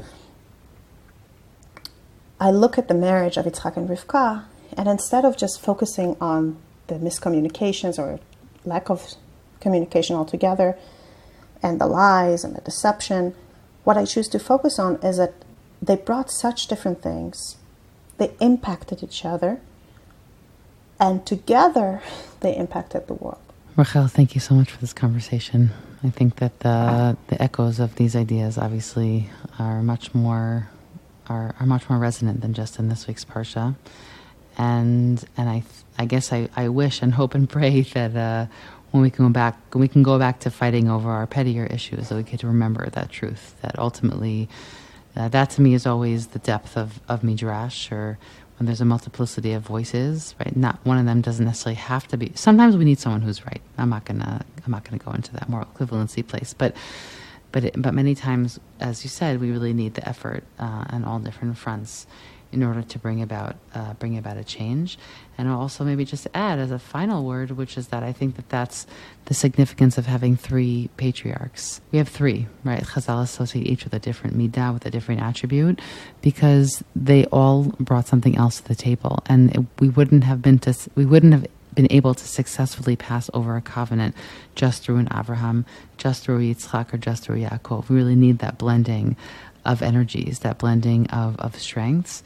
I 2.41 2.51
look 2.51 2.79
at 2.79 2.89
the 2.89 2.95
marriage 2.95 3.37
of 3.37 3.45
Yitzhak 3.47 3.77
and 3.77 3.89
Rivka, 3.89 4.45
and 4.77 4.89
instead 4.89 5.25
of 5.25 5.37
just 5.37 5.61
focusing 5.61 6.17
on 6.21 6.57
the 6.87 6.95
miscommunications 6.95 7.99
or 7.99 8.19
lack 8.65 8.91
of 8.91 9.15
communication 9.63 10.17
altogether, 10.17 10.77
and 11.63 11.81
the 11.81 11.87
lies 11.87 12.45
and 12.45 12.55
the 12.55 12.61
deception, 12.61 13.35
what 13.85 13.97
I 13.97 14.05
choose 14.05 14.29
to 14.29 14.39
focus 14.39 14.79
on 14.79 14.97
is 14.97 15.17
that 15.17 15.35
they 15.81 15.97
brought 15.97 16.31
such 16.31 16.67
different 16.67 17.03
things, 17.03 17.57
they 18.19 18.33
impacted 18.41 19.03
each 19.03 19.25
other, 19.25 19.61
and 21.01 21.25
together 21.25 22.03
they 22.41 22.55
impacted 22.55 23.07
the 23.07 23.15
world. 23.15 23.39
Rachel, 23.77 24.07
thank 24.07 24.35
you 24.35 24.41
so 24.41 24.55
much 24.55 24.71
for 24.71 24.79
this 24.79 24.93
conversation. 24.93 25.71
I 26.05 26.11
think 26.11 26.37
that 26.37 26.61
the 26.61 27.17
the 27.29 27.41
echoes 27.41 27.81
of 27.81 27.95
these 27.95 28.15
ideas 28.15 28.59
obviously 28.59 29.31
are 29.59 29.83
much 29.83 30.15
more 30.15 30.69
are, 31.29 31.55
are 31.59 31.67
much 31.67 31.89
more 31.89 31.99
resonant 31.99 32.43
than 32.43 32.53
just 32.53 32.79
in 32.79 32.89
this 32.89 33.07
week's 33.07 33.25
parsha, 33.25 33.77
and 34.59 35.25
and 35.37 35.49
I 35.49 35.63
I 35.99 36.05
guess 36.07 36.33
I, 36.33 36.49
I 36.57 36.69
wish 36.69 37.03
and 37.03 37.15
hope 37.15 37.35
and 37.35 37.49
pray 37.49 37.81
that 37.95 38.17
uh, 38.17 38.47
when 38.93 39.03
we 39.03 39.11
can 39.11 39.27
go 39.27 39.33
back 39.33 39.75
we 39.75 39.89
can 39.89 40.03
go 40.03 40.19
back 40.19 40.41
to 40.41 40.51
fighting 40.51 40.89
over 40.89 41.11
our 41.11 41.27
pettier 41.27 41.67
issues 41.67 42.09
that 42.09 42.15
we 42.15 42.23
get 42.23 42.41
to 42.41 42.47
remember 42.47 42.89
that 42.91 43.11
truth 43.11 43.57
that 43.63 43.79
ultimately 43.79 44.49
uh, 45.17 45.29
that 45.29 45.51
to 45.51 45.61
me 45.61 45.75
is 45.75 45.87
always 45.87 46.29
the 46.29 46.39
depth 46.39 46.77
of 46.77 47.01
of 47.09 47.25
midrash 47.25 47.91
or 47.93 48.19
when 48.63 48.67
there's 48.67 48.81
a 48.81 48.85
multiplicity 48.85 49.55
of 49.55 49.63
voices, 49.63 50.37
right? 50.39 50.55
Not 50.55 50.79
one 50.85 50.97
of 50.97 51.05
them 51.05 51.21
doesn't 51.21 51.45
necessarily 51.45 51.77
have 51.77 52.07
to 52.09 52.17
be. 52.17 52.31
Sometimes 52.37 52.77
we 52.77 52.85
need 52.85 53.01
someone 53.01 53.23
who's 53.23 53.45
right. 53.45 53.61
I'm 53.77 53.91
not 53.91 54.05
gonna 54.05 54.45
I'm 54.65 54.71
not 54.71 54.85
gonna 54.85 54.99
go 54.99 55.11
into 55.11 55.33
that 55.33 55.49
moral 55.49 55.67
equivalency 55.75 56.25
place, 56.25 56.55
but 56.55 56.77
but 57.51 57.65
it, 57.65 57.75
but 57.77 57.93
many 57.93 58.15
times, 58.15 58.61
as 58.79 59.03
you 59.03 59.11
said, 59.11 59.41
we 59.41 59.51
really 59.51 59.73
need 59.73 59.95
the 59.95 60.09
effort 60.09 60.45
uh, 60.61 60.85
on 60.91 61.05
all 61.05 61.19
different 61.19 61.59
fronts 61.59 62.07
in 62.53 62.63
order 62.63 62.83
to 62.83 62.99
bring 62.99 63.23
about 63.23 63.57
uh, 63.75 63.95
bring 63.95 64.17
about 64.17 64.37
a 64.37 64.45
change. 64.45 64.99
And 65.39 65.49
also 65.49 65.83
maybe 65.83 66.05
just 66.05 66.29
add 66.35 66.59
as 66.59 66.71
a 66.71 66.79
final 66.79 67.25
word, 67.25 67.53
which 67.53 67.79
is 67.79 67.89
that 67.89 68.03
I 68.03 68.13
think 68.13 68.37
that 68.37 68.49
that's 68.51 68.87
the 69.25 69.35
significance 69.35 69.97
of 69.97 70.07
having 70.07 70.37
three 70.37 70.91
patriarchs. 70.97 71.81
We 71.91 71.99
have 71.99 72.09
three, 72.09 72.47
right? 72.65 72.83
Chazal 72.83 73.23
associate 73.23 73.67
each 73.67 73.85
with 73.85 73.95
a 73.95 73.99
different 73.99 74.37
midah, 74.37 74.75
with 74.75 74.85
a 74.85 74.91
different 74.91 75.23
attribute, 75.23 75.81
because 76.21 76.85
they 76.95 77.25
all 77.27 77.65
brought 77.81 78.07
something 78.07 78.37
else 78.37 78.61
to 78.61 78.69
the 78.69 78.75
table, 78.75 79.23
and 79.27 79.55
it, 79.57 79.65
we 79.81 79.89
wouldn't 79.89 80.25
have 80.25 80.43
been 80.43 80.59
to 80.61 80.75
we 80.95 81.07
wouldn't 81.07 81.33
have 81.33 81.47
been 81.75 81.89
able 81.91 82.15
to 82.15 82.29
successfully 82.29 82.97
pass 82.97 83.31
over 83.33 83.57
a 83.57 83.63
covenant 83.63 84.15
just 84.55 84.83
through 84.83 84.99
an 84.99 85.09
Abraham, 85.17 85.65
just 85.97 86.23
through 86.23 86.41
Yitzchak, 86.41 86.93
or 86.93 86.99
just 86.99 87.25
through 87.25 87.41
Yaakov. 87.41 87.89
We 87.89 87.97
really 87.97 88.15
need 88.15 88.41
that 88.41 88.59
blending 88.59 89.17
of 89.65 89.83
energies, 89.83 90.41
that 90.41 90.59
blending 90.59 91.07
of, 91.09 91.39
of 91.39 91.59
strengths. 91.59 92.23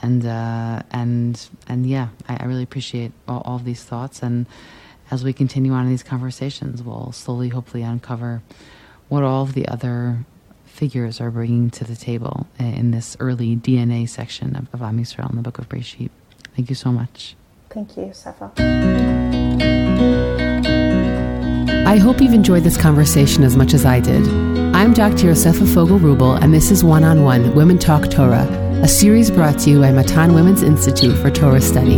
And 0.00 0.24
uh, 0.24 0.82
and 0.92 1.48
and 1.66 1.84
yeah, 1.84 2.08
I, 2.28 2.38
I 2.40 2.44
really 2.44 2.62
appreciate 2.62 3.12
all, 3.26 3.42
all, 3.44 3.56
of 3.56 3.64
these 3.64 3.82
thoughts. 3.82 4.22
And 4.22 4.46
as 5.10 5.24
we 5.24 5.32
continue 5.32 5.72
on 5.72 5.84
in 5.84 5.90
these 5.90 6.04
conversations, 6.04 6.82
we'll 6.82 7.10
slowly, 7.10 7.48
hopefully, 7.48 7.82
uncover 7.82 8.42
what 9.08 9.24
all 9.24 9.42
of 9.42 9.54
the 9.54 9.66
other 9.66 10.24
figures 10.66 11.20
are 11.20 11.32
bringing 11.32 11.70
to 11.70 11.82
the 11.82 11.96
table 11.96 12.46
in 12.60 12.92
this 12.92 13.16
early 13.18 13.56
DNA 13.56 14.08
section 14.08 14.54
of, 14.54 14.72
of 14.72 14.82
Am 14.82 14.98
Yisrael 14.98 15.28
in 15.30 15.36
the 15.36 15.42
Book 15.42 15.58
of 15.58 15.68
Bereshit. 15.68 16.10
Thank 16.54 16.68
you 16.68 16.76
so 16.76 16.92
much. 16.92 17.34
Thank 17.70 17.96
you, 17.96 18.12
Safa. 18.12 18.52
I 21.86 21.96
hope 21.96 22.20
you've 22.20 22.34
enjoyed 22.34 22.62
this 22.62 22.76
conversation 22.76 23.42
as 23.42 23.56
much 23.56 23.74
as 23.74 23.84
I 23.84 23.98
did. 23.98 24.67
I'm 24.78 24.92
Dr. 24.92 25.32
Yosefa 25.32 25.74
Fogel 25.74 25.98
Rubel, 25.98 26.40
and 26.40 26.54
this 26.54 26.70
is 26.70 26.84
One 26.84 27.02
on 27.02 27.24
One 27.24 27.52
Women 27.56 27.78
Talk 27.78 28.12
Torah, 28.12 28.46
a 28.80 28.86
series 28.86 29.28
brought 29.28 29.58
to 29.58 29.70
you 29.70 29.80
by 29.80 29.90
Matan 29.90 30.34
Women's 30.34 30.62
Institute 30.62 31.18
for 31.18 31.32
Torah 31.32 31.60
Study. 31.60 31.96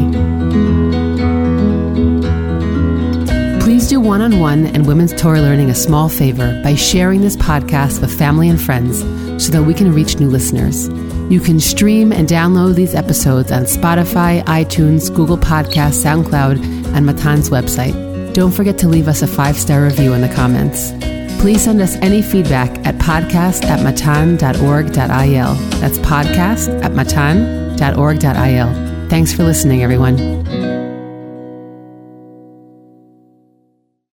Please 3.62 3.86
do 3.86 4.00
one 4.00 4.22
on 4.22 4.40
one 4.40 4.64
and 4.68 4.86
women's 4.86 5.12
Torah 5.12 5.42
learning 5.42 5.68
a 5.68 5.74
small 5.74 6.08
favor 6.08 6.58
by 6.64 6.74
sharing 6.74 7.20
this 7.20 7.36
podcast 7.36 8.00
with 8.00 8.18
family 8.18 8.48
and 8.48 8.58
friends 8.58 9.00
so 9.44 9.52
that 9.52 9.64
we 9.64 9.74
can 9.74 9.92
reach 9.92 10.18
new 10.18 10.30
listeners. 10.30 10.88
You 11.30 11.40
can 11.40 11.60
stream 11.60 12.12
and 12.12 12.26
download 12.26 12.76
these 12.76 12.94
episodes 12.94 13.52
on 13.52 13.64
Spotify, 13.64 14.42
iTunes, 14.44 15.14
Google 15.14 15.36
Podcasts, 15.36 16.02
SoundCloud, 16.02 16.64
and 16.94 17.04
Matan's 17.04 17.50
website. 17.50 18.32
Don't 18.32 18.52
forget 18.52 18.78
to 18.78 18.88
leave 18.88 19.06
us 19.06 19.20
a 19.20 19.26
five 19.26 19.58
star 19.58 19.82
review 19.82 20.14
in 20.14 20.22
the 20.22 20.34
comments. 20.34 20.92
Please 21.41 21.64
send 21.64 21.80
us 21.80 21.97
any 22.03 22.20
feedback 22.20 22.68
at 22.86 22.97
podcast 22.97 23.64
at 23.64 23.82
matan.org.il. 23.82 25.55
That's 25.80 25.99
podcast 25.99 26.84
at 26.84 26.93
matan.org.il. 26.93 29.09
Thanks 29.09 29.32
for 29.32 29.45
listening, 29.45 29.82
everyone. 29.82 30.39